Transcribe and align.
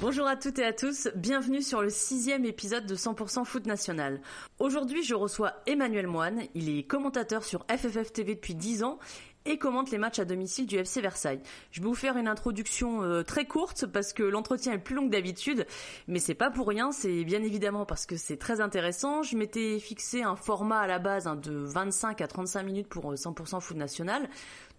Bonjour 0.00 0.28
à 0.28 0.36
toutes 0.36 0.60
et 0.60 0.64
à 0.64 0.72
tous, 0.72 1.08
bienvenue 1.16 1.60
sur 1.60 1.82
le 1.82 1.90
sixième 1.90 2.44
épisode 2.44 2.86
de 2.86 2.94
100% 2.94 3.44
Foot 3.44 3.66
National. 3.66 4.20
Aujourd'hui 4.60 5.02
je 5.02 5.16
reçois 5.16 5.54
Emmanuel 5.66 6.06
Moine, 6.06 6.42
il 6.54 6.78
est 6.78 6.84
commentateur 6.84 7.42
sur 7.42 7.66
FFF 7.68 8.12
TV 8.12 8.36
depuis 8.36 8.54
10 8.54 8.84
ans 8.84 9.00
et 9.44 9.58
commente 9.58 9.90
les 9.90 9.98
matchs 9.98 10.20
à 10.20 10.24
domicile 10.24 10.66
du 10.66 10.76
FC 10.76 11.00
Versailles. 11.00 11.40
Je 11.72 11.80
vais 11.80 11.88
vous 11.88 11.96
faire 11.96 12.16
une 12.16 12.28
introduction 12.28 13.02
euh, 13.02 13.24
très 13.24 13.44
courte 13.46 13.86
parce 13.86 14.12
que 14.12 14.22
l'entretien 14.22 14.72
est 14.74 14.78
plus 14.78 14.94
long 14.94 15.06
que 15.06 15.10
d'habitude, 15.10 15.66
mais 16.06 16.20
c'est 16.20 16.34
pas 16.34 16.50
pour 16.50 16.68
rien, 16.68 16.92
c'est 16.92 17.24
bien 17.24 17.42
évidemment 17.42 17.84
parce 17.84 18.06
que 18.06 18.16
c'est 18.16 18.36
très 18.36 18.60
intéressant. 18.60 19.24
Je 19.24 19.36
m'étais 19.36 19.80
fixé 19.80 20.22
un 20.22 20.36
format 20.36 20.78
à 20.78 20.86
la 20.86 21.00
base 21.00 21.26
hein, 21.26 21.34
de 21.34 21.52
25 21.52 22.20
à 22.20 22.28
35 22.28 22.62
minutes 22.62 22.88
pour 22.88 23.12
100% 23.12 23.56
euh, 23.56 23.60
Foot 23.60 23.76
National 23.76 24.28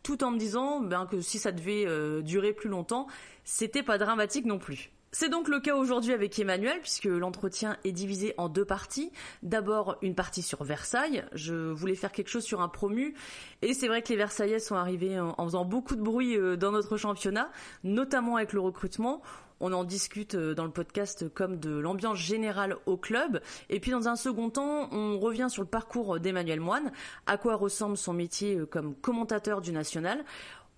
tout 0.02 0.24
en 0.24 0.32
me 0.32 0.38
disant 0.38 0.80
ben, 0.80 1.06
que 1.08 1.20
si 1.20 1.40
ça 1.40 1.52
devait 1.52 1.86
euh, 1.86 2.22
durer 2.22 2.54
plus 2.54 2.70
longtemps, 2.70 3.08
c'était 3.44 3.84
pas 3.84 3.98
dramatique 3.98 4.46
non 4.46 4.60
plus. 4.60 4.92
C'est 5.12 5.30
donc 5.30 5.48
le 5.48 5.60
cas 5.60 5.76
aujourd'hui 5.76 6.14
avec 6.14 6.38
Emmanuel 6.38 6.80
puisque 6.82 7.06
l'entretien 7.06 7.78
est 7.84 7.92
divisé 7.92 8.36
en 8.38 8.48
deux 8.48 8.66
parties. 8.66 9.12
D'abord 9.42 9.98
une 10.04 10.14
partie 10.14 10.44
sur 10.44 10.64
Versailles. 10.64 11.26
Je 11.34 11.72
voulais 11.72 11.96
faire 11.96 12.12
quelque 12.12 12.28
chose 12.28 12.44
sur 12.44 12.62
un 12.62 12.68
promu 12.68 13.16
et 13.64 13.74
c'est 13.74 13.88
vrai 13.88 14.04
que 14.04 14.10
les 14.10 14.18
Versaillais 14.18 14.60
sont 14.60 14.76
arrivés 14.76 15.20
en, 15.20 15.44
faisant 15.46 15.66
beaucoup 15.66 15.96
de 15.96 16.02
bruit 16.02 16.38
euh, 16.38 16.58
dans 16.58 16.72
notre 16.72 16.96
championnat, 16.96 17.50
notamment 17.84 18.36
avec 18.36 18.54
le 18.54 18.60
recrutement. 18.60 19.24
On 19.62 19.74
en 19.74 19.84
discute 19.84 20.36
euh, 20.36 20.54
dans 20.54 20.64
le 20.64 20.72
podcast 20.72 21.28
comme 21.34 21.60
de 21.60 21.72
l'ambiance 21.72 22.18
générale 22.18 22.78
au 22.86 22.96
club. 22.96 23.42
Et 23.70 23.80
puis 23.80 23.92
dans 23.92 24.08
un 24.08 24.16
second 24.16 24.50
temps, 24.50 24.90
on 24.92 25.20
revient 25.20 25.48
sur 25.50 25.64
le 25.64 25.68
parcours 25.68 26.20
d'Emmanuel 26.20 26.60
Moine, 26.60 26.92
à 27.26 27.38
quoi 27.38 27.56
ressemble 27.56 27.98
son 27.98 28.14
métier 28.14 28.58
euh, 28.58 28.66
comme 28.66 28.96
commentateur 28.96 29.62
du 29.62 29.72
national? 29.72 30.24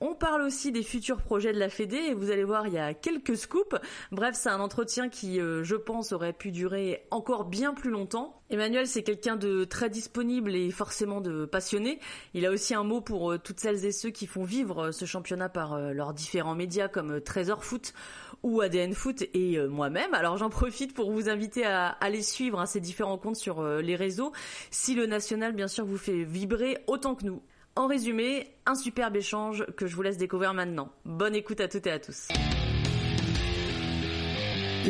On 0.04 0.16
parle 0.16 0.42
aussi 0.42 0.72
des 0.72 0.82
futurs 0.82 1.22
projets 1.22 1.54
de 1.54 1.60
la 1.60 1.70
Fédé 1.70 1.96
et 1.96 2.16
vous 2.16 2.32
allez 2.32 2.44
voir, 2.44 2.66
il 2.66 2.74
y 2.74 2.80
a 2.80 2.96
quelques 2.96 3.38
scoops. 3.38 3.76
Bref, 4.12 4.34
c'est 4.34 4.50
un 4.50 4.60
entretien 4.60 5.10
qui, 5.10 5.40
euh, 5.40 5.64
je 5.64 5.76
pense, 5.76 6.12
aurait 6.12 6.34
pu 6.34 6.50
durer 6.50 7.06
encore 7.12 7.46
bien 7.46 7.76
plus 7.76 7.92
longtemps. 7.92 8.42
Emmanuel, 8.50 8.88
c'est 8.88 9.04
quelqu'un 9.04 9.36
de 9.36 9.64
très 9.64 9.92
disponible 9.92 10.56
et 10.56 10.72
forcément 10.72 11.22
de 11.22 11.46
passionné. 11.46 12.00
Il 12.34 12.48
a 12.48 12.52
aussi 12.52 12.74
un 12.74 12.84
mot 12.84 13.00
pour 13.00 13.32
euh, 13.32 13.38
toutes 13.38 13.60
celles 13.60 13.86
et 13.86 13.92
ceux 13.92 14.10
qui 14.10 14.26
font 14.26 14.44
vivre 14.44 14.86
euh, 14.86 14.92
ce 14.92 15.06
championnat 15.06 15.50
par 15.50 15.80
leurs 15.80 16.16
différents 16.16 16.56
médias 16.56 16.88
comme 16.88 17.22
Trésor 17.22 17.64
Foot 17.64 17.94
ou 18.42 18.62
ADN 18.62 18.96
Foot 18.96 19.22
et 19.36 19.60
moi-même. 19.68 20.16
Alors 20.16 20.36
j'en 20.38 20.50
profite 20.50 20.96
pour 20.96 21.12
vous 21.12 21.30
inviter 21.30 21.64
à 21.64 21.90
aller 21.90 22.24
suivre 22.24 22.60
hein, 22.60 22.66
ces 22.66 22.80
différents 22.80 23.20
comptes 23.20 23.36
sur 23.36 23.64
les 23.64 23.96
réseaux 23.96 24.32
si 24.72 24.96
le 24.96 25.06
national, 25.06 25.54
bien 25.54 25.68
sûr, 25.68 25.86
vous 25.86 26.00
fait 26.00 26.24
vibrer 26.24 26.80
autant 26.88 27.14
que 27.14 27.26
nous. 27.26 27.44
En 27.78 27.88
résumé, 27.88 28.54
un 28.66 28.76
superbe 28.76 29.16
échange 29.16 29.66
que 29.78 29.88
je 29.88 29.96
vous 29.96 30.02
laisse 30.02 30.18
découvrir 30.18 30.54
maintenant. 30.54 30.92
Bonne 31.06 31.36
écoute 31.36 31.62
à 31.62 31.70
toutes 31.70 31.88
et 31.88 31.92
à 31.92 32.00
tous. 32.00 32.28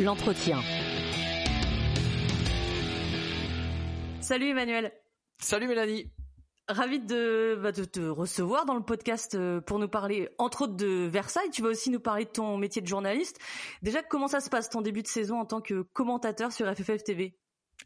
L'entretien. 0.00 0.58
Salut 4.20 4.48
Emmanuel. 4.48 4.92
Salut 5.38 5.68
Mélanie. 5.68 6.10
Ravi 6.66 6.98
de, 6.98 7.56
bah, 7.62 7.70
de 7.70 7.84
te 7.84 8.00
recevoir 8.00 8.64
dans 8.64 8.74
le 8.74 8.82
podcast 8.82 9.36
euh, 9.36 9.60
pour 9.60 9.78
nous 9.78 9.88
parler 9.88 10.28
entre 10.38 10.62
autres 10.62 10.74
de 10.74 11.06
Versailles. 11.06 11.50
Tu 11.52 11.62
vas 11.62 11.68
aussi 11.68 11.90
nous 11.90 12.00
parler 12.00 12.24
de 12.24 12.30
ton 12.30 12.56
métier 12.56 12.82
de 12.82 12.88
journaliste. 12.88 13.38
Déjà, 13.82 14.02
comment 14.02 14.28
ça 14.28 14.40
se 14.40 14.50
passe 14.50 14.70
ton 14.70 14.80
début 14.80 15.02
de 15.02 15.08
saison 15.08 15.38
en 15.38 15.44
tant 15.44 15.60
que 15.60 15.82
commentateur 15.92 16.50
sur 16.50 16.66
FFF 16.66 17.04
TV 17.04 17.36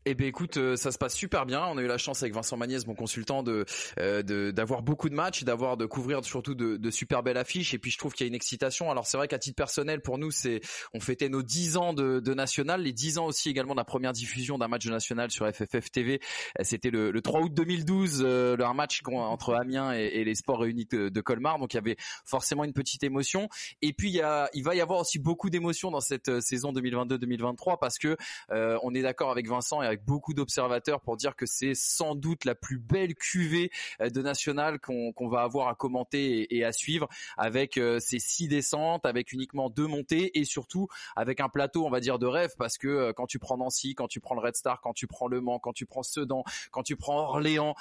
eh 0.04 0.14
ben 0.14 0.26
écoute, 0.26 0.56
euh, 0.56 0.76
ça 0.76 0.92
se 0.92 0.98
passe 0.98 1.14
super 1.14 1.46
bien. 1.46 1.64
On 1.66 1.78
a 1.78 1.82
eu 1.82 1.86
la 1.86 1.98
chance 1.98 2.22
avec 2.22 2.34
Vincent 2.34 2.56
Magnès, 2.56 2.86
mon 2.86 2.94
consultant, 2.94 3.42
de 3.42 3.64
euh, 4.00 4.52
d'avoir 4.52 4.82
beaucoup 4.82 5.08
de 5.08 5.14
matchs, 5.14 5.44
d'avoir 5.44 5.76
de 5.76 5.86
couvrir 5.86 6.24
surtout 6.24 6.54
de, 6.54 6.76
de, 6.76 6.90
super 6.90 7.22
belles 7.22 7.36
affiches. 7.36 7.74
Et 7.74 7.78
puis 7.78 7.90
je 7.90 7.98
trouve 7.98 8.12
qu'il 8.12 8.24
y 8.24 8.26
a 8.26 8.28
une 8.28 8.34
excitation. 8.34 8.90
Alors 8.90 9.06
c'est 9.06 9.16
vrai 9.16 9.28
qu'à 9.28 9.38
titre 9.38 9.56
personnel, 9.56 10.00
pour 10.00 10.18
nous, 10.18 10.30
c'est 10.30 10.60
on 10.94 11.00
fêtait 11.00 11.28
nos 11.28 11.42
10 11.42 11.76
ans 11.76 11.92
de, 11.92 12.20
de 12.20 12.34
national, 12.34 12.82
les 12.82 12.92
10 12.92 13.18
ans 13.18 13.26
aussi 13.26 13.48
également 13.48 13.74
de 13.74 13.78
la 13.78 13.84
première 13.84 14.12
diffusion 14.12 14.58
d'un 14.58 14.68
match 14.68 14.86
national 14.86 15.30
sur 15.30 15.46
FFF 15.48 15.90
TV. 15.90 16.20
Euh, 16.58 16.62
c'était 16.64 16.90
le, 16.90 17.10
le, 17.10 17.20
3 17.22 17.40
août 17.40 17.54
2012, 17.54 18.22
euh, 18.24 18.56
un 18.58 18.74
match 18.74 19.02
entre 19.06 19.54
Amiens 19.54 19.94
et, 19.94 20.06
et 20.06 20.24
les 20.24 20.34
Sports 20.34 20.60
Réunis 20.60 20.86
de, 20.90 21.20
Colmar. 21.20 21.58
Donc 21.58 21.74
il 21.74 21.76
y 21.76 21.80
avait 21.80 21.96
forcément 22.24 22.64
une 22.64 22.72
petite 22.72 23.02
émotion. 23.02 23.48
Et 23.82 23.92
puis 23.92 24.10
il 24.10 24.14
y 24.14 24.22
a, 24.22 24.48
il 24.54 24.62
va 24.62 24.74
y 24.74 24.80
avoir 24.80 25.00
aussi 25.00 25.18
beaucoup 25.18 25.50
d'émotions 25.50 25.90
dans 25.90 26.00
cette 26.00 26.40
saison 26.40 26.72
2022-2023 26.72 27.78
parce 27.80 27.98
que 27.98 28.16
on 28.50 28.94
est 28.94 29.02
d'accord 29.02 29.30
avec 29.30 29.48
Vincent 29.48 29.80
avec 29.86 30.04
beaucoup 30.04 30.34
d'observateurs 30.34 31.00
pour 31.00 31.16
dire 31.16 31.36
que 31.36 31.46
c'est 31.46 31.74
sans 31.74 32.14
doute 32.14 32.44
la 32.44 32.54
plus 32.54 32.78
belle 32.78 33.14
cuvée 33.14 33.70
euh, 34.00 34.10
de 34.10 34.22
national 34.22 34.78
qu'on 34.80 35.28
va 35.28 35.42
avoir 35.42 35.68
à 35.68 35.74
commenter 35.74 36.54
et, 36.54 36.64
à 36.64 36.72
suivre 36.72 37.08
avec 37.36 37.78
euh, 37.78 37.98
ces 38.00 38.18
six 38.18 38.48
descentes, 38.48 39.06
avec 39.06 39.32
uniquement 39.32 39.70
deux 39.70 39.86
montées 39.86 40.38
et 40.38 40.44
surtout 40.44 40.88
avec 41.14 41.40
un 41.40 41.48
plateau, 41.48 41.86
on 41.86 41.90
va 41.90 42.00
dire, 42.00 42.18
de 42.18 42.26
rêve 42.26 42.50
parce 42.58 42.78
que 42.78 42.88
euh, 42.88 43.12
quand 43.12 43.26
tu 43.26 43.38
prends 43.38 43.56
Nancy, 43.56 43.94
quand 43.94 44.08
tu 44.08 44.20
prends 44.20 44.34
le 44.34 44.40
Red 44.40 44.56
Star, 44.56 44.80
quand 44.80 44.92
tu 44.92 45.06
prends 45.06 45.28
Le 45.28 45.40
Mans, 45.40 45.58
quand 45.58 45.72
tu 45.72 45.86
prends 45.86 46.02
Sedan, 46.02 46.44
quand 46.70 46.82
tu 46.82 46.96
prends 46.96 47.18
Orléans, 47.18 47.74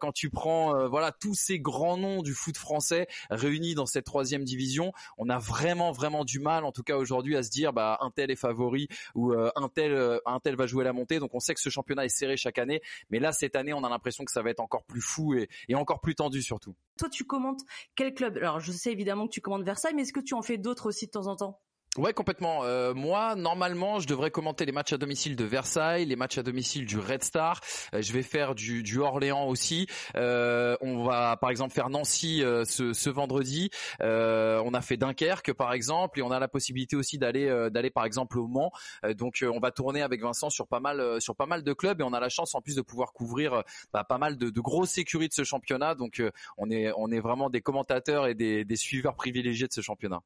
quand 0.00 0.12
tu 0.12 0.30
prends 0.30 0.88
voilà 0.88 1.12
tous 1.12 1.34
ces 1.34 1.60
grands 1.60 1.96
noms 1.96 2.22
du 2.22 2.34
foot 2.34 2.56
français 2.56 3.06
réunis 3.30 3.74
dans 3.74 3.86
cette 3.86 4.04
troisième 4.04 4.44
division, 4.44 4.92
on 5.16 5.28
a 5.28 5.38
vraiment 5.38 5.92
vraiment 5.92 6.24
du 6.24 6.38
mal, 6.38 6.64
en 6.64 6.72
tout 6.72 6.82
cas 6.82 6.96
aujourd'hui, 6.96 7.36
à 7.36 7.42
se 7.42 7.50
dire 7.50 7.72
bah 7.72 7.98
un 8.00 8.10
tel 8.10 8.30
est 8.30 8.36
favori 8.36 8.88
ou 9.14 9.32
un 9.32 9.68
tel 9.68 10.20
un 10.26 10.40
tel 10.40 10.56
va 10.56 10.66
jouer 10.66 10.84
la 10.84 10.92
montée. 10.92 11.18
Donc 11.18 11.34
on 11.34 11.40
que 11.54 11.60
ce 11.60 11.70
championnat 11.70 12.04
est 12.04 12.10
serré 12.10 12.36
chaque 12.36 12.58
année, 12.58 12.80
mais 13.10 13.18
là 13.18 13.32
cette 13.32 13.56
année 13.56 13.72
on 13.72 13.84
a 13.84 13.88
l'impression 13.88 14.24
que 14.24 14.32
ça 14.32 14.42
va 14.42 14.50
être 14.50 14.60
encore 14.60 14.84
plus 14.84 15.00
fou 15.00 15.34
et, 15.34 15.48
et 15.68 15.74
encore 15.74 16.00
plus 16.00 16.14
tendu 16.14 16.42
surtout. 16.42 16.74
Toi 16.98 17.08
tu 17.08 17.24
commentes 17.24 17.60
quel 17.94 18.14
club? 18.14 18.36
Alors 18.38 18.60
je 18.60 18.72
sais 18.72 18.92
évidemment 18.92 19.26
que 19.26 19.32
tu 19.32 19.40
commandes 19.40 19.64
Versailles, 19.64 19.94
mais 19.94 20.02
est-ce 20.02 20.12
que 20.12 20.20
tu 20.20 20.34
en 20.34 20.42
fais 20.42 20.58
d'autres 20.58 20.86
aussi 20.86 21.06
de 21.06 21.10
temps 21.10 21.26
en 21.26 21.36
temps? 21.36 21.60
Ouais, 21.98 22.12
complètement. 22.12 22.62
Euh, 22.62 22.94
moi, 22.94 23.34
normalement, 23.34 23.98
je 23.98 24.06
devrais 24.06 24.30
commenter 24.30 24.64
les 24.64 24.70
matchs 24.70 24.92
à 24.92 24.98
domicile 24.98 25.34
de 25.34 25.42
Versailles, 25.42 26.04
les 26.04 26.14
matchs 26.14 26.38
à 26.38 26.44
domicile 26.44 26.86
du 26.86 26.96
Red 26.96 27.24
Star. 27.24 27.60
Euh, 27.92 28.00
je 28.02 28.12
vais 28.12 28.22
faire 28.22 28.54
du, 28.54 28.84
du 28.84 29.00
Orléans 29.00 29.48
aussi. 29.48 29.88
Euh, 30.14 30.76
on 30.80 31.02
va, 31.02 31.36
par 31.38 31.50
exemple, 31.50 31.74
faire 31.74 31.90
Nancy 31.90 32.44
euh, 32.44 32.64
ce, 32.64 32.92
ce, 32.92 33.10
vendredi. 33.10 33.70
Euh, 34.00 34.62
on 34.64 34.74
a 34.74 34.80
fait 34.80 34.96
Dunkerque, 34.96 35.52
par 35.52 35.72
exemple, 35.72 36.20
et 36.20 36.22
on 36.22 36.30
a 36.30 36.38
la 36.38 36.46
possibilité 36.46 36.94
aussi 36.94 37.18
d'aller, 37.18 37.68
d'aller, 37.72 37.90
par 37.90 38.04
exemple, 38.04 38.38
au 38.38 38.46
Mans. 38.46 38.70
donc, 39.16 39.44
on 39.52 39.58
va 39.58 39.72
tourner 39.72 40.00
avec 40.00 40.22
Vincent 40.22 40.50
sur 40.50 40.68
pas 40.68 40.78
mal, 40.78 41.20
sur 41.20 41.34
pas 41.34 41.46
mal 41.46 41.64
de 41.64 41.72
clubs, 41.72 42.00
et 42.00 42.04
on 42.04 42.12
a 42.12 42.20
la 42.20 42.28
chance 42.28 42.54
en 42.54 42.60
plus 42.60 42.76
de 42.76 42.82
pouvoir 42.82 43.12
couvrir 43.12 43.64
bah, 43.92 44.04
pas 44.04 44.18
mal 44.18 44.38
de, 44.38 44.50
de 44.50 44.60
grosses 44.60 44.90
sécurités 44.90 45.30
de 45.30 45.34
ce 45.34 45.42
championnat. 45.42 45.96
Donc, 45.96 46.22
on 46.58 46.70
est, 46.70 46.92
on 46.96 47.10
est 47.10 47.20
vraiment 47.20 47.50
des 47.50 47.60
commentateurs 47.60 48.28
et 48.28 48.36
des, 48.36 48.64
des 48.64 48.76
suiveurs 48.76 49.16
privilégiés 49.16 49.66
de 49.66 49.72
ce 49.72 49.80
championnat. 49.80 50.22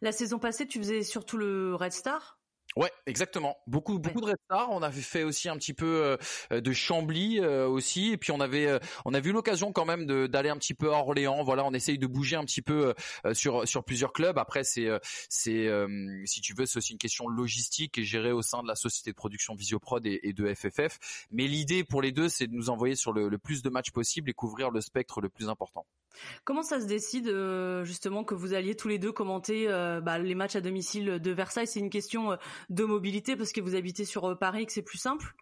La 0.00 0.12
saison 0.12 0.38
passée, 0.38 0.66
tu 0.66 0.78
faisais 0.78 1.02
surtout 1.02 1.36
le 1.36 1.74
Red 1.74 1.92
Star? 1.92 2.38
Ouais, 2.76 2.92
exactement. 3.06 3.56
Beaucoup, 3.66 3.98
beaucoup 3.98 4.20
de 4.20 4.26
Red 4.26 4.36
Star. 4.44 4.70
On 4.70 4.82
avait 4.82 5.00
fait 5.00 5.22
aussi 5.22 5.48
un 5.48 5.56
petit 5.56 5.72
peu 5.72 6.18
euh, 6.52 6.60
de 6.60 6.72
Chambly 6.74 7.40
euh, 7.40 7.66
aussi, 7.66 8.12
et 8.12 8.18
puis 8.18 8.32
on 8.32 8.40
avait, 8.40 8.66
euh, 8.66 8.78
on 9.06 9.14
a 9.14 9.20
vu 9.20 9.32
l'occasion 9.32 9.72
quand 9.72 9.86
même 9.86 10.04
d'aller 10.28 10.50
un 10.50 10.58
petit 10.58 10.74
peu 10.74 10.92
à 10.92 10.98
Orléans. 10.98 11.42
Voilà, 11.42 11.64
on 11.64 11.72
essaye 11.72 11.96
de 11.96 12.06
bouger 12.06 12.36
un 12.36 12.44
petit 12.44 12.60
peu 12.60 12.94
sur 13.32 13.66
sur 13.66 13.82
plusieurs 13.82 14.12
clubs. 14.12 14.36
Après, 14.36 14.62
c'est 14.62 14.88
c'est 15.30 15.70
si 16.26 16.40
tu 16.42 16.52
veux, 16.54 16.66
c'est 16.66 16.76
aussi 16.76 16.92
une 16.92 16.98
question 16.98 17.28
logistique 17.28 17.96
et 17.96 18.04
gérée 18.04 18.32
au 18.32 18.42
sein 18.42 18.62
de 18.62 18.68
la 18.68 18.74
société 18.74 19.10
de 19.10 19.16
production 19.16 19.54
Visioprod 19.54 20.04
et, 20.06 20.20
et 20.22 20.34
de 20.34 20.52
FFF. 20.52 21.26
Mais 21.30 21.46
l'idée 21.46 21.82
pour 21.82 22.02
les 22.02 22.12
deux, 22.12 22.28
c'est 22.28 22.46
de 22.46 22.52
nous 22.52 22.68
envoyer 22.68 22.94
sur 22.94 23.12
le, 23.12 23.28
le 23.28 23.38
plus 23.38 23.62
de 23.62 23.70
matchs 23.70 23.90
possible 23.90 24.28
et 24.28 24.34
couvrir 24.34 24.70
le 24.70 24.82
spectre 24.82 25.22
le 25.22 25.30
plus 25.30 25.48
important. 25.48 25.86
Comment 26.44 26.62
ça 26.62 26.80
se 26.80 26.86
décide 26.86 27.28
euh, 27.28 27.84
justement 27.84 28.24
que 28.24 28.34
vous 28.34 28.54
alliez 28.54 28.74
tous 28.74 28.88
les 28.88 28.98
deux 28.98 29.12
commenter 29.12 29.66
euh, 29.68 30.00
bah, 30.00 30.18
les 30.18 30.34
matchs 30.34 30.56
à 30.56 30.60
domicile 30.60 31.18
de 31.20 31.30
Versailles? 31.30 31.66
C'est 31.66 31.80
une 31.80 31.90
question 31.90 32.32
euh, 32.32 32.36
de 32.68 32.84
mobilité 32.84 33.36
parce 33.36 33.52
que 33.52 33.60
vous 33.60 33.74
habitez 33.74 34.04
sur 34.04 34.38
Paris 34.38 34.62
et 34.62 34.66
que 34.66 34.72
c'est 34.72 34.82
plus 34.82 34.98
simple 34.98 35.34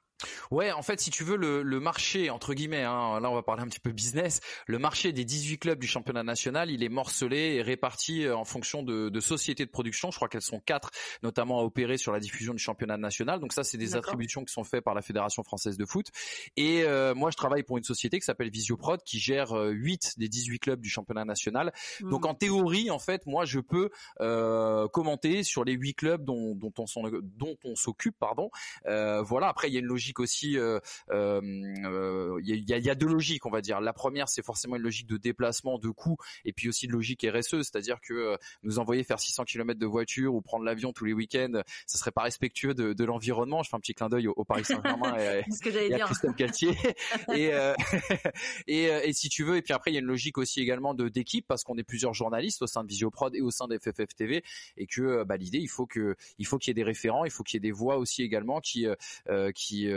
Ouais, 0.50 0.72
en 0.72 0.82
fait, 0.82 1.00
si 1.00 1.10
tu 1.10 1.24
veux, 1.24 1.36
le, 1.36 1.62
le 1.62 1.80
marché, 1.80 2.30
entre 2.30 2.54
guillemets, 2.54 2.82
hein, 2.82 3.20
là 3.20 3.30
on 3.30 3.34
va 3.34 3.42
parler 3.42 3.62
un 3.62 3.66
petit 3.66 3.80
peu 3.80 3.92
business, 3.92 4.40
le 4.66 4.78
marché 4.78 5.12
des 5.12 5.24
18 5.24 5.58
clubs 5.58 5.78
du 5.78 5.86
championnat 5.86 6.22
national, 6.22 6.70
il 6.70 6.82
est 6.82 6.88
morcelé 6.88 7.54
et 7.56 7.62
réparti 7.62 8.24
euh, 8.24 8.36
en 8.36 8.44
fonction 8.44 8.82
de, 8.82 9.08
de 9.08 9.20
sociétés 9.20 9.64
de 9.64 9.70
production. 9.70 10.10
Je 10.10 10.16
crois 10.16 10.28
qu'elles 10.28 10.42
sont 10.42 10.60
quatre, 10.60 10.90
notamment 11.22 11.60
à 11.60 11.62
opérer 11.62 11.98
sur 11.98 12.12
la 12.12 12.20
diffusion 12.20 12.54
du 12.54 12.62
championnat 12.62 12.96
national. 12.96 13.40
Donc 13.40 13.52
ça, 13.52 13.64
c'est 13.64 13.78
des 13.78 13.96
attributions 13.96 14.44
qui 14.44 14.52
sont 14.52 14.64
faites 14.64 14.84
par 14.84 14.94
la 14.94 15.02
Fédération 15.02 15.42
française 15.42 15.76
de 15.76 15.84
foot. 15.84 16.06
Et 16.56 16.84
euh, 16.84 17.14
moi, 17.14 17.30
je 17.30 17.36
travaille 17.36 17.62
pour 17.62 17.78
une 17.78 17.84
société 17.84 18.18
qui 18.18 18.24
s'appelle 18.24 18.50
Visioprod, 18.50 19.02
qui 19.02 19.18
gère 19.18 19.52
euh, 19.52 19.70
8 19.70 20.14
des 20.18 20.28
18 20.28 20.58
clubs 20.58 20.80
du 20.80 20.88
championnat 20.88 21.24
national. 21.24 21.72
Donc 22.00 22.24
hmm. 22.24 22.28
en 22.28 22.34
théorie, 22.34 22.90
en 22.90 22.98
fait, 22.98 23.26
moi, 23.26 23.44
je 23.44 23.60
peux 23.60 23.90
euh, 24.20 24.88
commenter 24.88 25.42
sur 25.42 25.64
les 25.64 25.72
8 25.72 25.94
clubs 25.94 26.24
dont, 26.24 26.54
dont 26.54 26.72
on 27.64 27.76
s'occupe, 27.76 28.16
pardon. 28.18 28.50
voilà. 28.84 29.48
Après, 29.48 29.68
il 29.68 29.74
y 29.74 29.76
a 29.76 29.80
une 29.80 29.86
logique 29.86 30.03
logique 30.04 30.20
aussi. 30.20 30.52
Il 30.52 30.80
y, 31.10 32.72
a, 32.72 32.78
y, 32.78 32.90
a, 32.90 32.94
deux 32.94 33.06
logiques, 33.06 33.46
on 33.46 33.50
va 33.50 33.60
dire. 33.60 33.80
La 33.80 33.92
première, 33.92 34.28
c'est 34.28 34.44
forcément 34.44 34.76
une 34.76 34.82
logique 34.82 35.06
de 35.06 35.16
déplacement, 35.16 35.78
de 35.78 35.88
coût, 35.88 36.16
et 36.44 36.52
puis 36.52 36.68
aussi 36.68 36.86
de 36.86 36.92
logique 36.92 37.26
RSE, 37.28 37.62
c'est-à-dire 37.62 38.00
que 38.00 38.36
nous 38.62 38.78
envoyer 38.78 39.04
faire 39.04 39.20
600 39.20 39.44
km 39.44 39.78
de 39.78 39.86
voiture 39.86 40.34
ou 40.34 40.40
prendre 40.40 40.64
l'avion 40.64 40.92
tous 40.92 41.04
les 41.04 41.12
week-ends, 41.12 41.62
ça 41.86 41.98
serait 41.98 42.10
pas 42.10 42.22
respectueux 42.22 42.74
de, 42.74 42.92
de 42.92 43.04
l'environnement. 43.04 43.62
Je 43.62 43.70
fais 43.70 43.76
un 43.76 43.80
petit 43.80 43.94
clin 43.94 44.08
d'œil 44.08 44.28
au, 44.28 44.44
Paris 44.44 44.64
Saint-Germain 44.64 45.16
et, 45.18 45.42
et, 45.66 45.94
à 45.94 45.98
Christophe 46.00 46.36
Galtier. 46.36 46.76
et, 47.34 47.50
et, 48.66 48.84
et, 48.84 49.12
si 49.12 49.28
tu 49.28 49.44
veux, 49.44 49.56
et 49.56 49.62
puis 49.62 49.72
après 49.72 49.90
il 49.90 49.94
y 49.94 49.96
a 49.96 50.00
une 50.00 50.06
logique 50.06 50.38
aussi 50.38 50.60
également 50.60 50.94
de 50.94 51.08
d'équipe 51.08 51.46
parce 51.46 51.64
qu'on 51.64 51.76
est 51.78 51.84
plusieurs 51.84 52.14
journalistes 52.14 52.62
au 52.62 52.66
sein 52.66 52.82
de 52.82 52.88
Visioprod 52.88 53.34
et 53.34 53.40
au 53.40 53.50
sein 53.50 53.66
de 53.66 53.78
FFF 53.78 54.14
TV 54.14 54.44
et 54.76 54.86
que 54.86 55.24
bah, 55.24 55.36
l'idée 55.36 55.58
il 55.58 55.68
faut 55.68 55.86
que 55.86 56.16
il 56.38 56.46
faut 56.46 56.58
qu'il 56.58 56.70
y 56.70 56.72
ait 56.72 56.74
des 56.74 56.84
référents, 56.84 57.24
il 57.24 57.30
faut 57.30 57.42
qu'il 57.42 57.56
y 57.56 57.58
ait 57.58 57.68
des 57.68 57.72
voix 57.72 57.96
aussi 57.96 58.22
également 58.22 58.60
qui 58.60 58.86
qui 59.54 59.88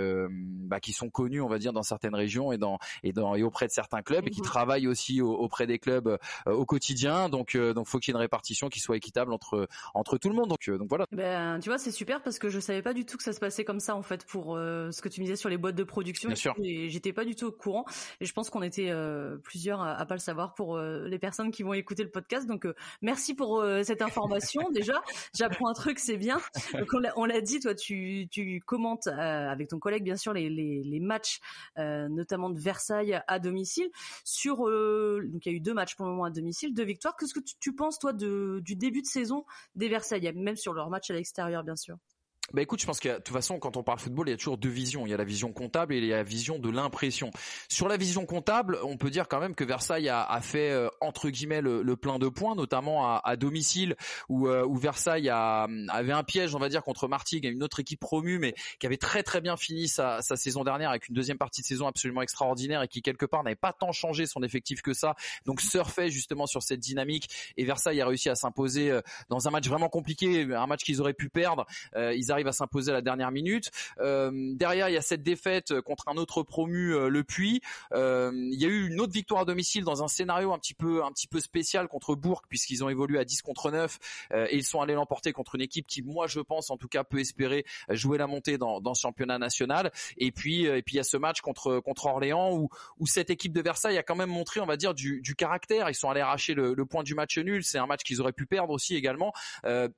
bah, 0.68 0.80
qui 0.80 0.94
sont 0.94 1.10
connues 1.10 1.42
on 1.42 1.48
va 1.48 1.60
dire 1.60 1.74
dans 1.74 1.84
certaines 1.84 2.16
régions 2.16 2.52
et 2.52 2.58
dans 2.58 2.78
et 3.04 3.14
dans 3.14 3.36
et 3.36 3.44
auprès 3.44 3.68
de 3.68 3.72
certains 3.72 4.02
clubs 4.02 4.28
et 4.28 4.30
qui 4.30 4.42
mhm. 4.42 4.46
travaillent 4.46 4.88
aussi 4.88 5.22
auprès 5.22 5.68
des 5.68 5.80
clubs 5.80 6.18
au 6.46 6.66
quotidien. 6.66 7.30
Donc 7.30 7.56
donc 7.58 7.88
faut 7.88 8.00
qu'il 8.00 8.12
y 8.12 8.16
ait 8.16 8.18
une 8.18 8.22
répartition 8.22 8.70
qui 8.70 8.80
soit 8.80 8.98
équitable 8.98 9.34
entre 9.34 9.68
entre 9.94 10.18
tout 10.18 10.30
le 10.30 10.36
monde. 10.36 10.50
Donc 10.50 10.70
donc 10.70 10.90
voilà. 10.90 11.06
Ben 11.12 11.60
tu 11.60 11.70
vois 11.70 11.78
c'est 11.78 11.92
super 11.92 12.22
parce 12.22 12.40
que 12.40 12.50
je 12.50 12.60
savais 12.60 12.82
pas 12.82 12.94
du 12.94 13.06
tout 13.06 13.18
que 13.18 13.24
ça 13.24 13.34
se 13.34 13.40
passait 13.40 13.64
comme 13.64 13.80
ça 13.80 13.96
en 13.96 14.04
fait 14.04 14.26
pour 14.26 14.56
ce 14.56 15.02
que 15.02 15.10
tu 15.10 15.22
me 15.22 15.26
disais 15.26 15.36
sur 15.36 15.50
les 15.50 15.58
boîtes 15.58 15.76
de 15.76 15.84
production. 15.84 16.30
Bien 16.30 16.36
sûr. 16.36 16.56
J'étais 16.64 17.14
pas 17.14 17.26
du 17.26 17.36
tout 17.36 17.48
au 17.48 17.52
courant 17.52 17.86
et 18.20 18.26
je 18.26 18.34
pense 18.34 18.50
qu'on 18.50 18.64
était 18.64 18.92
plusieurs 19.44 19.82
à, 19.82 19.94
à, 19.94 20.06
pas 20.06 20.16
le 20.16 20.20
savoir 20.20 20.54
pour 20.54 20.80
les 20.80 21.20
personnes 21.20 21.52
qui 21.52 21.64
vont 21.64 21.74
écouter 21.74 22.04
le 22.04 22.12
podcast. 22.12 22.48
Donc 22.48 22.68
merci 23.02 23.34
pour 23.34 23.64
cette 23.84 24.02
information 24.02 24.62
déjà. 24.74 25.02
J'apprends 25.36 25.70
un 25.70 25.74
truc, 25.74 26.00
c'est 26.00 26.18
bien. 26.18 26.40
Donc 26.74 26.90
on 27.16 27.26
l'a 27.26 27.42
dit, 27.42 27.60
toi 27.60 27.76
tu 27.76 28.28
tu 28.32 28.62
commentes 28.66 29.08
avec 29.08 29.70
ton 29.70 29.80
collègue 29.88 30.04
bien 30.04 30.18
sûr 30.18 30.34
les 30.34 31.00
matchs 31.02 31.40
notamment 31.78 32.50
de 32.50 32.60
Versailles 32.60 33.22
à 33.28 33.40
domicile. 33.40 33.90
Sur 34.26 34.58
donc 34.58 35.46
il 35.46 35.52
y 35.52 35.54
a 35.54 35.56
eu 35.56 35.62
deux 35.62 35.74
matchs 35.74 35.96
pour 35.96 36.06
le 36.06 36.12
moment 36.12 36.26
à 36.26 36.30
domicile, 36.30 36.74
deux 36.74 36.84
victoires. 36.84 37.16
Qu'est-ce 37.18 37.34
que 37.34 37.40
tu, 37.40 37.56
tu 37.60 37.74
penses 37.74 37.98
toi 38.00 38.12
de, 38.14 38.60
du 38.64 38.76
début 38.76 39.02
de 39.02 39.08
saison 39.08 39.46
des 39.76 39.88
Versailles, 39.88 40.32
même 40.36 40.58
sur 40.58 40.74
leur 40.74 40.90
match 40.90 41.10
à 41.10 41.14
l'extérieur 41.14 41.64
bien 41.64 41.76
sûr? 41.76 41.98
Bah 42.54 42.62
écoute, 42.62 42.80
je 42.80 42.86
pense 42.86 43.02
que 43.02 43.10
de 43.10 43.16
toute 43.16 43.34
façon, 43.34 43.60
quand 43.60 43.76
on 43.76 43.84
parle 43.84 44.00
football, 44.00 44.30
il 44.30 44.32
y 44.32 44.34
a 44.34 44.38
toujours 44.38 44.58
deux 44.58 44.70
visions. 44.70 45.06
Il 45.06 45.10
y 45.10 45.14
a 45.14 45.18
la 45.18 45.26
vision 45.26 45.52
comptable 45.52 45.94
et 45.94 45.98
il 45.98 46.06
y 46.06 46.14
a 46.14 46.18
la 46.18 46.24
vision 46.24 46.60
de 46.60 46.70
l'impression. 46.70 47.30
Sur 47.68 47.90
la 47.90 47.98
vision 47.98 48.26
comptable, 48.26 48.80
on 48.84 48.96
peut 48.96 49.10
dire 49.10 49.28
quand 49.28 49.42
même 49.42 49.54
que 49.54 49.66
Versailles 49.66 50.08
a, 50.08 50.24
a 50.24 50.40
fait 50.40 50.72
euh, 50.72 50.88
entre 51.02 51.30
guillemets 51.30 51.60
le, 51.60 51.82
le, 51.82 51.96
plein 51.98 52.20
de 52.20 52.30
points, 52.30 52.56
notamment 52.56 53.06
à, 53.06 53.22
à 53.26 53.36
domicile, 53.36 53.96
où, 54.30 54.48
euh, 54.48 54.66
où 54.66 54.78
Versailles 54.78 55.28
a, 55.30 55.68
avait 55.90 56.14
un 56.14 56.24
piège, 56.24 56.56
on 56.56 56.60
va 56.60 56.70
dire, 56.70 56.84
contre 56.84 57.10
Martigues, 57.10 57.46
une 57.46 57.64
autre 57.64 57.82
équipe 57.82 58.00
promue, 58.00 58.40
mais 58.40 58.56
qui 58.80 58.86
avait 58.86 58.98
très 58.98 59.24
très 59.24 59.42
bien 59.42 59.58
fini 59.58 59.90
sa, 59.90 60.22
sa 60.22 60.38
saison 60.38 60.64
dernière 60.64 60.90
avec 60.90 61.10
une 61.10 61.16
deuxième 61.16 61.38
partie 61.38 61.62
de 61.62 61.68
saison 61.68 61.88
absolument 61.88 62.22
extraordinaire 62.22 62.82
et 62.82 62.88
qui 62.88 63.02
quelque 63.02 63.26
part 63.26 63.44
n'avait 63.44 63.56
pas 63.56 63.74
tant 63.74 63.92
changé 63.92 64.26
son 64.26 64.42
effectif 64.42 64.82
que 64.82 64.94
ça. 64.94 65.16
Donc 65.46 65.60
surfait 65.60 66.10
justement 66.10 66.46
sur 66.46 66.64
cette 66.64 66.80
dynamique 66.80 67.30
et 67.58 67.66
Versailles 67.66 68.00
a 68.00 68.08
réussi 68.08 68.30
à 68.30 68.36
s'imposer 68.36 68.90
euh, 68.90 69.02
dans 69.28 69.50
un 69.50 69.52
match 69.52 69.68
vraiment 69.68 69.90
compliqué, 69.90 70.48
un 70.54 70.68
match 70.68 70.84
qu'ils 70.84 71.02
auraient 71.02 71.14
pu 71.14 71.30
perdre. 71.30 71.66
ils 71.96 72.32
arrive 72.38 72.48
à 72.48 72.52
s'imposer 72.52 72.92
à 72.92 72.94
la 72.94 73.02
dernière 73.02 73.32
minute. 73.32 73.72
Euh, 74.00 74.32
derrière, 74.54 74.90
il 74.90 74.94
y 74.94 74.98
a 74.98 75.02
cette 75.02 75.24
défaite 75.24 75.82
contre 75.82 76.08
un 76.08 76.18
autre 76.18 76.44
promu, 76.44 76.94
euh, 76.94 77.10
le 77.10 77.24
Puy. 77.24 77.62
Euh, 77.94 78.32
il 78.34 78.62
y 78.62 78.66
a 78.66 78.68
eu 78.68 78.88
une 78.88 79.02
autre 79.02 79.14
victoire 79.14 79.42
à 79.42 79.46
domicile 79.46 79.84
dans 79.84 80.04
un 80.04 80.08
scénario 80.08 80.54
un 80.54 80.60
petit 80.60 80.76
peu 80.76 81.04
un 81.04 81.12
petit 81.12 81.28
peu 81.28 81.40
spécial 81.40 81.88
contre 81.88 82.16
Bourg 82.16 82.44
puisqu'ils 82.48 82.84
ont 82.84 82.90
évolué 82.90 83.18
à 83.18 83.26
10 83.26 83.42
contre 83.42 83.72
9 83.72 83.98
et 84.50 84.56
ils 84.56 84.64
sont 84.64 84.82
allés 84.82 84.94
l'emporter 84.94 85.34
contre 85.34 85.56
une 85.56 85.62
équipe 85.62 85.88
qui, 85.88 86.04
moi, 86.04 86.28
je 86.28 86.40
pense, 86.40 86.70
en 86.70 86.78
tout 86.78 86.88
cas, 86.88 87.04
peut 87.04 87.20
espérer 87.20 87.66
jouer 87.90 88.18
la 88.18 88.28
montée 88.28 88.58
dans, 88.58 88.82
dans 88.82 88.94
ce 88.94 89.02
championnat 89.02 89.40
national. 89.40 89.92
Et 90.18 90.32
puis, 90.32 90.66
et 90.66 90.82
puis 90.84 90.96
il 90.96 90.98
y 90.98 91.02
a 91.02 91.04
ce 91.04 91.18
match 91.18 91.42
contre 91.42 91.80
contre 91.80 92.06
Orléans 92.06 92.54
où 92.54 92.70
où 93.00 93.08
cette 93.08 93.30
équipe 93.30 93.54
de 93.54 93.62
Versailles 93.62 93.98
a 93.98 94.04
quand 94.04 94.16
même 94.16 94.30
montré, 94.30 94.60
on 94.60 94.66
va 94.66 94.78
dire, 94.78 94.94
du, 94.94 95.22
du 95.22 95.36
caractère. 95.36 95.90
Ils 95.90 95.96
sont 95.96 96.10
allés 96.10 96.22
arracher 96.22 96.54
le, 96.54 96.74
le 96.74 96.86
point 96.86 97.04
du 97.04 97.16
match 97.16 97.38
nul. 97.38 97.64
C'est 97.64 97.80
un 97.80 97.88
match 97.88 98.04
qu'ils 98.04 98.22
auraient 98.22 98.34
pu 98.34 98.46
perdre 98.46 98.74
aussi 98.74 98.96
également. 98.96 99.34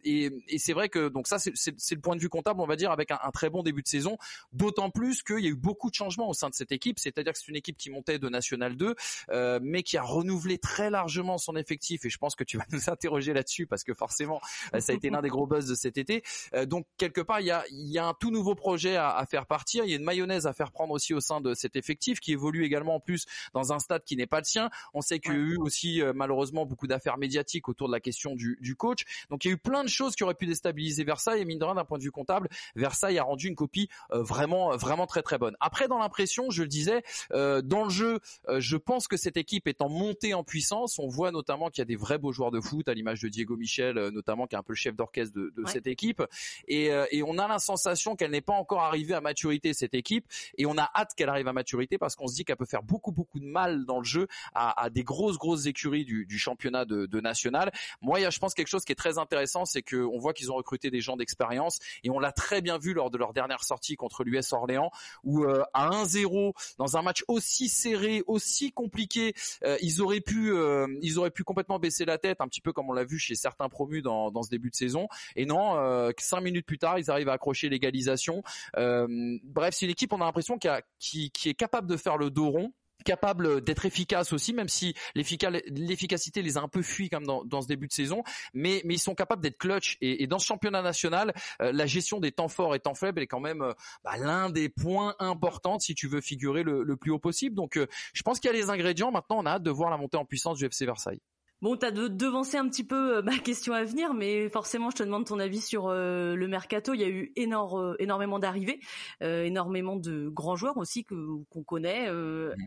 et, 0.04 0.32
et 0.48 0.58
c'est 0.58 0.74
vrai 0.74 0.90
que 0.90 1.10
donc 1.10 1.28
ça, 1.28 1.38
c'est 1.40 1.96
le 1.96 2.02
point 2.02 2.16
de 2.16 2.22
vue 2.22 2.29
comptable 2.30 2.60
on 2.62 2.66
va 2.66 2.76
dire, 2.76 2.92
avec 2.92 3.12
un, 3.12 3.18
très 3.32 3.50
bon 3.50 3.64
début 3.64 3.82
de 3.82 3.88
saison. 3.88 4.18
D'autant 4.52 4.90
plus 4.90 5.24
qu'il 5.24 5.40
y 5.40 5.48
a 5.48 5.50
eu 5.50 5.56
beaucoup 5.56 5.90
de 5.90 5.96
changements 5.96 6.30
au 6.30 6.34
sein 6.34 6.50
de 6.50 6.54
cette 6.54 6.72
équipe. 6.72 7.00
C'est-à-dire 7.00 7.34
que 7.34 7.40
c'est 7.40 7.48
une 7.48 7.56
équipe 7.56 7.78
qui 7.78 7.90
montait 7.90 8.20
de 8.20 8.30
National 8.30 8.76
2, 8.76 8.96
euh, 9.30 9.60
mais 9.62 9.84
qui 9.84 9.98
a 9.98 10.02
renouvelé 10.02 10.58
très 10.58 10.90
largement 10.90 11.38
son 11.38 11.56
effectif. 11.56 12.06
Et 12.06 12.10
je 12.10 12.18
pense 12.18 12.36
que 12.36 12.44
tu 12.44 12.58
vas 12.58 12.66
nous 12.72 12.90
interroger 12.90 13.34
là-dessus 13.34 13.68
parce 13.68 13.84
que 13.84 13.94
forcément, 13.94 14.42
euh, 14.74 14.80
ça 14.80 14.94
a 14.94 14.96
été 14.96 15.10
l'un 15.10 15.22
des 15.22 15.30
gros 15.30 15.48
buzz 15.48 15.68
de 15.68 15.76
cet 15.76 15.98
été. 15.98 16.24
Euh, 16.54 16.66
donc 16.66 16.86
quelque 16.98 17.22
part, 17.22 17.42
il 17.42 17.48
y 17.48 17.52
a, 17.52 17.64
y 17.72 17.98
a 17.98 18.06
un 18.06 18.14
tout 18.14 18.32
nouveau 18.32 18.56
projet 18.56 18.96
à, 18.96 19.10
à, 19.10 19.26
faire 19.26 19.46
partir. 19.46 19.84
Il 19.84 19.92
y 19.92 19.94
a 19.94 19.98
une 19.98 20.04
mayonnaise 20.04 20.48
à 20.48 20.54
faire 20.54 20.72
prendre 20.72 20.94
aussi 20.94 21.14
au 21.14 21.20
sein 21.20 21.42
de 21.42 21.54
cet 21.54 21.76
effectif 21.76 22.20
qui 22.20 22.32
évolue 22.32 22.66
également 22.66 22.96
en 22.96 23.00
plus 23.00 23.26
dans 23.54 23.74
un 23.74 23.80
stade 23.80 24.04
qui 24.04 24.16
n'est 24.16 24.28
pas 24.28 24.40
le 24.40 24.46
sien. 24.46 24.70
On 24.94 25.02
sait 25.02 25.20
qu'il 25.20 25.34
y 25.34 25.36
a 25.36 25.40
eu 25.40 25.58
aussi 25.58 26.02
malheureusement 26.16 26.66
beaucoup 26.66 26.88
d'affaires 26.88 27.18
médiatiques 27.18 27.70
autour 27.70 27.88
de 27.88 27.94
la 27.94 28.00
question 28.00 28.36
du, 28.36 28.58
du, 28.62 28.76
coach. 28.76 29.04
Donc 29.30 29.46
il 29.46 29.50
y 29.50 29.52
a 29.52 29.54
eu 29.54 29.58
plein 29.58 29.84
de 29.84 29.90
choses 29.90 30.16
qui 30.16 30.24
auraient 30.24 30.34
pu 30.34 30.46
déstabiliser 30.46 31.04
Versailles 31.04 31.42
et 31.42 31.46
mine 31.46 31.60
de 31.60 31.66
rien 31.66 31.76
d'un 31.76 31.86
point 31.86 31.98
de 31.98 32.04
vue 32.04 32.12
comptable, 32.20 32.50
Versailles 32.76 33.18
a 33.18 33.24
rendu 33.24 33.48
une 33.48 33.56
copie 33.56 33.88
euh, 34.12 34.22
vraiment 34.22 34.76
vraiment 34.76 35.08
très 35.08 35.22
très 35.22 35.38
bonne. 35.38 35.56
Après 35.62 35.88
dans 35.88 36.00
l'impression, 36.00 36.50
je 36.50 36.64
le 36.64 36.68
disais, 36.68 37.04
euh, 37.32 37.62
dans 37.62 37.86
le 37.86 37.90
jeu, 37.90 38.20
euh, 38.50 38.60
je 38.60 38.76
pense 38.76 39.08
que 39.08 39.16
cette 39.16 39.38
équipe 39.38 39.68
est 39.68 39.82
en 39.82 39.90
montée 39.90 40.34
en 40.34 40.44
puissance. 40.44 41.00
On 41.00 41.08
voit 41.08 41.32
notamment 41.32 41.70
qu'il 41.70 41.80
y 41.80 41.84
a 41.84 41.86
des 41.86 41.96
vrais 41.96 42.18
beaux 42.18 42.34
joueurs 42.34 42.52
de 42.52 42.60
foot, 42.60 42.90
à 42.90 42.94
l'image 42.94 43.22
de 43.22 43.30
Diego 43.30 43.56
Michel 43.56 43.96
notamment, 44.10 44.48
qui 44.48 44.56
est 44.56 44.58
un 44.58 44.64
peu 44.64 44.74
le 44.74 44.78
chef 44.78 44.96
d'orchestre 44.96 45.34
de, 45.34 45.54
de 45.56 45.68
cette 45.68 45.88
équipe. 45.88 46.24
Et, 46.68 46.90
et, 47.12 47.24
on 47.24 47.38
a 47.38 47.48
la 47.48 47.60
sensation 47.60 48.16
qu'elle 48.16 48.32
n'est 48.32 48.42
pas 48.42 48.54
encore 48.54 48.82
arrivée 48.82 49.14
à 49.14 49.22
maturité 49.22 49.74
cette 49.74 49.94
équipe. 49.94 50.26
Et 50.58 50.66
on 50.66 50.78
a 50.78 50.90
hâte 50.96 51.14
qu'elle 51.16 51.30
arrive 51.30 51.48
à 51.48 51.54
maturité 51.54 51.98
parce 51.98 52.16
qu'on 52.16 52.28
se 52.28 52.36
dit 52.36 52.46
qu'elle 52.46 52.58
peut 52.58 52.66
faire 52.66 52.84
beaucoup 52.84 53.12
beaucoup 53.12 53.40
de 53.40 53.46
mal 53.46 53.86
dans 53.86 54.00
le 54.00 54.06
jeu 54.06 54.28
à, 54.54 54.84
à 54.84 54.90
des 54.90 55.04
grosses 55.04 55.38
grosses 55.38 55.66
écuries 55.66 56.06
du, 56.06 56.26
du 56.26 56.38
championnat 56.38 56.86
de, 56.86 57.06
de, 57.06 57.22
national. 57.22 57.72
Moi, 58.02 58.20
il 58.20 58.24
y 58.24 58.26
a, 58.26 58.30
je 58.30 58.40
pense 58.40 58.54
quelque 58.54 58.68
chose 58.68 58.86
qui 58.86 58.92
est 58.92 58.96
très 58.96 59.18
intéressant, 59.18 59.66
c'est 59.66 59.82
qu'on 59.82 60.18
voit 60.18 60.34
qu'ils 60.34 60.52
ont 60.52 60.56
recruté 60.56 60.90
des 60.90 61.02
gens 61.02 61.18
d'expérience 61.18 61.80
et 62.04 62.09
on 62.10 62.20
l'a 62.20 62.32
très 62.32 62.62
bien 62.62 62.78
vu 62.78 62.94
lors 62.94 63.10
de 63.12 63.18
leur 63.18 63.34
dernière 63.34 63.64
sortie 63.64 63.96
contre 63.96 64.24
l'US 64.24 64.54
Orléans, 64.54 64.92
où 65.24 65.44
euh, 65.44 65.64
à 65.74 65.90
1-0 65.90 66.54
dans 66.78 66.98
un 66.98 67.02
match 67.02 67.24
aussi 67.28 67.70
serré, 67.70 68.24
aussi 68.28 68.72
compliqué, 68.72 69.34
euh, 69.64 69.78
ils 69.82 70.02
auraient 70.02 70.22
pu, 70.22 70.52
euh, 70.52 70.88
ils 71.02 71.20
auraient 71.20 71.32
pu 71.32 71.44
complètement 71.44 71.80
baisser 71.80 72.06
la 72.06 72.18
tête, 72.18 72.42
un 72.42 72.48
petit 72.48 72.62
peu 72.62 72.74
comme 72.74 72.90
on 72.90 72.94
l'a 72.94 73.04
vu 73.04 73.20
chez 73.20 73.36
certains 73.36 73.70
promus 73.70 74.02
dans, 74.02 74.42
ce 74.42 74.50
début 74.50 74.70
de 74.70 74.76
saison. 74.76 75.08
Et 75.36 75.46
non, 75.46 76.12
cinq 76.18 76.42
minutes 76.42 76.66
plus 76.66 76.78
tard, 76.78 76.98
ils 76.98 77.12
arrivent 77.12 77.30
à 77.30 77.34
accrocher 77.34 77.70
l'égalisation. 77.70 78.44
bref, 78.76 79.74
c'est 79.74 79.86
une 79.86 79.92
équipe, 79.92 80.14
on 80.14 80.22
a 80.22 80.26
l'impression 80.26 80.58
qui 80.58 81.32
est 81.46 81.54
capable 81.54 81.88
de 81.88 81.98
faire 81.98 82.18
le 82.18 82.30
dos 82.30 82.50
rond 82.50 82.74
capable 83.04 83.62
d'être 83.62 83.86
efficace 83.86 84.34
aussi, 84.34 84.54
même 84.54 84.68
si 84.68 84.94
l'efficacité 85.16 86.42
les 86.42 86.58
a 86.58 86.62
un 86.62 86.68
peu 86.68 86.82
fui 86.82 87.10
comme 87.10 87.26
dans, 87.26 87.62
ce 87.62 87.68
début 87.68 87.88
de 87.88 87.94
saison, 87.94 88.24
mais, 88.54 88.82
mais 88.86 88.96
ils 88.96 89.00
sont 89.00 89.16
capables 89.16 89.42
d'être 89.42 89.58
clutch. 89.58 89.98
Et, 90.02 90.28
dans 90.28 90.40
ce 90.40 90.46
championnat 90.46 90.82
national, 90.82 91.34
euh, 91.62 91.72
la 91.72 91.86
gestion 91.86 92.20
des 92.20 92.32
temps 92.32 92.48
forts 92.48 92.76
et 92.76 92.80
temps 92.80 92.94
faibles 92.94 93.22
est 93.22 93.28
quand 93.28 93.40
même 93.40 93.62
euh, 93.62 93.74
bah, 94.04 94.18
l'un 94.18 94.50
des 94.50 94.70
points 94.70 95.16
importants 95.20 95.80
si 95.80 95.96
tu 95.96 96.08
veux 96.08 96.22
figurer 96.22 96.64
le, 96.64 96.84
le 96.84 96.96
plus 96.96 97.12
haut 97.12 97.20
possible. 97.20 97.56
Donc 97.56 97.78
euh, 97.78 97.88
je 98.14 98.22
pense 98.22 98.40
qu'il 98.40 98.52
y 98.52 98.54
a 98.54 98.58
les 98.58 98.70
ingrédients. 98.70 99.12
Maintenant, 99.12 99.40
on 99.40 99.46
a 99.46 99.52
hâte 99.52 99.64
de 99.64 99.72
voir 99.72 99.90
la 99.90 99.98
montée 99.98 100.18
en 100.18 100.26
puissance 100.26 100.58
du 100.58 100.66
FC 100.66 100.86
Versailles. 100.86 101.22
Bon, 101.62 101.76
t'as 101.76 101.92
de 101.92 102.08
devancé 102.08 102.56
un 102.56 102.70
petit 102.70 102.86
peu 102.86 103.18
euh, 103.18 103.22
ma 103.22 103.38
question 103.38 103.74
à 103.74 103.84
venir, 103.84 104.14
mais 104.14 104.48
forcément, 104.48 104.90
je 104.92 104.96
te 104.96 105.04
demande 105.04 105.26
ton 105.26 105.40
avis 105.40 105.60
sur 105.60 105.88
euh, 105.88 106.36
le 106.36 106.48
mercato. 106.48 106.94
Il 106.94 107.02
y 107.02 107.04
a 107.04 107.10
eu 107.10 107.34
énorme, 107.36 107.98
énormément 108.00 108.40
d'arrivées, 108.40 108.80
euh, 109.24 109.44
énormément 109.44 109.98
de 109.98 110.30
grands 110.30 110.56
joueurs 110.56 110.78
aussi 110.78 111.04
que 111.04 111.16
qu'on 111.50 111.64
connaît, 111.64 112.10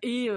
et 0.02 0.30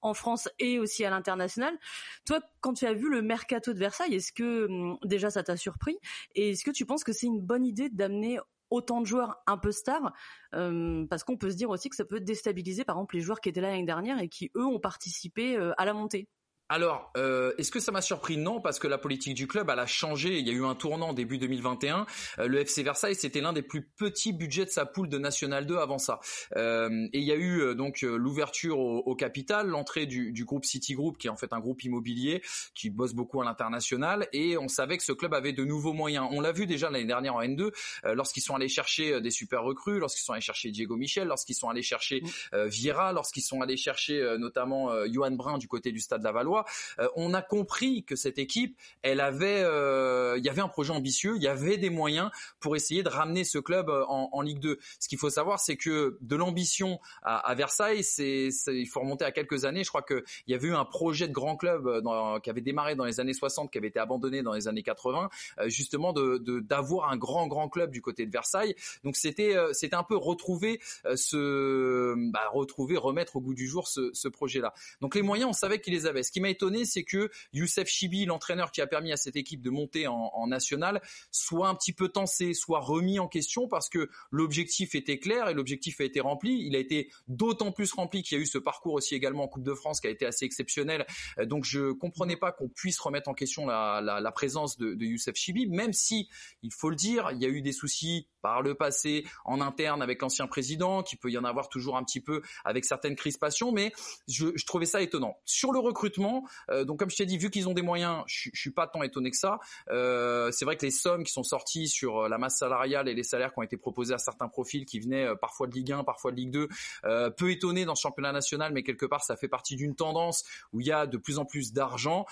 en 0.00 0.14
France 0.14 0.48
et 0.58 0.78
aussi 0.78 1.04
à 1.04 1.10
l'international. 1.10 1.76
Toi, 2.24 2.40
quand 2.60 2.74
tu 2.74 2.86
as 2.86 2.94
vu 2.94 3.10
le 3.10 3.22
mercato 3.22 3.72
de 3.72 3.78
Versailles, 3.78 4.14
est-ce 4.14 4.32
que 4.32 4.66
hum, 4.66 4.98
déjà 5.04 5.30
ça 5.30 5.42
t'a 5.42 5.56
surpris? 5.56 5.98
Et 6.34 6.50
est-ce 6.50 6.64
que 6.64 6.70
tu 6.70 6.86
penses 6.86 7.04
que 7.04 7.12
c'est 7.12 7.26
une 7.26 7.40
bonne 7.40 7.66
idée 7.66 7.90
d'amener 7.90 8.38
autant 8.70 9.00
de 9.00 9.06
joueurs 9.06 9.42
un 9.46 9.58
peu 9.58 9.72
stars, 9.72 10.12
parce 10.52 11.24
qu'on 11.24 11.36
peut 11.36 11.50
se 11.50 11.56
dire 11.56 11.70
aussi 11.70 11.90
que 11.90 11.96
ça 11.96 12.04
peut 12.04 12.20
déstabiliser 12.20 12.84
par 12.84 12.96
exemple 12.96 13.16
les 13.16 13.20
joueurs 13.20 13.40
qui 13.40 13.48
étaient 13.48 13.60
là 13.60 13.70
l'année 13.70 13.84
dernière 13.84 14.20
et 14.20 14.28
qui 14.28 14.50
eux 14.56 14.64
ont 14.64 14.80
participé 14.80 15.56
à 15.76 15.84
la 15.84 15.92
montée. 15.92 16.28
Alors, 16.72 17.10
euh, 17.16 17.52
est-ce 17.58 17.72
que 17.72 17.80
ça 17.80 17.90
m'a 17.90 18.00
surpris? 18.00 18.36
Non, 18.36 18.60
parce 18.60 18.78
que 18.78 18.86
la 18.86 18.96
politique 18.96 19.34
du 19.34 19.48
club, 19.48 19.68
elle 19.72 19.80
a 19.80 19.86
changé. 19.86 20.38
Il 20.38 20.46
y 20.46 20.50
a 20.50 20.52
eu 20.52 20.64
un 20.64 20.76
tournant 20.76 21.12
début 21.12 21.36
2021. 21.36 22.06
Euh, 22.38 22.46
le 22.46 22.60
FC 22.60 22.84
Versailles, 22.84 23.16
c'était 23.16 23.40
l'un 23.40 23.52
des 23.52 23.62
plus 23.62 23.82
petits 23.82 24.32
budgets 24.32 24.66
de 24.66 24.70
sa 24.70 24.86
poule 24.86 25.08
de 25.08 25.18
National 25.18 25.66
2 25.66 25.78
avant 25.78 25.98
ça. 25.98 26.20
Euh, 26.54 27.08
et 27.12 27.18
il 27.18 27.24
y 27.24 27.32
a 27.32 27.36
eu 27.36 27.74
donc 27.74 28.02
l'ouverture 28.02 28.78
au, 28.78 29.16
capital, 29.16 29.66
l'entrée 29.66 30.06
du, 30.06 30.30
du, 30.30 30.44
groupe 30.44 30.64
City 30.64 30.94
Group, 30.94 31.18
qui 31.18 31.26
est 31.26 31.30
en 31.30 31.36
fait 31.36 31.52
un 31.52 31.58
groupe 31.58 31.82
immobilier 31.82 32.40
qui 32.76 32.88
bosse 32.88 33.14
beaucoup 33.14 33.42
à 33.42 33.44
l'international. 33.44 34.28
Et 34.32 34.56
on 34.56 34.68
savait 34.68 34.96
que 34.96 35.02
ce 35.02 35.10
club 35.10 35.34
avait 35.34 35.52
de 35.52 35.64
nouveaux 35.64 35.92
moyens. 35.92 36.28
On 36.30 36.40
l'a 36.40 36.52
vu 36.52 36.66
déjà 36.66 36.88
l'année 36.88 37.04
dernière 37.04 37.34
en 37.34 37.42
N2, 37.42 37.72
lorsqu'ils 38.14 38.42
sont 38.42 38.54
allés 38.54 38.68
chercher 38.68 39.20
des 39.20 39.32
super 39.32 39.64
recrues, 39.64 39.98
lorsqu'ils 39.98 40.22
sont 40.22 40.34
allés 40.34 40.40
chercher 40.40 40.70
Diego 40.70 40.96
Michel, 40.96 41.26
lorsqu'ils 41.26 41.56
sont 41.56 41.68
allés 41.68 41.82
chercher 41.82 42.22
Vieira, 42.52 43.12
lorsqu'ils 43.12 43.42
sont 43.42 43.60
allés 43.60 43.76
chercher 43.76 44.36
notamment 44.38 44.92
Johan 45.06 45.32
Brun 45.32 45.58
du 45.58 45.66
côté 45.66 45.90
du 45.90 45.98
Stade 45.98 46.22
Lavallois 46.22 46.59
fois, 46.62 47.10
on 47.16 47.34
a 47.34 47.42
compris 47.42 48.04
que 48.04 48.16
cette 48.16 48.38
équipe, 48.38 48.76
elle 49.02 49.20
avait, 49.20 49.60
il 49.60 50.44
y 50.44 50.48
avait 50.48 50.60
un 50.60 50.68
projet 50.68 50.92
ambitieux, 50.92 51.34
il 51.36 51.42
y 51.42 51.48
avait 51.48 51.76
des 51.76 51.90
moyens 51.90 52.30
pour 52.60 52.76
essayer 52.76 53.02
de 53.02 53.08
ramener 53.08 53.44
ce 53.44 53.58
club 53.58 53.90
en, 54.08 54.40
Ligue 54.40 54.60
2. 54.60 54.78
Ce 54.98 55.08
qu'il 55.08 55.18
faut 55.18 55.30
savoir, 55.30 55.60
c'est 55.60 55.76
que 55.76 56.18
de 56.20 56.36
l'ambition 56.36 57.00
à, 57.22 57.54
Versailles, 57.54 58.04
c'est, 58.04 58.48
il 58.68 58.86
faut 58.86 59.00
remonter 59.00 59.24
à 59.24 59.32
quelques 59.32 59.64
années. 59.64 59.84
Je 59.84 59.88
crois 59.88 60.02
qu'il 60.02 60.22
y 60.48 60.54
avait 60.54 60.68
eu 60.68 60.74
un 60.74 60.84
projet 60.84 61.28
de 61.28 61.32
grand 61.32 61.56
club 61.56 62.02
qui 62.42 62.50
avait 62.50 62.60
démarré 62.60 62.94
dans 62.94 63.04
les 63.04 63.20
années 63.20 63.34
60, 63.34 63.70
qui 63.70 63.78
avait 63.78 63.88
été 63.88 63.98
abandonné 63.98 64.42
dans 64.42 64.52
les 64.52 64.68
années 64.68 64.82
80, 64.82 65.30
justement 65.66 66.12
de, 66.12 66.38
d'avoir 66.60 67.10
un 67.10 67.16
grand 67.16 67.46
grand 67.46 67.68
club 67.68 67.90
du 67.90 68.02
côté 68.02 68.26
de 68.26 68.30
Versailles. 68.30 68.74
Donc 69.04 69.16
c'était 69.16 69.56
c'était 69.72 69.96
un 69.96 70.04
peu 70.04 70.16
retrouver 70.16 70.80
ce 71.14 72.14
bah, 72.30 72.48
retrouver 72.52 72.96
remettre 72.96 73.36
au 73.36 73.40
goût 73.40 73.54
du 73.54 73.66
jour 73.66 73.88
ce, 73.88 74.10
ce 74.12 74.28
projet-là. 74.28 74.74
Donc 75.00 75.14
les 75.14 75.22
moyens, 75.22 75.50
on 75.50 75.52
savait 75.52 75.80
qu'ils 75.80 75.94
les 75.94 76.06
avaient. 76.06 76.22
Étonné, 76.50 76.84
c'est 76.84 77.04
que 77.04 77.30
Youssef 77.52 77.88
Chibi, 77.88 78.26
l'entraîneur 78.26 78.72
qui 78.72 78.80
a 78.80 78.86
permis 78.86 79.12
à 79.12 79.16
cette 79.16 79.36
équipe 79.36 79.62
de 79.62 79.70
monter 79.70 80.06
en, 80.06 80.30
en 80.34 80.46
national, 80.46 81.00
soit 81.30 81.68
un 81.68 81.74
petit 81.74 81.92
peu 81.92 82.08
tensé, 82.08 82.54
soit 82.54 82.80
remis 82.80 83.18
en 83.18 83.28
question 83.28 83.68
parce 83.68 83.88
que 83.88 84.10
l'objectif 84.30 84.94
était 84.94 85.18
clair 85.18 85.48
et 85.48 85.54
l'objectif 85.54 86.00
a 86.00 86.04
été 86.04 86.20
rempli. 86.20 86.66
Il 86.66 86.76
a 86.76 86.78
été 86.78 87.10
d'autant 87.28 87.72
plus 87.72 87.92
rempli 87.92 88.22
qu'il 88.22 88.36
y 88.36 88.40
a 88.40 88.42
eu 88.42 88.46
ce 88.46 88.58
parcours 88.58 88.94
aussi 88.94 89.14
également 89.14 89.44
en 89.44 89.48
Coupe 89.48 89.64
de 89.64 89.74
France 89.74 90.00
qui 90.00 90.06
a 90.06 90.10
été 90.10 90.26
assez 90.26 90.44
exceptionnel. 90.44 91.06
Euh, 91.38 91.46
donc 91.46 91.64
je 91.64 91.92
comprenais 91.92 92.36
pas 92.36 92.52
qu'on 92.52 92.68
puisse 92.68 92.98
remettre 93.00 93.28
en 93.28 93.34
question 93.34 93.66
la, 93.66 94.32
présence 94.34 94.78
de, 94.78 94.94
Youssef 95.04 95.34
Chibi, 95.34 95.66
même 95.66 95.92
si 95.92 96.28
il 96.62 96.72
faut 96.72 96.90
le 96.90 96.96
dire, 96.96 97.30
il 97.32 97.42
y 97.42 97.46
a 97.46 97.48
eu 97.48 97.62
des 97.62 97.72
soucis 97.72 98.28
par 98.42 98.62
le 98.62 98.74
passé 98.74 99.26
en 99.44 99.60
interne 99.60 100.02
avec 100.02 100.22
l'ancien 100.22 100.46
président, 100.46 101.02
qui 101.02 101.16
peut 101.16 101.30
y 101.30 101.36
en 101.36 101.44
avoir 101.44 101.68
toujours 101.68 101.96
un 101.96 102.04
petit 102.04 102.20
peu 102.20 102.42
avec 102.64 102.84
certaines 102.84 103.16
crispations, 103.16 103.72
mais 103.72 103.92
je 104.28 104.64
trouvais 104.64 104.86
ça 104.86 105.02
étonnant. 105.02 105.36
Sur 105.44 105.72
le 105.72 105.78
recrutement, 105.78 106.39
euh, 106.70 106.84
donc 106.84 106.98
comme 106.98 107.10
je 107.10 107.16
t'ai 107.16 107.26
dit, 107.26 107.38
vu 107.38 107.50
qu'ils 107.50 107.68
ont 107.68 107.74
des 107.74 107.82
moyens, 107.82 108.22
je, 108.26 108.50
je 108.52 108.60
suis 108.60 108.70
pas 108.70 108.86
tant 108.86 109.02
étonné 109.02 109.30
que 109.30 109.36
ça. 109.36 109.58
Euh, 109.90 110.50
c'est 110.52 110.64
vrai 110.64 110.76
que 110.76 110.84
les 110.84 110.90
sommes 110.90 111.24
qui 111.24 111.32
sont 111.32 111.42
sorties 111.42 111.88
sur 111.88 112.20
euh, 112.20 112.28
la 112.28 112.38
masse 112.38 112.58
salariale 112.58 113.08
et 113.08 113.14
les 113.14 113.22
salaires 113.22 113.52
qui 113.52 113.58
ont 113.58 113.62
été 113.62 113.76
proposés 113.76 114.14
à 114.14 114.18
certains 114.18 114.48
profils 114.48 114.84
qui 114.84 115.00
venaient 115.00 115.28
parfois 115.40 115.66
de 115.66 115.74
Ligue 115.74 115.92
1, 115.92 116.04
parfois 116.04 116.30
de 116.30 116.36
Ligue 116.36 116.50
2, 116.50 116.68
euh, 117.04 117.30
peu 117.30 117.50
étonné 117.50 117.84
dans 117.84 117.94
ce 117.94 118.02
championnat 118.02 118.32
national, 118.32 118.72
mais 118.72 118.82
quelque 118.82 119.06
part 119.06 119.22
ça 119.22 119.36
fait 119.36 119.48
partie 119.48 119.76
d'une 119.76 119.94
tendance 119.94 120.44
où 120.72 120.80
il 120.80 120.86
y 120.86 120.92
a 120.92 121.06
de 121.06 121.16
plus 121.16 121.38
en 121.38 121.44
plus 121.44 121.72
d'argent. 121.72 122.26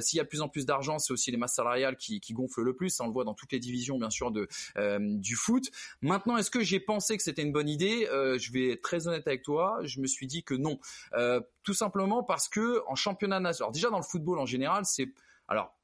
S'il 0.00 0.16
y 0.16 0.20
a 0.20 0.24
de 0.24 0.28
plus 0.28 0.40
en 0.40 0.48
plus 0.48 0.66
d'argent, 0.66 0.98
c'est 0.98 1.12
aussi 1.12 1.30
les 1.30 1.36
masses 1.36 1.54
salariales 1.54 1.96
qui, 1.96 2.20
qui 2.20 2.32
gonflent 2.32 2.62
le 2.62 2.74
plus. 2.74 2.90
Ça, 2.90 3.04
on 3.04 3.06
le 3.06 3.12
voit 3.12 3.24
dans 3.24 3.34
toutes 3.34 3.52
les 3.52 3.58
divisions, 3.58 3.98
bien 3.98 4.10
sûr, 4.10 4.30
de 4.30 4.48
du 4.98 5.36
foot. 5.36 5.70
Maintenant, 6.02 6.36
est-ce 6.36 6.50
que 6.50 6.60
j'ai 6.60 6.80
pensé 6.80 7.16
que 7.16 7.22
c'était 7.22 7.42
une 7.42 7.52
bonne 7.52 7.68
idée? 7.68 8.06
Je 8.10 8.52
vais 8.52 8.72
être 8.72 8.82
très 8.82 9.06
honnête 9.06 9.26
avec 9.26 9.42
toi. 9.42 9.78
Je 9.82 10.00
me 10.00 10.06
suis 10.06 10.26
dit 10.26 10.42
que 10.42 10.54
non, 10.54 10.78
tout 11.62 11.74
simplement 11.74 12.22
parce 12.22 12.48
que 12.48 12.82
en 12.86 12.94
championnat 12.94 13.40
national, 13.40 13.53
déjà 13.72 13.90
dans 13.90 13.98
le 13.98 14.04
football 14.04 14.38
en 14.38 14.46
général, 14.46 14.84
c'est 14.84 15.08
alors 15.48 15.74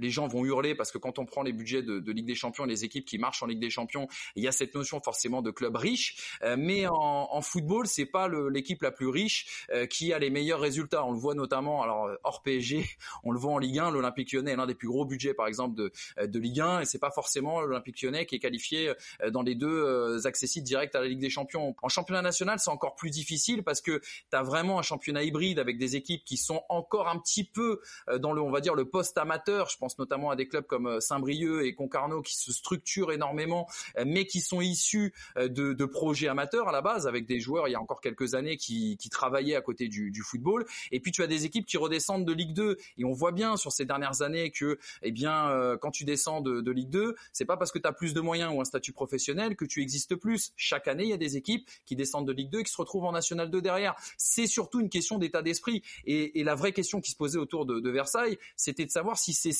les 0.00 0.10
gens 0.10 0.26
vont 0.26 0.44
hurler 0.44 0.74
parce 0.74 0.90
que 0.90 0.98
quand 0.98 1.18
on 1.18 1.26
prend 1.26 1.42
les 1.42 1.52
budgets 1.52 1.82
de, 1.82 2.00
de, 2.00 2.12
Ligue 2.12 2.26
des 2.26 2.34
Champions, 2.34 2.64
les 2.64 2.84
équipes 2.84 3.04
qui 3.04 3.18
marchent 3.18 3.42
en 3.42 3.46
Ligue 3.46 3.60
des 3.60 3.70
Champions, 3.70 4.08
il 4.34 4.42
y 4.42 4.48
a 4.48 4.52
cette 4.52 4.74
notion 4.74 5.00
forcément 5.00 5.42
de 5.42 5.50
club 5.50 5.76
riche. 5.76 6.38
Euh, 6.42 6.56
mais 6.58 6.86
en, 6.86 7.28
en, 7.30 7.40
football, 7.42 7.86
c'est 7.86 8.06
pas 8.06 8.28
l'équipe 8.28 8.82
la 8.82 8.90
plus 8.90 9.08
riche 9.08 9.66
euh, 9.70 9.86
qui 9.86 10.12
a 10.12 10.18
les 10.18 10.30
meilleurs 10.30 10.60
résultats. 10.60 11.04
On 11.04 11.12
le 11.12 11.18
voit 11.18 11.34
notamment, 11.34 11.82
alors 11.82 12.06
euh, 12.06 12.16
hors 12.24 12.42
PSG, 12.42 12.84
on 13.24 13.30
le 13.30 13.38
voit 13.38 13.52
en 13.52 13.58
Ligue 13.58 13.78
1. 13.78 13.90
L'Olympique 13.90 14.32
Lyonnais 14.32 14.52
est 14.52 14.56
l'un 14.56 14.66
des 14.66 14.74
plus 14.74 14.88
gros 14.88 15.04
budgets, 15.04 15.34
par 15.34 15.46
exemple, 15.46 15.76
de, 15.76 15.92
de 16.24 16.38
Ligue 16.38 16.60
1, 16.60 16.80
et 16.80 16.84
c'est 16.84 16.98
pas 16.98 17.10
forcément 17.10 17.60
l'Olympique 17.60 18.00
Lyonnais 18.02 18.26
qui 18.26 18.36
est 18.36 18.38
qualifié 18.38 18.92
dans 19.30 19.42
les 19.42 19.54
deux 19.54 20.26
accessibles 20.26 20.66
directs 20.66 20.94
à 20.94 21.00
la 21.00 21.08
Ligue 21.08 21.20
des 21.20 21.30
Champions. 21.30 21.74
En 21.82 21.88
championnat 21.88 22.22
national, 22.22 22.58
c'est 22.58 22.70
encore 22.70 22.94
plus 22.94 23.10
difficile 23.10 23.62
parce 23.62 23.80
que 23.80 24.00
tu 24.30 24.36
as 24.36 24.42
vraiment 24.42 24.78
un 24.78 24.82
championnat 24.82 25.22
hybride 25.22 25.58
avec 25.58 25.78
des 25.78 25.96
équipes 25.96 26.24
qui 26.24 26.36
sont 26.36 26.62
encore 26.68 27.08
un 27.08 27.18
petit 27.18 27.44
peu 27.44 27.80
dans 28.18 28.32
le, 28.32 28.40
on 28.40 28.50
va 28.50 28.60
dire, 28.60 28.74
le 28.74 28.88
post 28.88 29.16
amateur. 29.18 29.68
Je 29.68 29.76
pense 29.76 29.89
notamment 29.98 30.30
à 30.30 30.36
des 30.36 30.46
clubs 30.46 30.66
comme 30.66 30.86
euh, 30.86 31.00
Saint-Brieuc 31.00 31.64
et 31.64 31.74
Concarneau 31.74 32.22
qui 32.22 32.36
se 32.36 32.52
structurent 32.52 33.12
énormément, 33.12 33.68
euh, 33.98 34.04
mais 34.06 34.26
qui 34.26 34.40
sont 34.40 34.60
issus 34.60 35.12
euh, 35.36 35.48
de, 35.48 35.84
projets 35.84 36.28
amateurs 36.28 36.68
à 36.68 36.72
la 36.72 36.82
base, 36.82 37.06
avec 37.06 37.26
des 37.26 37.40
joueurs 37.40 37.66
il 37.66 37.72
y 37.72 37.74
a 37.74 37.80
encore 37.80 38.00
quelques 38.00 38.34
années 38.34 38.56
qui, 38.56 38.96
travaillaient 39.10 39.56
à 39.56 39.60
côté 39.60 39.88
du, 39.88 40.22
football. 40.22 40.64
Et 40.92 41.00
puis 41.00 41.10
tu 41.10 41.22
as 41.22 41.26
des 41.26 41.44
équipes 41.44 41.66
qui 41.66 41.76
redescendent 41.76 42.24
de 42.24 42.32
Ligue 42.32 42.54
2, 42.54 42.76
et 42.98 43.04
on 43.04 43.12
voit 43.12 43.32
bien 43.32 43.56
sur 43.56 43.72
ces 43.72 43.84
dernières 43.84 44.22
années 44.22 44.50
que, 44.50 44.78
eh 45.02 45.10
bien, 45.10 45.76
quand 45.80 45.90
tu 45.90 46.04
descends 46.04 46.40
de, 46.40 46.70
Ligue 46.70 46.90
2, 46.90 47.16
c'est 47.32 47.44
pas 47.44 47.56
parce 47.56 47.72
que 47.72 47.78
tu 47.78 47.88
as 47.88 47.92
plus 47.92 48.14
de 48.14 48.20
moyens 48.20 48.54
ou 48.54 48.60
un 48.60 48.64
statut 48.64 48.92
professionnel 48.92 49.56
que 49.56 49.64
tu 49.64 49.82
existes 49.82 50.14
plus. 50.14 50.52
Chaque 50.56 50.86
année, 50.86 51.04
il 51.04 51.10
y 51.10 51.14
a 51.14 51.16
des 51.16 51.36
équipes 51.36 51.68
qui 51.84 51.96
descendent 51.96 52.28
de 52.28 52.32
Ligue 52.32 52.50
2 52.50 52.60
et 52.60 52.62
qui 52.62 52.72
se 52.72 52.76
retrouvent 52.76 53.04
en 53.04 53.12
National 53.12 53.50
2 53.50 53.60
derrière. 53.60 53.96
C'est 54.16 54.46
surtout 54.46 54.80
une 54.80 54.90
question 54.90 55.18
d'état 55.18 55.42
d'esprit. 55.42 55.82
Et, 56.06 56.44
la 56.44 56.54
vraie 56.54 56.72
question 56.72 57.00
qui 57.00 57.10
se 57.10 57.16
posait 57.16 57.38
autour 57.38 57.66
de, 57.66 57.80
de 57.80 57.90
Versailles, 57.90 58.38
c'était 58.56 58.86
de 58.86 58.90
savoir 58.90 59.18
si 59.18 59.32
ces 59.32 59.52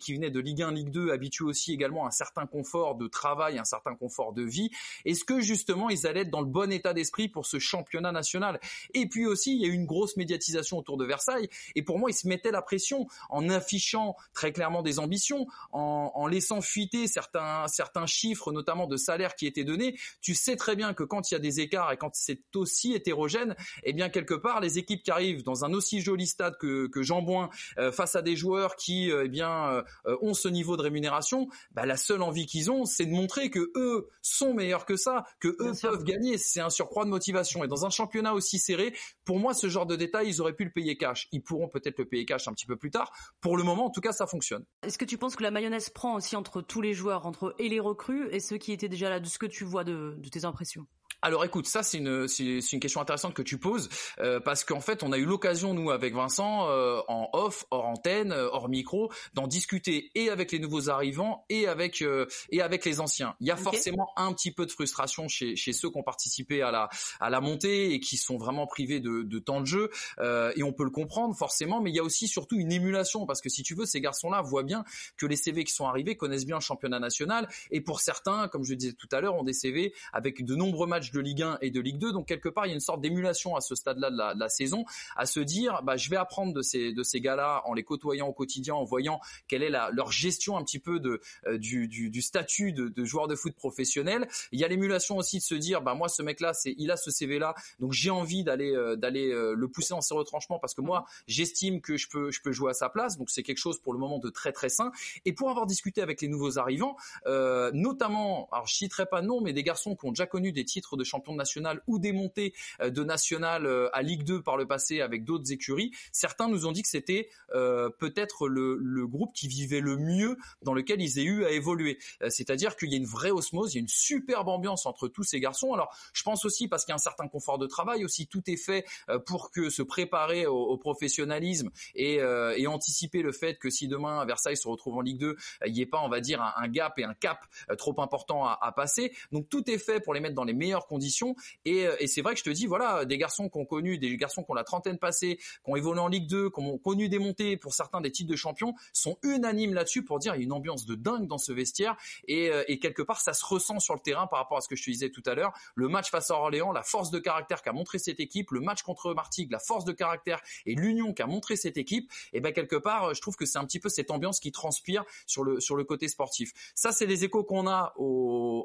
Qui 0.00 0.14
venaient 0.14 0.30
de 0.30 0.40
Ligue 0.40 0.62
1, 0.62 0.72
Ligue 0.72 0.90
2 0.90 1.10
habitués 1.10 1.44
aussi 1.44 1.72
également 1.72 2.04
à 2.04 2.08
un 2.08 2.12
certain 2.12 2.46
confort 2.46 2.94
de 2.94 3.08
travail, 3.08 3.58
un 3.58 3.64
certain 3.64 3.94
confort 3.94 4.32
de 4.32 4.42
vie. 4.42 4.70
Est-ce 5.04 5.24
que 5.24 5.40
justement 5.40 5.90
ils 5.90 6.06
allaient 6.06 6.20
être 6.20 6.30
dans 6.30 6.40
le 6.40 6.46
bon 6.46 6.70
état 6.72 6.92
d'esprit 6.92 7.28
pour 7.28 7.46
ce 7.46 7.58
championnat 7.58 8.12
national? 8.12 8.60
Et 8.94 9.06
puis 9.06 9.26
aussi, 9.26 9.54
il 9.54 9.60
y 9.60 9.64
a 9.64 9.68
eu 9.68 9.74
une 9.74 9.86
grosse 9.86 10.16
médiatisation 10.16 10.78
autour 10.78 10.96
de 10.96 11.04
Versailles. 11.04 11.48
Et 11.74 11.82
pour 11.82 11.98
moi, 11.98 12.10
ils 12.10 12.14
se 12.14 12.28
mettaient 12.28 12.50
la 12.50 12.62
pression 12.62 13.06
en 13.30 13.48
affichant 13.48 14.16
très 14.32 14.52
clairement 14.52 14.82
des 14.82 14.98
ambitions, 14.98 15.46
en, 15.72 16.26
laissant 16.26 16.60
fuiter 16.60 17.06
certains, 17.06 17.66
certains 17.68 18.06
chiffres, 18.06 18.52
notamment 18.52 18.86
de 18.86 18.96
salaires 18.96 19.34
qui 19.34 19.46
étaient 19.46 19.64
donnés. 19.64 19.98
Tu 20.20 20.34
sais 20.34 20.56
très 20.56 20.76
bien 20.76 20.94
que 20.94 21.02
quand 21.02 21.30
il 21.30 21.34
y 21.34 21.36
a 21.36 21.40
des 21.40 21.60
écarts 21.60 21.92
et 21.92 21.96
quand 21.96 22.10
c'est 22.14 22.40
aussi 22.54 22.94
hétérogène, 22.94 23.54
eh 23.82 23.92
bien 23.92 24.08
quelque 24.08 24.34
part, 24.34 24.60
les 24.60 24.78
équipes 24.78 25.02
qui 25.02 25.10
arrivent 25.10 25.44
dans 25.44 25.64
un 25.64 25.72
aussi 25.72 26.00
joli 26.00 26.26
stade 26.26 26.56
que, 26.58 26.86
que 26.88 27.02
Jean 27.02 27.22
Bouin, 27.22 27.50
euh, 27.78 27.92
face 27.92 28.16
à 28.16 28.22
des 28.22 28.36
joueurs 28.36 28.76
qui, 28.76 29.10
euh, 29.10 29.24
eh 29.24 29.28
bien, 29.28 29.50
euh, 29.54 29.82
euh, 30.06 30.16
ont 30.22 30.34
ce 30.34 30.48
niveau 30.48 30.76
de 30.76 30.82
rémunération, 30.82 31.48
bah, 31.72 31.86
la 31.86 31.96
seule 31.96 32.22
envie 32.22 32.46
qu'ils 32.46 32.70
ont, 32.70 32.84
c'est 32.84 33.06
de 33.06 33.12
montrer 33.12 33.50
que 33.50 33.70
eux 33.76 34.08
sont 34.22 34.54
meilleurs 34.54 34.86
que 34.86 34.96
ça, 34.96 35.24
que 35.40 35.48
eux 35.60 35.72
peuvent 35.80 36.04
gagner. 36.04 36.38
C'est 36.38 36.60
un 36.60 36.70
surcroît 36.70 37.04
de 37.04 37.10
motivation. 37.10 37.64
Et 37.64 37.68
dans 37.68 37.86
un 37.86 37.90
championnat 37.90 38.34
aussi 38.34 38.58
serré, 38.58 38.94
pour 39.24 39.38
moi, 39.38 39.54
ce 39.54 39.68
genre 39.68 39.86
de 39.86 39.96
détails, 39.96 40.28
ils 40.28 40.40
auraient 40.40 40.54
pu 40.54 40.64
le 40.64 40.70
payer 40.70 40.96
cash. 40.96 41.28
Ils 41.32 41.42
pourront 41.42 41.68
peut-être 41.68 41.98
le 41.98 42.04
payer 42.04 42.24
cash 42.24 42.48
un 42.48 42.52
petit 42.52 42.66
peu 42.66 42.76
plus 42.76 42.90
tard. 42.90 43.12
Pour 43.40 43.56
le 43.56 43.62
moment, 43.62 43.86
en 43.86 43.90
tout 43.90 44.00
cas, 44.00 44.12
ça 44.12 44.26
fonctionne. 44.26 44.64
Est-ce 44.82 44.98
que 44.98 45.04
tu 45.04 45.18
penses 45.18 45.36
que 45.36 45.42
la 45.42 45.50
mayonnaise 45.50 45.90
prend 45.90 46.14
aussi 46.14 46.36
entre 46.36 46.60
tous 46.60 46.80
les 46.80 46.94
joueurs, 46.94 47.26
entre 47.26 47.54
et 47.58 47.68
les 47.68 47.80
recrues 47.80 48.28
et 48.30 48.40
ceux 48.40 48.58
qui 48.58 48.72
étaient 48.72 48.88
déjà 48.88 49.10
là, 49.10 49.20
de 49.20 49.26
ce 49.26 49.38
que 49.38 49.46
tu 49.46 49.64
vois 49.64 49.84
de, 49.84 50.14
de 50.18 50.28
tes 50.28 50.44
impressions? 50.44 50.86
Alors 51.24 51.42
écoute, 51.42 51.66
ça 51.66 51.82
c'est 51.82 51.96
une 51.96 52.28
c'est 52.28 52.72
une 52.72 52.80
question 52.80 53.00
intéressante 53.00 53.32
que 53.32 53.40
tu 53.40 53.56
poses 53.56 53.88
euh, 54.20 54.40
parce 54.40 54.62
qu'en 54.62 54.80
fait 54.80 55.02
on 55.02 55.10
a 55.10 55.16
eu 55.16 55.24
l'occasion 55.24 55.72
nous 55.72 55.90
avec 55.90 56.14
Vincent 56.14 56.68
euh, 56.68 57.00
en 57.08 57.30
off, 57.32 57.64
hors 57.70 57.86
antenne, 57.86 58.30
euh, 58.30 58.50
hors 58.52 58.68
micro, 58.68 59.10
d'en 59.32 59.46
discuter 59.46 60.10
et 60.14 60.28
avec 60.28 60.52
les 60.52 60.58
nouveaux 60.58 60.90
arrivants 60.90 61.46
et 61.48 61.66
avec 61.66 62.02
euh, 62.02 62.26
et 62.50 62.60
avec 62.60 62.84
les 62.84 63.00
anciens. 63.00 63.36
Il 63.40 63.46
y 63.46 63.50
a 63.50 63.54
okay. 63.54 63.62
forcément 63.62 64.10
un 64.16 64.34
petit 64.34 64.52
peu 64.52 64.66
de 64.66 64.70
frustration 64.70 65.26
chez 65.26 65.56
chez 65.56 65.72
ceux 65.72 65.88
qui 65.88 65.96
ont 65.96 66.02
participé 66.02 66.60
à 66.60 66.70
la 66.70 66.90
à 67.20 67.30
la 67.30 67.40
montée 67.40 67.94
et 67.94 68.00
qui 68.00 68.18
sont 68.18 68.36
vraiment 68.36 68.66
privés 68.66 69.00
de, 69.00 69.22
de 69.22 69.38
temps 69.38 69.62
de 69.62 69.66
jeu 69.66 69.90
euh, 70.18 70.52
et 70.56 70.62
on 70.62 70.74
peut 70.74 70.84
le 70.84 70.90
comprendre 70.90 71.34
forcément, 71.34 71.80
mais 71.80 71.88
il 71.88 71.96
y 71.96 72.00
a 72.00 72.04
aussi 72.04 72.28
surtout 72.28 72.56
une 72.56 72.70
émulation 72.70 73.24
parce 73.24 73.40
que 73.40 73.48
si 73.48 73.62
tu 73.62 73.74
veux 73.74 73.86
ces 73.86 74.02
garçons-là 74.02 74.42
voient 74.42 74.62
bien 74.62 74.84
que 75.16 75.24
les 75.24 75.36
CV 75.36 75.64
qui 75.64 75.72
sont 75.72 75.86
arrivés 75.86 76.18
connaissent 76.18 76.44
bien 76.44 76.56
le 76.56 76.60
championnat 76.60 76.98
national 76.98 77.48
et 77.70 77.80
pour 77.80 78.02
certains, 78.02 78.48
comme 78.48 78.64
je 78.64 78.74
disais 78.74 78.92
tout 78.92 79.08
à 79.10 79.22
l'heure, 79.22 79.36
ont 79.36 79.42
des 79.42 79.54
CV 79.54 79.94
avec 80.12 80.44
de 80.44 80.54
nombreux 80.54 80.86
matchs 80.86 81.13
de 81.14 81.20
Ligue 81.20 81.42
1 81.42 81.58
et 81.62 81.70
de 81.70 81.80
Ligue 81.80 81.98
2. 81.98 82.12
Donc 82.12 82.26
quelque 82.26 82.48
part, 82.48 82.66
il 82.66 82.70
y 82.70 82.72
a 82.72 82.74
une 82.74 82.80
sorte 82.80 83.00
d'émulation 83.00 83.56
à 83.56 83.60
ce 83.60 83.74
stade-là 83.74 84.10
de 84.10 84.16
la, 84.16 84.34
de 84.34 84.40
la, 84.40 84.48
saison, 84.48 84.84
à 85.16 85.26
se 85.26 85.40
dire, 85.40 85.82
bah, 85.82 85.96
je 85.96 86.10
vais 86.10 86.16
apprendre 86.16 86.52
de 86.52 86.62
ces 86.62 86.92
de 86.92 87.02
ces 87.02 87.20
gars-là 87.20 87.62
en 87.64 87.72
les 87.72 87.84
côtoyant 87.84 88.26
au 88.28 88.32
quotidien, 88.32 88.74
en 88.74 88.84
voyant 88.84 89.20
quelle 89.48 89.62
est 89.62 89.70
la, 89.70 89.90
leur 89.90 90.12
gestion 90.12 90.56
un 90.56 90.64
petit 90.64 90.78
peu 90.78 91.00
de 91.00 91.20
euh, 91.46 91.58
du, 91.58 91.88
du, 91.88 92.10
du, 92.10 92.20
statut 92.20 92.72
de, 92.72 92.88
de, 92.88 93.04
joueur 93.04 93.28
de 93.28 93.36
foot 93.36 93.54
professionnel. 93.54 94.28
Il 94.52 94.60
y 94.60 94.64
a 94.64 94.68
l'émulation 94.68 95.16
aussi 95.16 95.38
de 95.38 95.42
se 95.42 95.54
dire, 95.54 95.80
bah 95.80 95.94
moi 95.94 96.08
ce 96.08 96.22
mec-là, 96.22 96.52
c'est 96.52 96.74
il 96.78 96.90
a 96.90 96.96
ce 96.96 97.10
CV-là, 97.10 97.54
donc 97.78 97.92
j'ai 97.92 98.10
envie 98.10 98.44
d'aller 98.44 98.74
euh, 98.74 98.96
d'aller 98.96 99.30
euh, 99.30 99.54
le 99.54 99.68
pousser 99.68 99.94
dans 99.94 100.00
ses 100.00 100.14
retranchements 100.14 100.58
parce 100.58 100.74
que 100.74 100.80
moi 100.80 101.04
j'estime 101.26 101.80
que 101.80 101.96
je 101.96 102.08
peux 102.08 102.30
je 102.30 102.40
peux 102.42 102.52
jouer 102.52 102.70
à 102.70 102.74
sa 102.74 102.88
place. 102.88 103.16
Donc 103.16 103.30
c'est 103.30 103.42
quelque 103.42 103.58
chose 103.58 103.78
pour 103.78 103.92
le 103.92 103.98
moment 103.98 104.18
de 104.18 104.30
très 104.30 104.52
très 104.52 104.68
sain. 104.68 104.90
Et 105.24 105.32
pour 105.32 105.50
avoir 105.50 105.66
discuté 105.66 106.02
avec 106.02 106.20
les 106.20 106.28
nouveaux 106.28 106.58
arrivants, 106.58 106.96
euh, 107.26 107.70
notamment, 107.72 108.48
alors 108.52 108.66
je 108.66 108.74
citerai 108.74 109.06
pas 109.06 109.22
non, 109.22 109.40
mais 109.40 109.52
des 109.52 109.62
garçons 109.62 109.96
qui 109.96 110.06
ont 110.06 110.10
déjà 110.10 110.26
connu 110.26 110.52
des 110.52 110.64
titres 110.64 110.96
de 110.96 111.03
champion 111.04 111.32
de 111.32 111.38
national 111.38 111.82
ou 111.86 111.98
des 111.98 112.12
montées 112.12 112.54
euh, 112.80 112.90
de 112.90 113.04
national 113.04 113.66
euh, 113.66 113.88
à 113.92 114.02
Ligue 114.02 114.24
2 114.24 114.42
par 114.42 114.56
le 114.56 114.66
passé 114.66 115.00
avec 115.00 115.24
d'autres 115.24 115.52
écuries, 115.52 115.92
certains 116.12 116.48
nous 116.48 116.66
ont 116.66 116.72
dit 116.72 116.82
que 116.82 116.88
c'était 116.88 117.28
euh, 117.54 117.90
peut-être 117.90 118.48
le, 118.48 119.04
groupe 119.04 119.34
qui 119.34 119.48
vivait 119.48 119.80
le 119.80 119.98
mieux 119.98 120.38
dans 120.62 120.72
lequel 120.72 121.02
ils 121.02 121.18
aient 121.18 121.24
eu 121.24 121.44
à 121.44 121.50
évoluer. 121.50 121.98
C'est-à-dire 122.28 122.74
qu'il 122.74 122.90
y 122.90 122.94
a 122.94 122.96
une 122.96 123.04
vraie 123.04 123.30
osmose, 123.30 123.74
il 123.74 123.76
y 123.76 123.78
a 123.78 123.82
une 123.82 123.88
superbe 123.88 124.48
ambiance 124.48 124.86
entre 124.86 125.08
tous 125.08 125.24
ces 125.24 125.40
garçons. 125.40 125.74
Alors, 125.74 125.94
je 126.14 126.22
pense 126.22 126.44
aussi 126.46 126.68
parce 126.68 126.84
qu'il 126.84 126.92
y 126.92 126.94
a 126.94 126.96
un 126.96 126.98
certain 126.98 127.28
confort 127.28 127.58
de 127.58 127.66
travail 127.66 128.04
aussi, 128.04 128.26
tout 128.26 128.42
est 128.46 128.56
fait 128.56 128.86
pour 129.26 129.50
que 129.50 129.68
se 129.68 129.82
préparer 129.82 130.46
au, 130.46 130.78
professionnalisme 130.78 131.70
et, 131.94 132.22
anticiper 132.66 133.22
le 133.22 133.32
fait 133.32 133.58
que 133.58 133.68
si 133.68 133.88
demain 133.88 134.24
Versailles 134.24 134.56
se 134.56 134.66
retrouve 134.66 134.96
en 134.96 135.00
Ligue 135.02 135.18
2, 135.18 135.36
il 135.66 135.72
n'y 135.72 135.82
ait 135.82 135.86
pas, 135.86 136.00
on 136.00 136.08
va 136.08 136.20
dire, 136.20 136.40
un, 136.56 136.68
gap 136.68 136.98
et 136.98 137.04
un 137.04 137.14
cap 137.14 137.44
trop 137.76 138.00
important 138.00 138.46
à, 138.46 138.58
à 138.60 138.72
passer. 138.72 139.12
Donc 139.32 139.48
tout 139.48 139.70
est 139.70 139.78
fait 139.78 140.00
pour 140.00 140.14
les 140.14 140.20
mettre 140.20 140.34
dans 140.34 140.44
les 140.44 140.54
meilleures 140.54 140.83
conditions. 140.86 141.36
Et, 141.64 141.86
et 141.98 142.06
c'est 142.06 142.22
vrai 142.22 142.34
que 142.34 142.38
je 142.38 142.44
te 142.44 142.50
dis, 142.50 142.66
voilà, 142.66 143.04
des 143.04 143.18
garçons 143.18 143.48
qui 143.48 143.58
ont 143.58 143.64
connu, 143.64 143.98
des 143.98 144.16
garçons 144.16 144.42
qui 144.42 144.50
ont 144.50 144.54
la 144.54 144.64
trentaine 144.64 144.98
passée, 144.98 145.36
qui 145.36 145.70
ont 145.70 145.76
évolué 145.76 146.00
en 146.00 146.08
Ligue 146.08 146.26
2, 146.26 146.50
qui 146.50 146.60
ont 146.60 146.78
connu 146.78 147.08
des 147.08 147.18
montées 147.18 147.56
pour 147.56 147.74
certains 147.74 148.00
des 148.00 148.10
titres 148.10 148.30
de 148.30 148.36
champion, 148.36 148.74
sont 148.92 149.18
unanimes 149.22 149.74
là-dessus 149.74 150.04
pour 150.04 150.18
dire 150.18 150.34
il 150.34 150.38
y 150.38 150.42
a 150.42 150.44
une 150.44 150.52
ambiance 150.52 150.86
de 150.86 150.94
dingue 150.94 151.26
dans 151.26 151.38
ce 151.38 151.52
vestiaire 151.52 151.96
et, 152.26 152.50
et 152.68 152.78
quelque 152.78 153.02
part 153.02 153.20
ça 153.20 153.32
se 153.32 153.44
ressent 153.44 153.80
sur 153.80 153.94
le 153.94 154.00
terrain 154.00 154.26
par 154.26 154.38
rapport 154.38 154.58
à 154.58 154.60
ce 154.60 154.68
que 154.68 154.76
je 154.76 154.84
te 154.84 154.90
disais 154.90 155.10
tout 155.10 155.22
à 155.26 155.34
l'heure. 155.34 155.52
Le 155.74 155.88
match 155.88 156.10
face 156.10 156.30
à 156.30 156.34
Orléans, 156.34 156.72
la 156.72 156.82
force 156.82 157.10
de 157.10 157.18
caractère 157.18 157.62
qu'a 157.62 157.72
montré 157.72 157.98
cette 157.98 158.20
équipe, 158.20 158.50
le 158.50 158.60
match 158.60 158.82
contre 158.82 159.14
Martigues, 159.14 159.50
la 159.50 159.58
force 159.58 159.84
de 159.84 159.92
caractère 159.92 160.40
et 160.66 160.74
l'union 160.74 161.12
qu'a 161.12 161.26
montré 161.26 161.56
cette 161.56 161.76
équipe, 161.76 162.10
et 162.32 162.40
ben 162.40 162.52
quelque 162.52 162.76
part, 162.76 163.14
je 163.14 163.20
trouve 163.20 163.36
que 163.36 163.46
c'est 163.46 163.58
un 163.58 163.64
petit 163.64 163.80
peu 163.80 163.88
cette 163.88 164.10
ambiance 164.10 164.40
qui 164.40 164.52
transpire 164.52 165.04
sur 165.26 165.44
le 165.44 165.60
sur 165.60 165.76
le 165.76 165.84
côté 165.84 166.08
sportif. 166.08 166.52
Ça, 166.74 166.92
c'est 166.92 167.06
les 167.06 167.24
échos 167.24 167.44
qu'on 167.44 167.66
a 167.66 167.94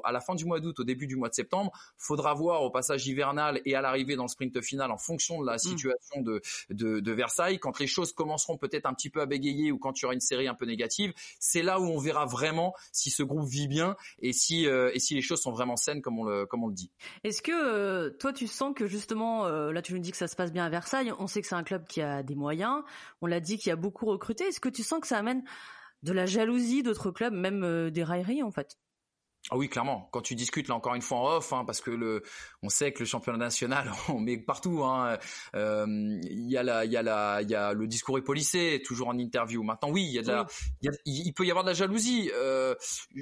à 0.04 0.12
la 0.12 0.20
fin 0.20 0.34
du 0.34 0.44
mois 0.44 0.60
d'août, 0.60 0.80
au 0.80 0.84
début 0.84 1.06
du 1.06 1.16
mois 1.16 1.28
de 1.28 1.34
septembre. 1.34 1.72
Faudra 2.10 2.34
voir 2.34 2.64
au 2.64 2.70
passage 2.70 3.06
hivernal 3.06 3.60
et 3.64 3.76
à 3.76 3.80
l'arrivée 3.80 4.16
dans 4.16 4.24
le 4.24 4.28
sprint 4.28 4.60
final 4.62 4.90
en 4.90 4.98
fonction 4.98 5.40
de 5.40 5.46
la 5.46 5.54
mm. 5.54 5.58
situation 5.60 6.22
de, 6.22 6.42
de, 6.70 6.98
de 6.98 7.12
Versailles, 7.12 7.60
quand 7.60 7.78
les 7.78 7.86
choses 7.86 8.12
commenceront 8.12 8.56
peut-être 8.56 8.86
un 8.86 8.94
petit 8.94 9.10
peu 9.10 9.20
à 9.20 9.26
bégayer 9.26 9.70
ou 9.70 9.78
quand 9.78 9.92
tu 9.92 10.06
auras 10.06 10.14
une 10.14 10.20
série 10.20 10.48
un 10.48 10.56
peu 10.56 10.66
négative, 10.66 11.12
c'est 11.38 11.62
là 11.62 11.78
où 11.78 11.84
on 11.84 11.98
verra 11.98 12.26
vraiment 12.26 12.74
si 12.90 13.10
ce 13.10 13.22
groupe 13.22 13.48
vit 13.48 13.68
bien 13.68 13.94
et 14.22 14.32
si 14.32 14.66
euh, 14.66 14.90
et 14.92 14.98
si 14.98 15.14
les 15.14 15.22
choses 15.22 15.40
sont 15.40 15.52
vraiment 15.52 15.76
saines 15.76 16.02
comme 16.02 16.18
on 16.18 16.24
le 16.24 16.46
comme 16.46 16.64
on 16.64 16.66
le 16.66 16.74
dit. 16.74 16.90
Est-ce 17.22 17.42
que 17.42 17.52
euh, 17.52 18.10
toi 18.18 18.32
tu 18.32 18.48
sens 18.48 18.74
que 18.74 18.88
justement 18.88 19.46
euh, 19.46 19.70
là 19.70 19.80
tu 19.80 19.94
nous 19.94 20.00
dis 20.00 20.10
que 20.10 20.16
ça 20.16 20.26
se 20.26 20.34
passe 20.34 20.52
bien 20.52 20.64
à 20.64 20.68
Versailles, 20.68 21.12
on 21.20 21.28
sait 21.28 21.42
que 21.42 21.46
c'est 21.46 21.54
un 21.54 21.62
club 21.62 21.86
qui 21.86 22.02
a 22.02 22.24
des 22.24 22.34
moyens, 22.34 22.82
on 23.20 23.26
l'a 23.26 23.38
dit 23.38 23.56
qu'il 23.56 23.70
a 23.70 23.76
beaucoup 23.76 24.06
recruté. 24.06 24.48
Est-ce 24.48 24.58
que 24.58 24.68
tu 24.68 24.82
sens 24.82 24.98
que 24.98 25.06
ça 25.06 25.18
amène 25.18 25.44
de 26.02 26.12
la 26.12 26.26
jalousie 26.26 26.82
d'autres 26.82 27.12
clubs, 27.12 27.34
même 27.34 27.90
des 27.92 28.02
railleries 28.02 28.42
en 28.42 28.50
fait? 28.50 28.78
Ah 29.48 29.56
oui, 29.56 29.68
clairement. 29.70 30.08
Quand 30.12 30.20
tu 30.20 30.34
discutes 30.34 30.68
là 30.68 30.74
encore 30.74 30.94
une 30.94 31.02
fois 31.02 31.18
en 31.18 31.36
off, 31.36 31.52
hein, 31.52 31.64
parce 31.64 31.80
que 31.80 31.90
le, 31.90 32.22
on 32.62 32.68
sait 32.68 32.92
que 32.92 32.98
le 32.98 33.06
championnat 33.06 33.38
national, 33.38 33.90
on 34.08 34.20
met 34.20 34.36
partout. 34.36 34.84
Hein, 34.84 35.18
euh, 35.56 35.86
il 36.22 36.50
y 36.50 36.58
a 36.58 36.62
la, 36.62 36.84
il 36.84 36.92
y 36.92 36.96
a 36.96 37.02
la, 37.02 37.40
il 37.40 37.50
y 37.50 37.54
a 37.54 37.72
le 37.72 37.86
discours 37.86 38.18
est 38.18 38.22
policé, 38.22 38.82
toujours 38.84 39.08
en 39.08 39.18
interview. 39.18 39.62
Maintenant, 39.62 39.90
oui, 39.90 40.04
il 40.04 40.12
y 40.12 40.18
a 40.18 40.22
de 40.22 40.30
la, 40.30 40.46
il, 41.06 41.32
peut 41.32 41.46
y 41.46 41.50
avoir 41.50 41.64
de 41.64 41.70
la 41.70 41.74
jalousie. 41.74 42.30
Euh, 42.34 42.74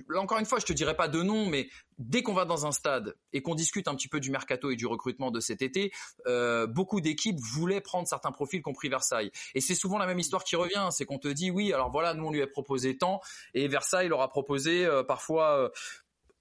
là 0.09 0.21
encore 0.21 0.39
une 0.39 0.47
fois, 0.47 0.59
je 0.59 0.67
te 0.67 0.73
dirais 0.73 0.97
pas 0.97 1.09
de 1.09 1.23
nom, 1.23 1.47
mais 1.47 1.69
dès 1.99 2.23
qu'on 2.23 2.35
va 2.35 2.45
dans 2.45 2.67
un 2.67 2.73
stade 2.73 3.17
et 3.33 3.43
qu'on 3.43 3.55
discute 3.55 3.89
un 3.89 3.95
petit 3.95 4.09
peu 4.09 4.21
du 4.21 4.31
mercato 4.31 4.71
et 4.71 4.77
du 4.77 4.87
recrutement 4.87 5.31
de 5.31 5.41
cet 5.41 5.63
été, 5.63 5.93
euh, 6.27 6.67
beaucoup 6.67 7.01
d'équipes 7.01 7.39
voulaient 7.41 7.81
prendre 7.81 8.09
certains 8.09 8.33
profils 8.33 8.63
compris 8.63 8.89
Versailles. 8.89 9.31
Et 9.55 9.61
c'est 9.61 9.75
souvent 9.75 9.99
la 9.99 10.07
même 10.07 10.19
histoire 10.19 10.45
qui 10.45 10.57
revient, 10.57 10.89
c'est 10.91 11.05
qu'on 11.05 11.19
te 11.19 11.29
dit 11.29 11.51
oui, 11.51 11.73
alors 11.73 11.91
voilà, 11.91 12.15
nous 12.15 12.27
on 12.27 12.31
lui 12.31 12.43
a 12.43 12.47
proposé 12.47 12.97
tant 12.97 13.21
et 13.55 13.69
Versailles 13.69 14.09
leur 14.09 14.21
a 14.21 14.29
proposé 14.29 14.87
euh, 14.87 15.03
parfois 15.03 15.59
euh, 15.59 15.69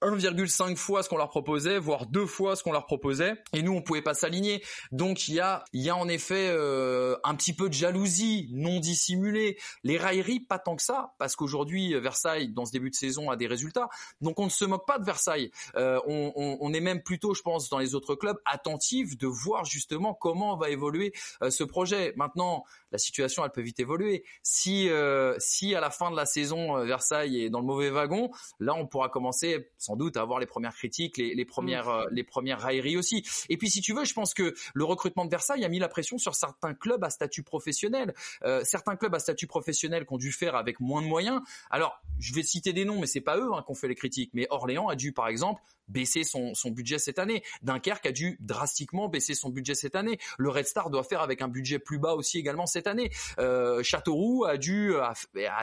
1,5 0.02 0.76
fois 0.76 1.02
ce 1.02 1.08
qu'on 1.08 1.16
leur 1.16 1.28
proposait, 1.28 1.78
voire 1.78 2.06
deux 2.06 2.26
fois 2.26 2.56
ce 2.56 2.62
qu'on 2.62 2.72
leur 2.72 2.86
proposait, 2.86 3.34
et 3.52 3.62
nous 3.62 3.72
on 3.72 3.82
pouvait 3.82 4.02
pas 4.02 4.14
s'aligner. 4.14 4.62
Donc 4.92 5.28
il 5.28 5.34
y 5.34 5.40
a, 5.40 5.64
il 5.72 5.82
y 5.82 5.90
a 5.90 5.96
en 5.96 6.08
effet 6.08 6.48
euh, 6.50 7.16
un 7.24 7.34
petit 7.34 7.52
peu 7.52 7.68
de 7.68 7.74
jalousie 7.74 8.48
non 8.52 8.80
dissimulée, 8.80 9.58
les 9.82 9.96
railleries 9.96 10.40
pas 10.40 10.58
tant 10.58 10.76
que 10.76 10.82
ça, 10.82 11.14
parce 11.18 11.36
qu'aujourd'hui 11.36 11.98
Versailles 11.98 12.48
dans 12.52 12.64
ce 12.64 12.72
début 12.72 12.90
de 12.90 12.94
saison 12.94 13.30
a 13.30 13.36
des 13.36 13.46
résultats, 13.46 13.88
donc 14.20 14.38
on 14.38 14.44
ne 14.44 14.50
se 14.50 14.64
moque 14.64 14.86
pas 14.86 14.98
de 14.98 15.04
Versailles. 15.04 15.50
Euh, 15.76 16.00
on, 16.06 16.32
on, 16.36 16.58
on, 16.60 16.72
est 16.72 16.80
même 16.80 17.02
plutôt, 17.02 17.34
je 17.34 17.42
pense, 17.42 17.68
dans 17.68 17.78
les 17.78 17.94
autres 17.94 18.14
clubs 18.14 18.38
attentifs 18.44 19.16
de 19.16 19.26
voir 19.26 19.64
justement 19.64 20.14
comment 20.14 20.56
va 20.56 20.70
évoluer 20.70 21.12
euh, 21.42 21.50
ce 21.50 21.64
projet. 21.64 22.12
Maintenant, 22.16 22.64
la 22.92 22.98
situation 22.98 23.44
elle 23.44 23.50
peut 23.50 23.62
vite 23.62 23.80
évoluer. 23.80 24.24
Si 24.42 24.88
euh, 24.88 25.34
si 25.38 25.74
à 25.74 25.80
la 25.80 25.90
fin 25.90 26.10
de 26.10 26.16
la 26.16 26.26
saison 26.26 26.84
Versailles 26.84 27.42
est 27.42 27.50
dans 27.50 27.60
le 27.60 27.66
mauvais 27.66 27.90
wagon, 27.90 28.30
là 28.60 28.74
on 28.74 28.86
pourra 28.86 29.08
commencer 29.08 29.70
sans 29.88 29.96
doute 29.96 30.18
avoir 30.18 30.38
les 30.38 30.46
premières 30.46 30.74
critiques, 30.74 31.16
les, 31.16 31.34
les 31.34 31.44
premières, 31.46 31.86
mm. 31.86 32.02
euh, 32.02 32.06
les 32.10 32.24
premières 32.24 32.60
railleries 32.60 32.98
aussi. 32.98 33.24
Et 33.48 33.56
puis 33.56 33.70
si 33.70 33.80
tu 33.80 33.94
veux, 33.94 34.04
je 34.04 34.12
pense 34.12 34.34
que 34.34 34.54
le 34.74 34.84
recrutement 34.84 35.24
de 35.24 35.30
Versailles 35.30 35.64
a 35.64 35.68
mis 35.68 35.78
la 35.78 35.88
pression 35.88 36.18
sur 36.18 36.34
certains 36.34 36.74
clubs 36.74 37.02
à 37.02 37.10
statut 37.10 37.42
professionnel. 37.42 38.14
Euh, 38.44 38.62
certains 38.64 38.96
clubs 38.96 39.14
à 39.14 39.18
statut 39.18 39.46
professionnel 39.46 40.04
qui 40.04 40.12
ont 40.12 40.18
dû 40.18 40.30
faire 40.30 40.56
avec 40.56 40.78
moins 40.80 41.00
de 41.00 41.06
moyens. 41.06 41.40
Alors, 41.70 42.02
je 42.18 42.34
vais 42.34 42.42
citer 42.42 42.74
des 42.74 42.84
noms, 42.84 43.00
mais 43.00 43.06
c'est 43.06 43.22
pas 43.22 43.38
eux 43.38 43.50
hein, 43.54 43.62
qui 43.64 43.72
ont 43.72 43.74
fait 43.74 43.88
les 43.88 43.94
critiques. 43.94 44.30
Mais 44.34 44.46
Orléans 44.50 44.88
a 44.88 44.94
dû, 44.94 45.12
par 45.12 45.28
exemple, 45.28 45.62
baisser 45.88 46.24
son, 46.24 46.54
son 46.54 46.70
budget 46.70 46.98
cette 46.98 47.18
année. 47.18 47.42
Dunkerque 47.62 48.06
a 48.06 48.12
dû 48.12 48.36
drastiquement 48.40 49.08
baisser 49.08 49.34
son 49.34 49.50
budget 49.50 49.74
cette 49.74 49.96
année. 49.96 50.18
Le 50.38 50.50
Red 50.50 50.66
Star 50.66 50.90
doit 50.90 51.04
faire 51.04 51.20
avec 51.20 51.42
un 51.42 51.48
budget 51.48 51.78
plus 51.78 51.98
bas 51.98 52.14
aussi 52.14 52.38
également 52.38 52.66
cette 52.66 52.86
année. 52.86 53.10
Euh, 53.38 53.82
Châteauroux 53.82 54.44
a 54.44 54.56
dû 54.56 54.94
a, 54.96 55.14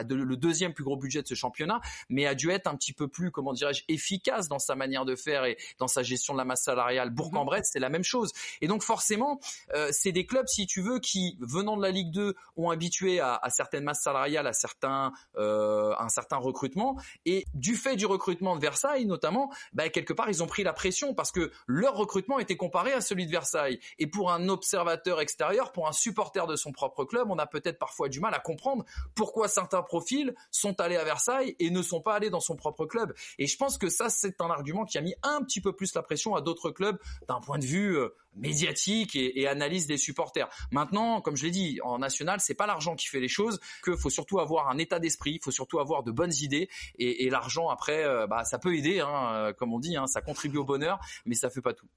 le 0.10 0.36
deuxième 0.38 0.74
plus 0.74 0.84
gros 0.84 0.98
budget 0.98 1.22
de 1.22 1.28
ce 1.28 1.36
championnat, 1.36 1.82
mais 2.10 2.26
a 2.26 2.36
dû 2.36 2.50
être 2.52 2.68
un 2.68 2.76
petit 2.76 2.94
peu 2.94 3.08
plus, 3.08 3.32
comment 3.32 3.54
dirais-je, 3.54 3.84
efficace 3.88 4.48
dans 4.48 4.60
sa 4.60 4.76
manière 4.76 5.06
de 5.06 5.16
faire 5.16 5.46
et 5.46 5.58
dans 5.80 5.88
sa 5.88 6.04
gestion 6.04 6.34
de 6.34 6.40
la 6.40 6.46
masse 6.46 6.64
salariale. 6.64 7.10
Bourg-en-Bresse, 7.10 7.70
c'est 7.72 7.80
la 7.80 7.90
même 7.90 8.04
chose. 8.04 8.32
Et 8.62 8.68
donc 8.68 8.84
forcément, 8.84 9.40
euh, 9.74 9.90
c'est 9.92 10.12
des 10.12 10.26
clubs, 10.26 10.48
si 10.48 10.68
tu 10.68 10.82
veux, 10.82 11.00
qui 11.00 11.38
venant 11.40 11.78
de 11.78 11.82
la 11.82 11.92
Ligue 11.92 12.12
2 12.12 12.36
ont 12.58 12.70
habitué 12.70 13.20
à, 13.20 13.36
à 13.36 13.50
certaines 13.50 13.84
masses 13.84 14.02
salariales, 14.02 14.48
à 14.48 14.54
certains, 14.54 15.12
euh, 15.38 15.94
un 16.00 16.10
certain 16.10 16.38
recrutement. 16.38 16.98
Et 17.26 17.46
du 17.54 17.76
fait 17.76 17.96
du 17.96 18.06
recrutement 18.06 18.56
de 18.56 18.62
Versailles, 18.62 19.06
notamment, 19.06 19.52
bah, 19.74 19.90
quelque 19.90 20.14
part, 20.16 20.30
ils 20.30 20.42
ont 20.44 20.48
pris 20.48 20.64
la 20.64 20.74
pression 20.74 21.14
parce 21.14 21.32
que 21.32 21.52
leur 21.68 21.96
recrutement 21.96 22.40
était 22.40 22.58
comparé 22.58 22.94
à 22.94 23.02
celui 23.02 23.26
de 23.26 23.32
Versailles. 23.32 23.80
Et 24.00 24.08
pour 24.08 24.32
un 24.32 24.50
observateur 24.50 25.22
extérieur, 25.22 25.72
pour 25.72 25.88
un 25.88 25.92
supporter 25.92 26.48
de 26.48 26.56
son 26.56 26.72
propre 26.72 27.06
club, 27.06 27.30
on 27.30 27.38
a 27.38 27.46
peut-être 27.46 27.80
parfois 27.80 28.10
du 28.10 28.20
mal 28.20 28.34
à 28.34 28.40
comprendre 28.40 28.86
pourquoi 29.14 29.48
certains 29.48 29.82
profils 29.82 30.34
sont 30.52 30.80
allés 30.82 30.98
à 30.98 31.04
Versailles 31.04 31.56
et 31.60 31.70
ne 31.70 31.82
sont 31.82 32.02
pas 32.02 32.16
allés 32.16 32.30
dans 32.30 32.40
son 32.40 32.56
propre 32.56 32.86
club. 32.86 33.14
Et 33.38 33.48
je 33.48 33.58
pense 33.58 33.78
que 33.78 33.90
ça, 33.90 34.10
c'est 34.10 34.42
un 34.42 34.50
argument 34.50 34.86
qui 34.86 34.98
a 34.98 35.02
mis 35.02 35.16
un 35.24 35.42
petit 35.42 35.62
peu 35.62 35.74
plus 35.74 35.94
la 35.94 36.02
pression 36.02 36.36
à 36.36 36.42
d'autres 36.42 36.72
clubs 36.72 36.98
d'un 37.28 37.40
point 37.40 37.60
de 37.60 37.66
vue 37.66 37.98
euh, 37.98 38.10
médiatique 38.36 39.16
et, 39.16 39.48
analyse 39.48 39.88
des 39.88 39.98
supporters. 39.98 40.50
Maintenant, 40.72 41.22
comme 41.22 41.36
je 41.36 41.46
l'ai 41.46 41.52
dit, 41.52 41.80
en 41.84 42.00
national, 42.00 42.40
c'est 42.40 42.56
pas 42.56 42.66
l'argent 42.66 42.96
qui 42.96 43.08
fait 43.08 43.20
les 43.20 43.28
choses, 43.28 43.60
que 43.84 43.96
faut 43.96 44.10
surtout 44.10 44.40
avoir 44.40 44.70
un 44.70 44.78
état 44.78 45.00
d'esprit, 45.00 45.34
il 45.34 45.44
faut 45.44 45.52
surtout 45.52 45.80
avoir 45.80 46.04
de 46.04 46.12
bonnes 46.12 46.34
idées 46.42 46.70
et, 46.98 47.30
l'argent 47.30 47.70
après, 47.70 48.04
euh, 48.04 48.28
bah 48.28 48.44
ça 48.44 48.60
peut 48.60 48.76
aider, 48.76 49.00
hein, 49.00 49.34
euh, 49.34 49.54
comme 49.54 49.74
on 49.74 49.80
dit, 49.80 49.98
hein, 49.98 50.08
ça 50.08 50.22
contribue 50.22 50.58
au 50.58 50.64
bonheur, 50.64 51.00
mais 51.26 51.36
ça 51.36 51.50
fait 51.50 51.62
pas 51.62 51.74
tout. 51.74 51.88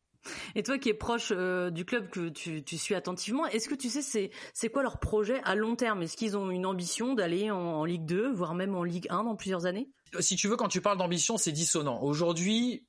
Et 0.55 0.63
toi 0.63 0.79
qui 0.79 0.89
es 0.89 0.95
proche 0.95 1.33
euh, 1.33 1.71
du 1.71 1.85
club 1.85 2.11
que 2.11 2.29
tu, 2.29 2.63
suis 2.77 2.95
attentivement, 2.95 3.47
est-ce 3.47 3.69
que 3.69 3.75
tu 3.75 3.89
sais 3.89 4.03
c'est 4.03 4.31
c'est 4.53 4.69
quoi 4.69 4.83
leur 4.83 4.99
projet 4.99 5.41
à 5.45 5.55
long 5.55 5.77
terme? 5.77 6.03
Est-ce 6.03 6.17
qu'ils 6.17 6.37
ont 6.37 6.51
une 6.51 6.67
ambition 6.67 7.15
d'aller 7.15 7.51
en, 7.51 7.85
Ligue 7.85 8.05
2, 8.05 8.33
voire 8.33 8.55
même 8.55 8.75
en 8.75 8.83
Ligue 8.83 9.07
1 9.11 9.25
dans 9.25 9.37
plusieurs 9.37 9.67
années? 9.67 9.89
Si 10.21 10.37
tu 10.37 10.49
veux, 10.49 10.57
quand 10.57 10.69
tu 10.69 10.81
parles 10.81 10.99
d'ambition, 10.99 11.37
c'est 11.37 11.53
dissonant. 11.53 12.03
Aujourd'hui, 12.03 12.87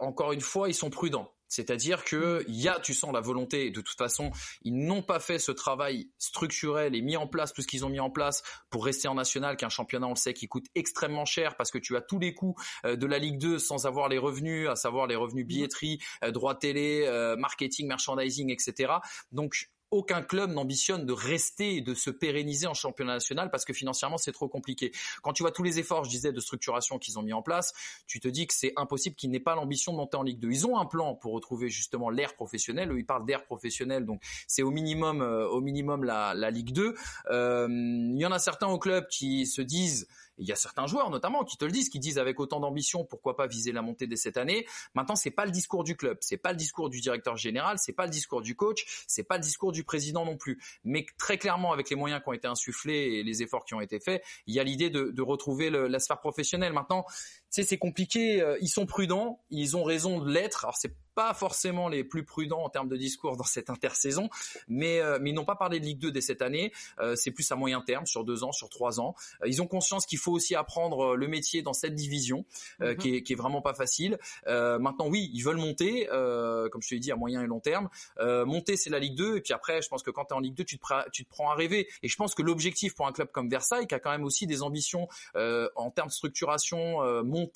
encore 0.00 0.32
une 0.32 0.40
fois, 0.40 0.68
ils 0.68 0.74
sont 0.74 0.88
prudents. 0.88 1.30
C'est-à-dire 1.48 2.04
que 2.04 2.44
il 2.48 2.56
y 2.56 2.68
a, 2.68 2.78
tu 2.80 2.94
sens 2.94 3.12
la 3.12 3.20
volonté. 3.20 3.70
De 3.70 3.80
toute 3.80 3.96
façon, 3.96 4.30
ils 4.62 4.76
n'ont 4.76 5.02
pas 5.02 5.20
fait 5.20 5.38
ce 5.38 5.52
travail 5.52 6.10
structurel 6.18 6.94
et 6.94 7.00
mis 7.00 7.16
en 7.16 7.26
place 7.26 7.52
tout 7.52 7.62
ce 7.62 7.66
qu'ils 7.66 7.84
ont 7.84 7.88
mis 7.88 8.00
en 8.00 8.10
place 8.10 8.42
pour 8.70 8.84
rester 8.84 9.08
en 9.08 9.14
national, 9.14 9.56
qu'un 9.56 9.68
championnat, 9.68 10.06
on 10.06 10.10
le 10.10 10.16
sait, 10.16 10.34
qui 10.34 10.48
coûte 10.48 10.66
extrêmement 10.74 11.24
cher 11.24 11.56
parce 11.56 11.70
que 11.70 11.78
tu 11.78 11.96
as 11.96 12.00
tous 12.00 12.18
les 12.18 12.34
coûts 12.34 12.54
euh, 12.84 12.96
de 12.96 13.06
la 13.06 13.18
Ligue 13.18 13.38
2 13.38 13.58
sans 13.58 13.86
avoir 13.86 14.08
les 14.08 14.18
revenus, 14.18 14.68
à 14.68 14.76
savoir 14.76 15.06
les 15.06 15.16
revenus 15.16 15.46
billetterie, 15.46 15.98
euh, 16.24 16.30
droits 16.30 16.54
télé, 16.54 17.04
euh, 17.06 17.36
marketing, 17.36 17.88
merchandising, 17.88 18.50
etc. 18.50 18.94
Donc 19.32 19.70
aucun 19.90 20.22
club 20.22 20.50
n'ambitionne 20.50 21.06
de 21.06 21.12
rester 21.12 21.76
et 21.76 21.80
de 21.80 21.94
se 21.94 22.10
pérenniser 22.10 22.66
en 22.66 22.74
championnat 22.74 23.14
national 23.14 23.50
parce 23.50 23.64
que 23.64 23.72
financièrement 23.72 24.18
c'est 24.18 24.32
trop 24.32 24.48
compliqué. 24.48 24.92
Quand 25.22 25.32
tu 25.32 25.42
vois 25.42 25.52
tous 25.52 25.62
les 25.62 25.78
efforts, 25.78 26.04
je 26.04 26.10
disais, 26.10 26.32
de 26.32 26.40
structuration 26.40 26.98
qu'ils 26.98 27.18
ont 27.18 27.22
mis 27.22 27.32
en 27.32 27.42
place, 27.42 27.72
tu 28.06 28.20
te 28.20 28.28
dis 28.28 28.46
que 28.46 28.54
c'est 28.54 28.72
impossible 28.76 29.16
qu'ils 29.16 29.30
n'aient 29.30 29.40
pas 29.40 29.54
l'ambition 29.54 29.92
de 29.92 29.96
monter 29.98 30.16
en 30.16 30.22
Ligue 30.22 30.40
2. 30.40 30.50
Ils 30.50 30.66
ont 30.66 30.78
un 30.78 30.86
plan 30.86 31.14
pour 31.14 31.32
retrouver 31.32 31.68
justement 31.68 32.10
l'ère 32.10 32.34
professionnelle. 32.34 32.92
Ils 32.96 33.06
parlent 33.06 33.26
d'ère 33.26 33.44
professionnelle, 33.44 34.04
donc 34.04 34.22
c'est 34.46 34.62
au 34.62 34.70
minimum, 34.70 35.22
euh, 35.22 35.48
au 35.48 35.60
minimum 35.60 36.04
la, 36.04 36.34
la 36.34 36.50
Ligue 36.50 36.72
2. 36.72 36.94
Euh, 37.30 37.68
il 37.68 38.18
y 38.18 38.26
en 38.26 38.32
a 38.32 38.38
certains 38.38 38.68
au 38.68 38.78
club 38.78 39.06
qui 39.08 39.46
se 39.46 39.62
disent 39.62 40.08
il 40.38 40.46
y 40.46 40.52
a 40.52 40.56
certains 40.56 40.86
joueurs 40.86 41.10
notamment 41.10 41.44
qui 41.44 41.56
te 41.56 41.64
le 41.64 41.70
disent, 41.70 41.88
qui 41.88 41.98
disent 41.98 42.18
avec 42.18 42.40
autant 42.40 42.60
d'ambition, 42.60 43.04
pourquoi 43.04 43.36
pas 43.36 43.46
viser 43.46 43.72
la 43.72 43.82
montée 43.82 44.06
dès 44.06 44.16
cette 44.16 44.36
année. 44.36 44.66
Maintenant, 44.94 45.16
c'est 45.16 45.30
pas 45.30 45.44
le 45.44 45.50
discours 45.50 45.84
du 45.84 45.96
club, 45.96 46.18
c'est 46.20 46.36
pas 46.36 46.52
le 46.52 46.56
discours 46.56 46.90
du 46.90 47.00
directeur 47.00 47.36
général, 47.36 47.78
c'est 47.78 47.92
pas 47.92 48.04
le 48.04 48.10
discours 48.10 48.42
du 48.42 48.54
coach, 48.54 49.04
c'est 49.06 49.24
pas 49.24 49.36
le 49.36 49.42
discours 49.42 49.72
du 49.72 49.84
président 49.84 50.24
non 50.24 50.36
plus. 50.36 50.62
Mais 50.84 51.06
très 51.18 51.38
clairement, 51.38 51.72
avec 51.72 51.90
les 51.90 51.96
moyens 51.96 52.22
qui 52.22 52.28
ont 52.28 52.32
été 52.32 52.48
insufflés 52.48 53.18
et 53.18 53.22
les 53.22 53.42
efforts 53.42 53.64
qui 53.64 53.74
ont 53.74 53.80
été 53.80 54.00
faits, 54.00 54.22
il 54.46 54.54
y 54.54 54.60
a 54.60 54.64
l'idée 54.64 54.90
de, 54.90 55.10
de 55.10 55.22
retrouver 55.22 55.70
le, 55.70 55.88
la 55.88 55.98
sphère 55.98 56.20
professionnelle. 56.20 56.72
Maintenant, 56.72 57.04
tu 57.08 57.16
sais, 57.50 57.62
c'est 57.62 57.78
compliqué. 57.78 58.40
Euh, 58.40 58.58
ils 58.60 58.68
sont 58.68 58.86
prudents, 58.86 59.40
ils 59.50 59.76
ont 59.76 59.84
raison 59.84 60.20
de 60.20 60.30
l'être. 60.30 60.64
Alors 60.64 60.76
c'est 60.76 60.94
pas 61.18 61.34
forcément 61.34 61.88
les 61.88 62.04
plus 62.04 62.22
prudents 62.22 62.62
en 62.62 62.68
termes 62.68 62.88
de 62.88 62.96
discours 62.96 63.36
dans 63.36 63.42
cette 63.42 63.70
intersaison, 63.70 64.30
mais 64.68 65.00
euh, 65.00 65.18
mais 65.20 65.30
ils 65.30 65.32
n'ont 65.32 65.44
pas 65.44 65.56
parlé 65.56 65.80
de 65.80 65.84
Ligue 65.84 65.98
2 65.98 66.12
dès 66.12 66.20
cette 66.20 66.42
année. 66.42 66.72
Euh, 67.00 67.16
c'est 67.16 67.32
plus 67.32 67.50
à 67.50 67.56
moyen 67.56 67.80
terme, 67.80 68.06
sur 68.06 68.22
deux 68.22 68.44
ans, 68.44 68.52
sur 68.52 68.68
trois 68.68 69.00
ans. 69.00 69.16
ils 69.44 69.60
ont 69.60 69.66
conscience 69.66 70.06
qu'il 70.06 70.18
faut 70.18 70.30
aussi 70.30 70.54
apprendre 70.54 71.16
le 71.16 71.26
métier 71.26 71.60
dans 71.60 71.72
cette 71.72 71.96
division, 71.96 72.44
mhm. 72.78 72.96
qui, 72.98 73.16
est, 73.16 73.22
qui 73.24 73.32
est 73.32 73.36
vraiment 73.36 73.60
pas 73.60 73.74
facile. 73.74 74.16
maintenant, 74.46 75.08
oui, 75.08 75.28
ils 75.34 75.42
veulent 75.42 75.56
monter, 75.56 76.06
comme 76.06 76.82
je 76.82 76.88
te 76.88 76.94
l'ai 76.94 77.00
dit, 77.00 77.10
à 77.10 77.16
moyen 77.16 77.42
et 77.42 77.48
long 77.48 77.58
terme. 77.58 77.88
monter, 78.20 78.76
c'est 78.76 78.90
la 78.90 79.00
Ligue 79.00 79.16
2, 79.16 79.38
et 79.38 79.40
puis 79.40 79.52
après, 79.52 79.82
je 79.82 79.88
pense 79.88 80.04
que 80.04 80.12
quand 80.12 80.26
tu 80.26 80.34
es 80.34 80.36
en 80.36 80.40
Ligue 80.40 80.54
2, 80.54 80.62
tu 80.62 80.78
te, 80.78 81.10
tu 81.10 81.24
te 81.24 81.30
prends 81.30 81.50
à 81.50 81.54
rêver. 81.56 81.88
Et 82.04 82.08
je 82.08 82.16
pense 82.16 82.36
que 82.36 82.42
l'objectif 82.42 82.94
pour 82.94 83.08
un 83.08 83.12
club 83.12 83.32
comme 83.32 83.48
Versailles, 83.48 83.88
qui 83.88 83.94
a 83.96 83.98
quand 83.98 84.12
même 84.12 84.24
aussi 84.24 84.46
des 84.46 84.62
ambitions 84.62 85.08
en 85.34 85.90
termes 85.90 86.08
de 86.10 86.12
structuration, 86.12 87.02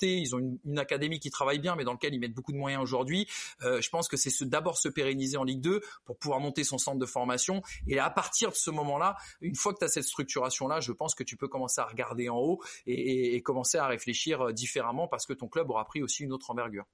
ils 0.01 0.35
ont 0.35 0.39
une, 0.65 0.79
académie 0.79 1.19
qui 1.19 1.29
travaille 1.29 1.59
bien, 1.59 1.75
mais 1.77 1.85
dans 1.85 1.93
lequel 1.93 2.13
ils 2.13 2.19
mettent 2.19 2.33
beaucoup 2.33 2.51
de 2.51 2.57
moyens 2.57 2.83
aujourd'hui. 2.83 3.27
Je 3.61 3.89
pense 3.89 4.07
que 4.07 4.17
c'est 4.17 4.31
d'abord 4.47 4.77
se 4.77 4.89
pérenniser 4.89 5.37
en 5.37 5.43
Ligue 5.43 5.61
2 5.61 5.81
pour 6.05 6.17
pouvoir 6.17 6.39
monter 6.39 6.63
son 6.63 6.77
centre 6.77 6.99
de 6.99 7.05
formation. 7.05 7.61
Et 7.87 7.99
à 7.99 8.09
partir 8.09 8.49
de 8.49 8.55
ce 8.55 8.71
moment-là, 8.71 9.15
une 9.41 9.55
fois 9.55 9.73
que 9.73 9.79
tu 9.79 9.85
as 9.85 9.89
cette 9.89 10.05
structuration-là, 10.05 10.79
je 10.79 10.91
pense 10.91 11.15
que 11.15 11.23
tu 11.23 11.37
peux 11.37 11.47
commencer 11.47 11.81
à 11.81 11.85
regarder 11.85 12.29
en 12.29 12.37
haut 12.37 12.61
et, 12.85 13.35
et 13.35 13.41
commencer 13.41 13.77
à 13.77 13.87
réfléchir 13.87 14.53
différemment 14.53 15.07
parce 15.07 15.25
que 15.25 15.33
ton 15.33 15.47
club 15.47 15.69
aura 15.69 15.85
pris 15.85 16.01
aussi 16.01 16.23
une 16.23 16.33
autre 16.33 16.51
envergure. 16.51 16.85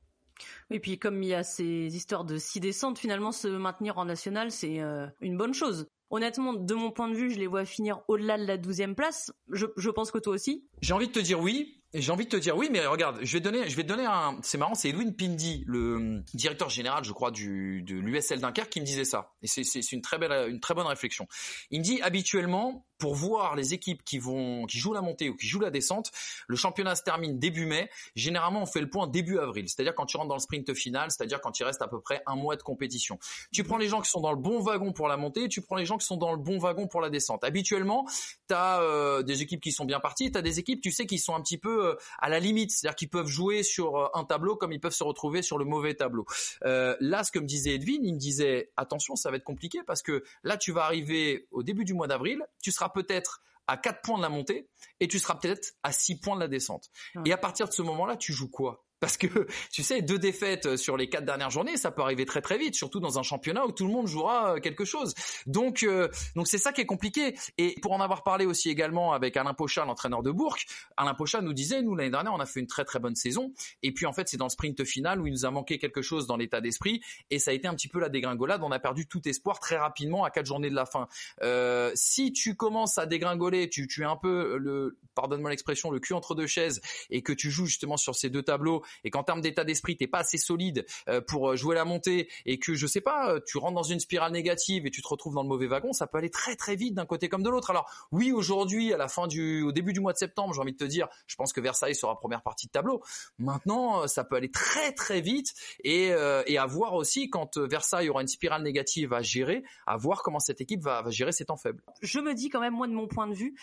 Et 0.70 0.80
puis 0.80 0.98
comme 0.98 1.22
il 1.24 1.30
y 1.30 1.34
a 1.34 1.44
ces 1.44 1.96
histoires 1.96 2.24
de 2.24 2.38
six 2.38 2.60
descentes, 2.60 3.00
finalement 3.00 3.32
se 3.32 3.48
maintenir 3.48 3.98
en 3.98 4.06
national, 4.06 4.52
c'est 4.52 4.80
euh, 4.80 5.08
une 5.22 5.38
bonne 5.38 5.54
chose. 5.54 5.88
Honnêtement, 6.12 6.54
de 6.54 6.74
mon 6.74 6.92
point 6.92 7.08
de 7.08 7.16
vue, 7.16 7.30
je 7.30 7.38
les 7.38 7.46
vois 7.46 7.66
finir 7.66 8.02
au-delà 8.08 8.38
de 8.38 8.46
la 8.46 8.58
douzième 8.58 8.96
place. 8.96 9.32
Je, 9.52 9.68
je 9.78 9.90
pense 9.92 10.10
que 10.10 10.18
toi 10.18 10.34
aussi. 10.34 10.68
J'ai 10.82 10.94
envie 10.94 11.08
de 11.08 11.12
te 11.12 11.20
dire 11.20 11.40
oui, 11.40 11.79
j'ai 11.94 12.12
envie 12.12 12.26
de 12.26 12.30
te 12.30 12.38
dire 12.38 12.56
oui, 12.56 12.70
mais 12.72 12.86
regarde, 12.86 13.20
je 13.22 13.34
vais 13.34 13.40
donner, 13.40 13.68
je 13.70 13.76
vais 13.76 13.84
te 13.84 13.88
donner 13.88 14.06
un. 14.06 14.38
C'est 14.44 14.58
marrant, 14.58 14.76
c'est 14.76 14.90
Edwin 14.90 15.16
Pindi, 15.16 15.64
le 15.68 16.24
directeur 16.34 16.70
général, 16.70 17.04
je 17.04 17.12
crois, 17.12 17.32
du 17.32 17.82
de 17.82 17.96
l'USL 17.96 18.40
Dunkerque, 18.40 18.70
qui 18.70 18.82
me 18.82 18.86
disait 18.86 19.06
ça. 19.06 19.34
Et 19.42 19.48
c'est 19.48 19.64
c'est 19.64 19.92
une 19.92 20.02
très 20.02 20.18
belle, 20.18 20.50
une 20.50 20.60
très 20.60 20.74
bonne 20.74 20.88
réflexion. 20.88 21.28
Il 21.72 21.80
me 21.80 21.84
dit 21.84 22.02
habituellement, 22.02 22.86
pour 23.00 23.16
voir 23.16 23.56
les 23.56 23.74
équipes 23.74 24.04
qui 24.04 24.20
vont, 24.20 24.66
qui 24.66 24.78
jouent 24.78 24.94
la 24.94 25.02
montée 25.02 25.30
ou 25.30 25.36
qui 25.36 25.48
jouent 25.48 25.60
la 25.60 25.72
descente, 25.72 26.12
le 26.48 26.56
championnat 26.56 26.96
se 26.96 27.04
termine 27.04 27.40
début 27.40 27.66
mai. 27.66 27.90
Généralement, 28.16 28.62
on 28.62 28.66
fait 28.66 28.82
le 28.82 28.90
point 28.90 29.08
début 29.08 29.40
avril, 29.40 29.68
c'est-à-dire 29.68 29.96
quand 29.96 30.06
tu 30.06 30.18
rentres 30.18 30.30
dans 30.30 30.36
le 30.36 30.42
sprint 30.42 30.74
final, 30.74 31.10
c'est-à-dire 31.10 31.42
quand 31.42 31.60
il 31.60 31.64
reste 31.64 31.82
à 31.82 31.88
peu 31.88 32.00
près 32.00 32.22
un 32.28 32.36
mois 32.36 32.56
de 32.56 32.62
compétition. 32.62 33.18
Tu 33.52 33.64
prends 33.64 33.78
les 33.78 33.88
gens 33.88 34.02
qui 34.02 34.10
sont 34.10 34.22
dans 34.22 34.32
le 34.32 34.38
bon 34.38 34.60
wagon 34.60 34.92
pour 34.92 35.08
la 35.08 35.18
montée, 35.18 35.48
tu 35.48 35.62
prends 35.62 35.76
les 35.76 35.86
gens 35.86 35.98
qui 35.98 36.06
sont 36.06 36.18
dans 36.18 36.32
le 36.32 36.38
bon 36.38 36.60
wagon 36.60 36.88
pour 36.88 37.02
la 37.02 37.10
descente. 37.10 37.44
Habituellement, 37.44 38.06
tu 38.48 38.54
as 38.54 38.82
euh, 38.82 39.24
des 39.24 39.42
équipes 39.42 39.62
qui 39.62 39.72
sont 39.72 39.86
bien 39.86 40.00
parties, 40.00 40.32
tu 40.32 40.38
as 40.38 40.42
des 40.42 40.60
équipes, 40.60 40.82
tu 40.82 40.92
sais, 40.92 41.06
qui 41.06 41.18
sont 41.18 41.36
un 41.36 41.42
petit 41.42 41.58
peu 41.58 41.88
euh, 41.88 41.96
à 42.20 42.30
la 42.30 42.40
limite, 42.40 42.72
c'est-à-dire 42.72 42.96
qu'ils 42.96 43.10
peuvent 43.10 43.28
jouer 43.28 43.64
sur 43.64 43.98
euh, 43.98 44.08
un 44.14 44.26
tableau 44.26 44.56
comme 44.56 44.74
ils 44.74 44.80
peuvent 44.80 44.94
se 44.94 45.04
retrouver 45.04 45.42
sur 45.42 45.58
le 45.58 45.66
mauvais 45.66 45.94
tableau. 45.94 46.26
Euh, 46.66 46.96
là, 47.00 47.24
ce 47.24 47.32
que 47.32 47.40
me 47.40 47.46
disait 47.46 47.76
Edwin, 47.76 48.04
il 48.04 48.14
me 48.14 48.20
disait 48.20 48.72
attention, 48.78 49.16
ça 49.16 49.32
va 49.32 49.38
être 49.38 49.44
compliqué 49.44 49.80
parce 49.86 50.02
que 50.02 50.24
là, 50.44 50.58
tu 50.58 50.72
vas 50.72 50.84
arriver 50.84 51.48
au 51.52 51.64
début 51.64 51.86
du 51.86 51.94
mois 51.94 52.08
d'avril, 52.08 52.44
tu 52.62 52.72
seras 52.72 52.89
peut-être 52.90 53.42
à 53.68 53.78
4 53.78 54.02
points 54.02 54.18
de 54.18 54.24
la 54.24 54.30
montée 54.30 54.70
et 55.00 55.08
tu 55.08 55.20
seras 55.20 55.36
peut-être 55.36 55.74
à 55.84 55.92
6 55.92 56.20
points 56.20 56.36
de 56.36 56.42
la 56.42 56.48
descente. 56.48 56.90
Et 57.26 57.32
à 57.32 57.38
partir 57.38 57.68
de 57.68 57.74
ce 57.74 57.82
moment-là, 57.84 58.18
tu 58.18 58.34
joues 58.34 58.50
quoi? 58.50 58.86
Parce 59.00 59.18
que 59.18 59.28
tu 59.72 59.84
sais, 59.84 60.02
deux 60.02 60.20
défaites 60.20 60.66
euh, 60.66 60.78
sur 60.78 60.98
les 60.98 61.10
quatre 61.10 61.26
dernières 61.26 61.50
journées, 61.50 61.78
ça 61.78 61.92
peut 61.92 62.02
arriver 62.02 62.26
très 62.26 62.42
très 62.42 62.58
vite, 62.58 62.76
surtout 62.76 63.00
dans 63.00 63.20
un 63.20 63.24
championnat 63.24 63.66
où 63.66 63.72
tout 63.72 63.86
le 63.86 63.92
monde 63.92 64.08
jouera 64.08 64.56
euh, 64.56 64.60
quelque 64.60 64.86
chose. 64.86 65.14
Donc 65.46 65.84
euh, 65.84 66.10
donc 66.36 66.48
c'est 66.48 66.58
ça 66.58 66.72
qui 66.72 66.82
est 66.82 66.86
compliqué. 66.86 67.36
Et 67.58 67.76
pour 67.82 67.94
en 67.94 68.02
avoir 68.02 68.24
parlé 68.24 68.46
aussi 68.46 68.70
également 68.70 69.14
avec 69.14 69.38
Alain 69.38 69.54
Pocha, 69.54 69.86
l'entraîneur 69.86 70.24
de 70.24 70.32
Bourg, 70.32 70.58
Alain 70.98 71.14
Pocha 71.14 71.42
nous 71.42 71.54
disait, 71.54 71.82
nous 71.82 71.96
l'année 71.96 72.10
dernière, 72.10 72.34
on 72.34 72.40
a 72.40 72.46
fait 72.46 72.60
une 72.60 72.68
très 72.68 72.86
très 72.86 73.00
bonne 73.00 73.16
saison. 73.16 73.54
Et 73.84 73.94
puis 73.94 74.06
en 74.06 74.14
fait, 74.14 74.28
c'est 74.28 74.38
dans 74.38 74.46
le 74.46 74.50
sprint 74.50 74.84
final 74.84 75.22
où 75.22 75.28
il 75.28 75.34
nous 75.34 75.46
a 75.46 75.52
manqué 75.52 75.78
quelque 75.78 76.02
chose 76.02 76.28
dans 76.28 76.38
l'état 76.38 76.62
d'esprit, 76.62 77.02
et 77.30 77.40
ça 77.40 77.52
a 77.52 77.54
été 77.54 77.68
un 77.68 77.76
petit 77.76 77.88
peu 77.88 78.00
la 78.00 78.10
dégringolade. 78.10 78.62
On 78.64 78.72
a 78.72 78.80
perdu 78.80 79.08
tout 79.08 79.28
espoir 79.28 79.60
très 79.60 79.78
rapidement 79.78 80.24
à 80.24 80.30
quatre 80.32 80.46
journées 80.46 80.70
de 80.70 80.76
la 80.76 80.86
fin. 80.86 81.08
Euh, 81.42 81.92
si 81.96 82.32
tu 82.32 82.56
commences 82.56 82.98
à 82.98 83.06
dégringoler, 83.06 83.70
tu, 83.70 83.88
tu 83.88 84.02
es 84.02 84.06
un 84.06 84.16
peu 84.16 84.58
le, 84.58 84.98
pardonne-moi 85.20 85.50
l'expression, 85.50 85.92
le 85.92 86.00
cul 86.00 86.14
entre 86.14 86.34
deux 86.34 86.48
chaises, 86.48 86.80
et 87.10 87.22
que 87.22 87.34
tu 87.34 87.52
joues 87.52 87.66
justement 87.66 87.98
sur 87.98 88.16
ces 88.16 88.30
deux 88.30 88.42
tableaux 88.42 88.84
et 89.04 89.10
qu'en 89.10 89.24
termes 89.24 89.42
d'état 89.42 89.66
d'esprit 89.66 89.98
t'es 89.98 90.08
pas 90.08 90.20
assez 90.20 90.38
solide 90.38 90.86
euh, 91.10 91.20
pour 91.20 91.50
euh, 91.50 91.56
jouer 91.58 91.76
la 91.76 91.84
montée 91.84 92.30
et 92.46 92.58
que 92.58 92.74
je 92.74 92.88
sais 92.88 93.02
pas, 93.02 93.34
euh, 93.34 93.40
tu 93.46 93.58
rentres 93.58 93.76
dans 93.76 93.84
une 93.84 94.00
spirale 94.00 94.32
négative 94.32 94.86
et 94.86 94.92
tu 94.92 95.02
te 95.02 95.08
retrouves 95.10 95.36
dans 95.36 95.44
le 95.44 95.50
mauvais 95.50 95.68
wagon, 95.68 95.92
ça 95.92 96.08
peut 96.08 96.18
aller 96.18 96.30
très 96.30 96.56
très 96.56 96.78
vite 96.78 96.94
d'un 96.94 97.06
côté 97.06 97.28
comme 97.28 97.44
de 97.44 97.50
l'autre. 97.50 97.70
Alors 97.70 97.90
oui, 98.14 98.32
aujourd'hui, 98.32 98.94
à 98.94 98.98
la 98.98 99.10
fin 99.10 99.28
du, 99.28 99.62
au 99.64 99.74
début 99.74 99.92
du 99.92 100.00
mois 100.00 100.14
de 100.14 100.18
septembre, 100.18 100.54
j'ai 100.54 100.62
envie 100.62 100.72
de 100.72 100.78
te 100.78 100.86
dire, 100.86 101.10
je 101.28 101.36
pense 101.36 101.52
que 101.52 101.60
Versailles 101.60 101.96
sera 101.96 102.18
première 102.18 102.42
partie 102.42 102.68
de 102.68 102.72
tableau. 102.72 103.04
Maintenant, 103.40 104.08
ça 104.08 104.24
peut 104.24 104.38
aller 104.38 104.52
très 104.52 104.94
très 104.94 105.20
vite 105.20 105.54
et, 105.84 106.14
à 106.14 106.66
voir 106.66 106.94
aussi 106.94 107.30
quand 107.30 107.58
Versailles 107.58 108.10
aura 108.10 108.22
une 108.22 108.28
spirale 108.28 108.64
négative 108.64 109.14
à 109.14 109.22
gérer, 109.22 109.64
à 109.86 109.98
voir 109.98 110.24
comment 110.24 110.40
cette 110.40 110.62
équipe 110.62 110.82
va, 110.82 111.04
gérer 111.10 111.32
ses 111.32 111.46
temps 111.46 111.58
faibles. 111.58 111.82
Je 112.02 112.20
me 112.20 112.34
dis 112.34 112.50
quand 112.50 112.60
même 112.60 112.74
moi 112.74 112.88
de 112.88 112.94
mon 112.94 113.08
point 113.08 113.28
de 113.28 113.34
vue, 113.34 113.56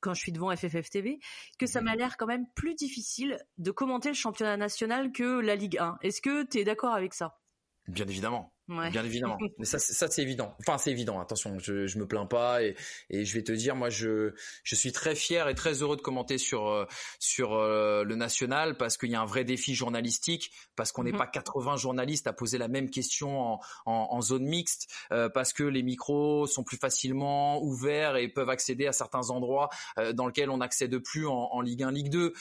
quand 0.00 0.14
je 0.14 0.20
suis 0.20 0.32
devant 0.32 0.54
FFF 0.54 0.73
TV, 0.82 1.18
que 1.58 1.66
ça 1.66 1.80
m'a 1.80 1.96
l'air 1.96 2.16
quand 2.16 2.26
même 2.26 2.46
plus 2.54 2.74
difficile 2.74 3.38
de 3.58 3.70
commenter 3.70 4.08
le 4.08 4.14
championnat 4.14 4.56
national 4.56 5.12
que 5.12 5.40
la 5.40 5.56
Ligue 5.56 5.78
1. 5.78 5.98
Est-ce 6.02 6.20
que 6.20 6.44
tu 6.44 6.58
es 6.58 6.64
d'accord 6.64 6.94
avec 6.94 7.14
ça? 7.14 7.38
Bien 7.88 8.06
évidemment. 8.06 8.53
Bien 8.66 9.04
évidemment. 9.04 9.36
Mais 9.58 9.66
ça, 9.66 9.78
ça 9.78 10.08
c'est 10.08 10.22
évident. 10.22 10.54
Enfin, 10.60 10.78
c'est 10.78 10.90
évident. 10.90 11.20
Attention, 11.20 11.58
je, 11.58 11.86
je 11.86 11.98
me 11.98 12.06
plains 12.06 12.24
pas 12.24 12.62
et, 12.62 12.74
et 13.10 13.24
je 13.24 13.34
vais 13.34 13.42
te 13.42 13.52
dire, 13.52 13.76
moi, 13.76 13.90
je, 13.90 14.32
je 14.62 14.74
suis 14.74 14.90
très 14.90 15.14
fier 15.14 15.48
et 15.48 15.54
très 15.54 15.82
heureux 15.82 15.96
de 15.96 16.00
commenter 16.00 16.38
sur 16.38 16.68
euh, 16.68 16.86
sur 17.18 17.52
euh, 17.52 18.04
le 18.04 18.16
national 18.16 18.78
parce 18.78 18.96
qu'il 18.96 19.10
y 19.10 19.14
a 19.14 19.20
un 19.20 19.26
vrai 19.26 19.44
défi 19.44 19.74
journalistique, 19.74 20.50
parce 20.76 20.92
qu'on 20.92 21.04
n'est 21.04 21.12
mhm. 21.12 21.18
pas 21.18 21.26
80 21.26 21.76
journalistes 21.76 22.26
à 22.26 22.32
poser 22.32 22.56
la 22.56 22.68
même 22.68 22.88
question 22.88 23.38
en, 23.38 23.60
en, 23.84 24.08
en 24.10 24.20
zone 24.22 24.44
mixte, 24.44 24.90
euh, 25.12 25.28
parce 25.28 25.52
que 25.52 25.62
les 25.62 25.82
micros 25.82 26.46
sont 26.46 26.64
plus 26.64 26.78
facilement 26.78 27.62
ouverts 27.62 28.16
et 28.16 28.28
peuvent 28.28 28.50
accéder 28.50 28.86
à 28.86 28.92
certains 28.92 29.30
endroits 29.30 29.68
dans 30.14 30.26
lesquels 30.26 30.50
on 30.50 30.58
n'accède 30.58 30.96
plus 30.98 31.26
en, 31.26 31.34
en, 31.34 31.60
Ligue 31.60 31.82
1, 31.82 31.92
Ligue 31.92 32.10
2, 32.10 32.32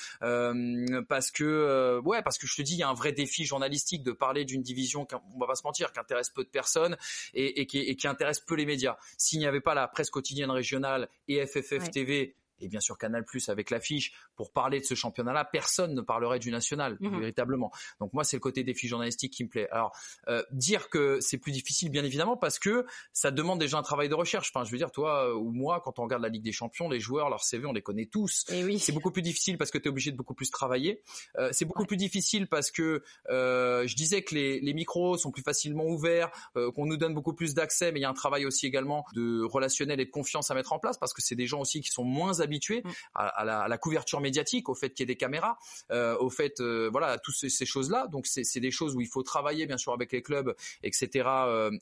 parce 1.07 1.31
que 1.31 1.99
ouais, 2.03 2.21
parce 2.21 2.37
que 2.37 2.47
je 2.47 2.55
te 2.55 2.61
dis, 2.61 2.73
il 2.73 2.79
y 2.79 2.83
a 2.83 2.89
un 2.89 2.93
vrai 2.93 3.11
défi 3.11 3.45
journalistique 3.45 4.03
de 4.03 4.11
parler 4.11 4.45
d'une 4.45 4.61
division, 4.61 5.07
on 5.35 5.39
va 5.39 5.47
pas 5.47 5.55
se 5.55 5.63
mentir, 5.63 5.91
qu'un 5.91 6.03
intéresse 6.13 6.29
peu 6.29 6.43
de 6.43 6.49
personnes 6.49 6.97
et, 7.33 7.65
qui, 7.65 7.79
et 7.79 7.95
qui 7.95 8.07
intéresse 8.07 8.39
peu 8.39 8.55
les 8.55 8.65
médias. 8.65 8.97
S'il 9.17 9.39
n'y 9.39 9.47
avait 9.47 9.61
pas 9.61 9.73
la 9.73 9.87
presse 9.87 10.09
quotidienne 10.09 10.51
régionale 10.51 11.09
et 11.27 11.45
FFF 11.45 11.89
TV 11.91 12.35
et 12.63 12.67
bien 12.69 12.79
sûr 12.79 12.97
Canal 12.97 13.25
Plus 13.25 13.49
avec 13.49 13.69
l'affiche 13.69 14.13
pour 14.35 14.51
parler 14.51 14.79
de 14.79 14.85
ce 14.85 14.95
championnat-là, 14.95 15.45
personne 15.45 15.93
ne 15.93 16.01
parlerait 16.01 16.39
du 16.39 16.51
national 16.51 16.97
mhm. 16.99 17.19
véritablement. 17.19 17.71
Donc 17.99 18.13
moi 18.13 18.23
c'est 18.23 18.37
le 18.37 18.41
côté 18.41 18.63
défi 18.63 18.87
journalistique 18.87 19.33
qui 19.33 19.43
me 19.43 19.49
plaît. 19.49 19.67
Alors 19.71 19.95
euh, 20.27 20.43
dire 20.51 20.89
que 20.89 21.19
c'est 21.21 21.37
plus 21.37 21.51
difficile 21.51 21.89
bien 21.89 22.03
évidemment 22.03 22.37
parce 22.37 22.59
que 22.59 22.85
ça 23.11 23.31
demande 23.31 23.59
déjà 23.59 23.77
un 23.77 23.83
travail 23.83 24.09
de 24.09 24.15
recherche. 24.15 24.51
Enfin 24.53 24.65
je 24.65 24.71
veux 24.71 24.77
dire 24.77 24.91
toi 24.91 25.29
euh, 25.29 25.33
ou 25.33 25.51
moi 25.51 25.81
quand 25.83 25.99
on 25.99 26.03
regarde 26.03 26.21
la 26.21 26.29
Ligue 26.29 26.43
des 26.43 26.51
Champions, 26.51 26.89
les 26.89 26.99
joueurs 26.99 27.29
leur 27.29 27.43
CV 27.43 27.65
on 27.65 27.73
les 27.73 27.81
connaît 27.81 28.05
tous. 28.05 28.45
Et 28.49 28.63
oui. 28.63 28.79
C'est 28.79 28.91
beaucoup 28.91 29.11
plus 29.11 29.21
difficile 29.21 29.57
parce 29.57 29.71
que 29.71 29.77
tu 29.77 29.85
es 29.85 29.89
obligé 29.89 30.11
de 30.11 30.17
beaucoup 30.17 30.33
plus 30.33 30.49
travailler. 30.49 31.01
Euh, 31.37 31.49
c'est 31.51 31.65
beaucoup 31.65 31.85
plus 31.85 31.97
difficile 31.97 32.47
parce 32.47 32.71
que 32.71 33.03
euh, 33.29 33.85
je 33.87 33.95
disais 33.95 34.23
que 34.23 34.35
les, 34.35 34.59
les, 34.59 34.73
micros 34.73 35.17
sont 35.17 35.31
plus 35.31 35.43
facilement 35.43 35.85
ouverts, 35.85 36.31
qu'on 36.75 36.85
nous 36.85 36.97
donne 36.97 37.13
beaucoup 37.13 37.33
plus 37.33 37.53
d'accès, 37.53 37.91
mais 37.91 37.99
il 37.99 38.03
y 38.03 38.05
a 38.05 38.09
un 38.09 38.13
travail 38.13 38.45
aussi 38.45 38.65
également 38.65 39.05
de 39.13 39.43
relationnel 39.43 39.99
et 39.99 40.05
de 40.05 40.09
confiance 40.09 40.49
à 40.51 40.55
mettre 40.55 40.73
en 40.73 40.79
place 40.79 40.97
parce 40.97 41.13
que 41.13 41.21
c'est 41.21 41.35
des 41.35 41.47
gens 41.47 41.61
aussi 41.61 41.81
qui 41.81 41.89
sont 41.89 42.03
moins 42.03 42.39
habitué 42.53 42.83
mm. 42.83 42.89
à, 43.15 43.67
la, 43.67 43.77
couverture 43.77 44.21
médiatique, 44.21 44.69
au 44.69 44.75
fait 44.75 44.91
qu'il 44.91 45.01
y 45.01 45.03
ait 45.03 45.13
des 45.13 45.17
caméras, 45.17 45.57
euh, 45.91 46.17
au 46.19 46.29
fait, 46.29 46.59
euh, 46.59 46.89
voilà, 46.91 47.17
toutes 47.17 47.35
ces, 47.35 47.65
choses-là. 47.65 48.07
Donc 48.07 48.27
c'est 48.27 48.59
des 48.59 48.71
choses 48.71 48.95
où 48.95 49.01
il 49.01 49.07
faut 49.07 49.23
travailler 49.23 49.65
bien 49.65 49.77
sûr 49.77 49.93
avec 49.93 50.11
les 50.11 50.21
clubs, 50.21 50.55
etc., 50.83 51.27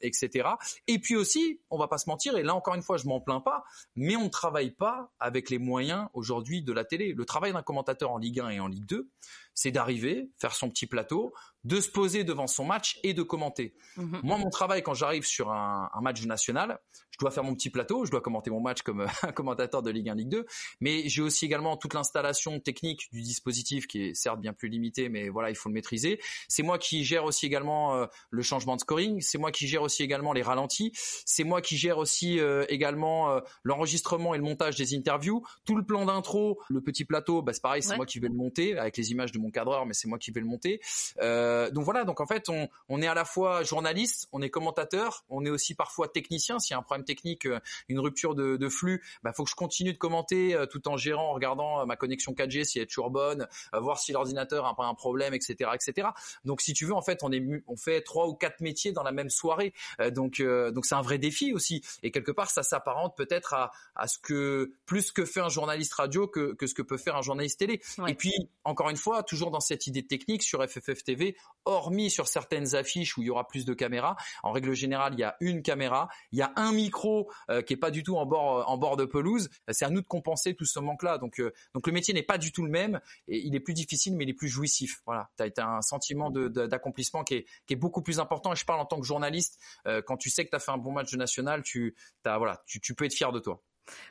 etc. 0.01 0.29
Euh, 0.45 0.55
et 0.88 0.99
puis 0.99 1.15
aussi, 1.15 1.60
on 1.69 1.77
va 1.77 1.88
pas 1.88 1.97
se 1.97 2.10
mentir, 2.10 2.38
et 2.38 2.43
là 2.43 2.55
encore 2.55 2.75
une 2.75 2.84
fois, 2.84 2.97
je 2.97 3.07
m'en 3.07 3.19
plains 3.19 3.41
pas, 3.41 3.63
mais 3.95 4.15
on 4.15 4.25
ne 4.25 4.29
travaille 4.29 4.71
pas 4.71 5.12
avec 5.19 5.49
les 5.49 5.57
moyens 5.57 6.07
aujourd'hui 6.13 6.62
de 6.62 6.71
la 6.71 6.86
télé. 6.86 7.13
Le 7.13 7.25
travail 7.25 7.51
d'un 7.53 7.63
commentateur 7.63 8.12
en 8.12 8.17
Ligue 8.17 8.39
1 8.39 8.49
et 8.49 8.60
en 8.60 8.67
Ligue 8.67 8.86
2, 8.86 9.10
c'est 9.53 9.71
d'arriver, 9.71 10.29
faire 10.39 10.53
son 10.53 10.69
petit 10.69 10.88
plateau, 10.88 11.34
de 11.63 11.80
se 11.80 11.89
poser 11.89 12.24
devant 12.24 12.47
son 12.47 12.65
match 12.65 13.00
et 13.04 13.13
de 13.13 13.21
commenter. 13.24 13.74
Mhm. 13.97 14.21
Moi, 14.24 14.38
mon 14.38 14.50
travail 14.50 14.82
quand 14.82 14.93
j'arrive 14.93 15.26
sur 15.26 15.52
un, 15.52 15.89
match 16.02 16.26
national, 16.26 16.80
je 17.12 17.17
dois 17.19 17.30
faire 17.30 17.43
mon 17.43 17.54
petit 17.54 17.69
plateau, 17.69 18.06
je 18.06 18.12
dois 18.12 18.21
commenter 18.21 18.50
mon 18.50 18.60
match 18.60 18.82
comme 18.82 19.02
un 19.02 19.32
commentateur 19.34 19.84
de 19.84 19.91
Ligue 19.91 20.10
1, 20.10 20.15
Ligue 20.15 20.30
2, 20.30 20.45
mais 20.80 21.08
j'ai 21.08 21.21
aussi 21.21 21.45
également 21.45 21.78
toute 21.78 21.93
l'installation 21.93 22.60
technique 22.60 23.08
du 23.12 23.21
dispositif 23.21 23.86
qui 23.86 24.02
est 24.04 24.13
certes 24.15 24.41
bien 24.41 24.54
plus 24.54 24.69
limitée, 24.69 25.10
mais 25.10 25.30
voilà, 25.30 25.52
il 25.52 25.56
faut 25.56 25.69
le 25.69 25.74
maîtriser. 25.74 26.19
C'est 26.47 26.63
moi 26.63 26.80
qui 26.80 27.04
gère 27.04 27.26
aussi 27.26 27.45
également 27.45 27.95
euh, 27.95 28.08
le 28.32 28.41
changement 28.41 28.76
de 28.76 28.82
scoring, 28.82 29.21
c'est 29.21 29.38
moi 29.38 29.52
qui 29.52 29.67
gère 29.67 29.84
aussi 29.84 30.02
également 30.02 30.34
les 30.34 30.41
ralentis, 30.41 30.91
c'est 31.26 31.43
moi 31.43 31.62
qui 31.62 31.78
gère 31.78 32.00
aussi 32.00 32.39
euh, 32.39 32.65
également 32.69 33.30
euh, 33.30 33.39
l'enregistrement 33.63 34.34
et 34.34 34.38
le 34.38 34.43
montage 34.43 34.76
des 34.76 34.95
interviews, 34.95 35.43
tout 35.65 35.76
le 35.76 35.84
plan 35.84 36.06
d'intro, 36.06 36.60
le 36.69 36.82
petit 36.82 37.06
plateau, 37.06 37.43
bah, 37.43 37.54
c'est 37.54 37.62
pareil, 37.62 37.84
c'est 37.84 37.97
moi 37.97 38.08
qui 38.08 38.19
vais 38.19 38.30
le 38.30 38.34
monter 38.34 38.78
avec 38.78 38.97
les 38.97 39.12
images 39.12 39.32
de 39.32 39.38
mon 39.38 39.52
cadreur, 39.52 39.86
mais 39.86 39.93
c'est 39.93 40.08
moi 40.08 40.17
qui 40.17 40.32
vais 40.32 40.39
le 40.39 40.47
monter. 40.47 40.82
Euh, 41.21 41.51
donc 41.72 41.84
voilà, 41.84 42.04
donc 42.04 42.20
en 42.20 42.26
fait, 42.26 42.50
on, 42.50 42.68
on, 42.90 43.02
est 43.02 43.08
à 43.08 43.14
la 43.14 43.26
fois 43.26 43.64
journaliste, 43.64 44.28
on 44.32 44.42
est 44.42 44.50
commentateur, 44.50 45.24
on 45.30 45.46
est 45.46 45.50
aussi 45.50 45.76
parfois 45.76 46.08
technicien. 46.08 46.60
S'il 46.60 46.74
y 46.74 46.76
a 46.76 46.80
un 46.80 46.84
problème 46.84 47.06
technique, 47.06 47.46
euh, 47.46 47.60
une 47.90 48.00
rupture 48.00 48.36
de, 48.36 48.58
de 48.58 48.70
flux, 48.70 49.04
bah 49.24 49.34
faut 49.34 49.44
que 49.44 49.50
je 49.50 49.56
continue 49.56 49.94
de 49.94 49.98
commenter 49.98 50.56
euh, 50.56 50.66
tout 50.66 50.88
en 50.88 50.98
gérant, 50.98 51.30
en 51.30 51.34
regardant 51.34 51.86
ma 51.86 51.96
connexion 51.96 52.34
4G 52.34 52.64
si 52.64 52.80
elle 52.80 52.84
est 52.84 52.88
toujours 52.88 53.12
bonne, 53.12 53.48
voir 53.74 54.00
si 54.00 54.12
l'ordinateur 54.12 54.66
a 54.66 54.76
pas 54.76 54.86
un 54.86 54.94
problème, 54.94 55.34
etc., 55.34 55.72
etc. 55.74 56.10
Donc 56.46 56.62
si 56.62 56.74
tu 56.74 56.86
veux, 56.86 56.94
en 56.94 57.02
fait, 57.02 57.24
on 57.24 57.32
est 57.32 57.42
on 57.68 57.76
fait 57.76 58.02
trois 58.02 58.28
ou 58.28 58.34
quatre 58.34 58.62
métiers 58.62 58.92
dans 58.92 59.04
la 59.04 59.12
même 59.12 59.30
soirée. 59.30 59.74
donc 60.12 60.42
donc 60.42 60.86
c'est 60.86 60.96
un 60.96 61.02
vrai 61.02 61.18
défi 61.18 61.54
aussi. 61.54 61.84
Et 62.04 62.12
quelque 62.12 62.32
part, 62.32 62.50
ça 62.50 62.64
s'apparente 62.64 63.16
peut-être 63.18 63.54
à, 63.54 63.72
à 63.96 64.08
ce 64.08 64.18
que 64.20 64.74
plus 64.86 65.12
que 65.12 65.26
fait 65.26 65.42
un 65.42 65.50
journaliste 65.50 65.94
radio 65.94 66.28
que, 66.28 66.54
que 66.54 66.68
ce 66.68 66.74
que 66.74 66.82
peut 66.82 66.98
faire 66.98 67.16
un 67.16 67.22
journaliste 67.22 67.60
télé. 67.60 67.82
Et 68.08 68.16
puis 68.16 68.34
encore 68.64 68.90
une 68.90 68.98
fois, 68.98 69.24
toujours 69.24 69.52
dans 69.52 69.60
cette 69.60 69.88
idée 69.88 70.06
technique 70.06 70.44
sur 70.44 70.64
FFF 70.64 71.04
TV, 71.04 71.36
hormis 71.65 72.10
sur 72.10 72.27
certaines 72.27 72.75
affiches 72.75 73.17
où 73.17 73.21
il 73.21 73.27
y 73.27 73.30
aura 73.30 73.47
plus 73.47 73.65
de 73.65 73.73
caméras. 73.73 74.15
En 74.43 74.51
règle 74.51 74.73
générale, 74.73 75.13
il 75.13 75.19
y 75.19 75.23
a 75.23 75.36
une 75.39 75.62
caméra, 75.62 76.10
il 76.32 76.39
y 76.39 76.41
a 76.41 76.51
un 76.56 76.71
micro 76.71 77.32
euh, 77.49 77.62
qui 77.62 77.73
est 77.73 77.77
pas 77.77 77.91
du 77.91 78.04
tout 78.04 78.17
en 78.17 78.25
bord 78.25 78.69
en 78.69 78.77
bord 78.77 78.97
de 78.97 79.06
pelouse. 79.06 79.49
C'est 79.69 79.86
à 79.86 79.89
nous 79.89 80.01
de 80.01 80.08
compenser 80.08 80.56
tout 80.56 80.65
ce 80.65 80.80
manque-là. 80.80 81.17
Donc 81.17 81.39
euh, 81.39 81.54
donc 81.73 81.88
le 81.88 81.93
métier 81.93 82.13
n'est 82.13 82.23
pas 82.23 82.38
du 82.38 82.51
tout 82.51 82.63
le 82.63 82.71
même 82.71 82.99
et 83.27 83.39
il 83.45 83.56
est 83.56 83.60
plus 83.60 83.73
difficile, 83.73 84.15
mais 84.15 84.23
il 84.23 84.30
est 84.30 84.36
plus 84.36 84.49
jouissif. 84.49 85.01
Voilà, 85.06 85.30
tu 85.38 85.43
as, 85.43 85.67
un 85.67 85.82
sentiment 85.82 86.32
d'accomplissement 86.32 87.23
qui 87.23 87.36
est 87.36 87.45
qui 87.65 87.73
est 87.73 87.77
beaucoup 87.77 88.01
plus 88.01 88.19
important. 88.19 88.54
Et 88.54 88.56
je 88.56 88.65
parle 88.65 88.80
en 88.80 88.86
tant 88.86 88.99
que 88.99 89.06
journaliste. 89.06 89.60
Euh, 89.88 90.01
quand 90.06 90.17
tu 90.17 90.30
sais 90.30 90.45
que 90.45 90.49
tu 90.49 90.56
as 90.56 90.60
fait 90.60 90.71
un 90.71 90.77
bon 90.77 90.91
match 90.91 91.12
de 91.12 91.17
national, 91.17 91.63
tu 91.63 91.95
as, 92.25 92.38
voilà, 92.38 92.62
tu, 92.65 92.80
tu 92.80 92.95
peux 92.95 93.06
être 93.06 93.13
fier 93.13 93.32
de 93.32 93.39
toi. 93.39 93.62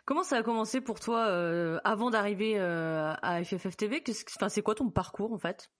Comment 0.05 0.23
ça 0.23 0.37
a 0.37 0.43
commencé 0.43 0.81
pour 0.81 1.01
toi 1.01 1.25
avant 1.85 2.11
d'arriver 2.11 2.59
à 2.59 3.43
FFF 3.45 3.77
TV 3.77 4.03
c'est 4.49 4.63
quoi 4.63 4.75
ton 4.75 4.91
parcours 4.91 5.33
en 5.33 5.39
fait? 5.39 5.71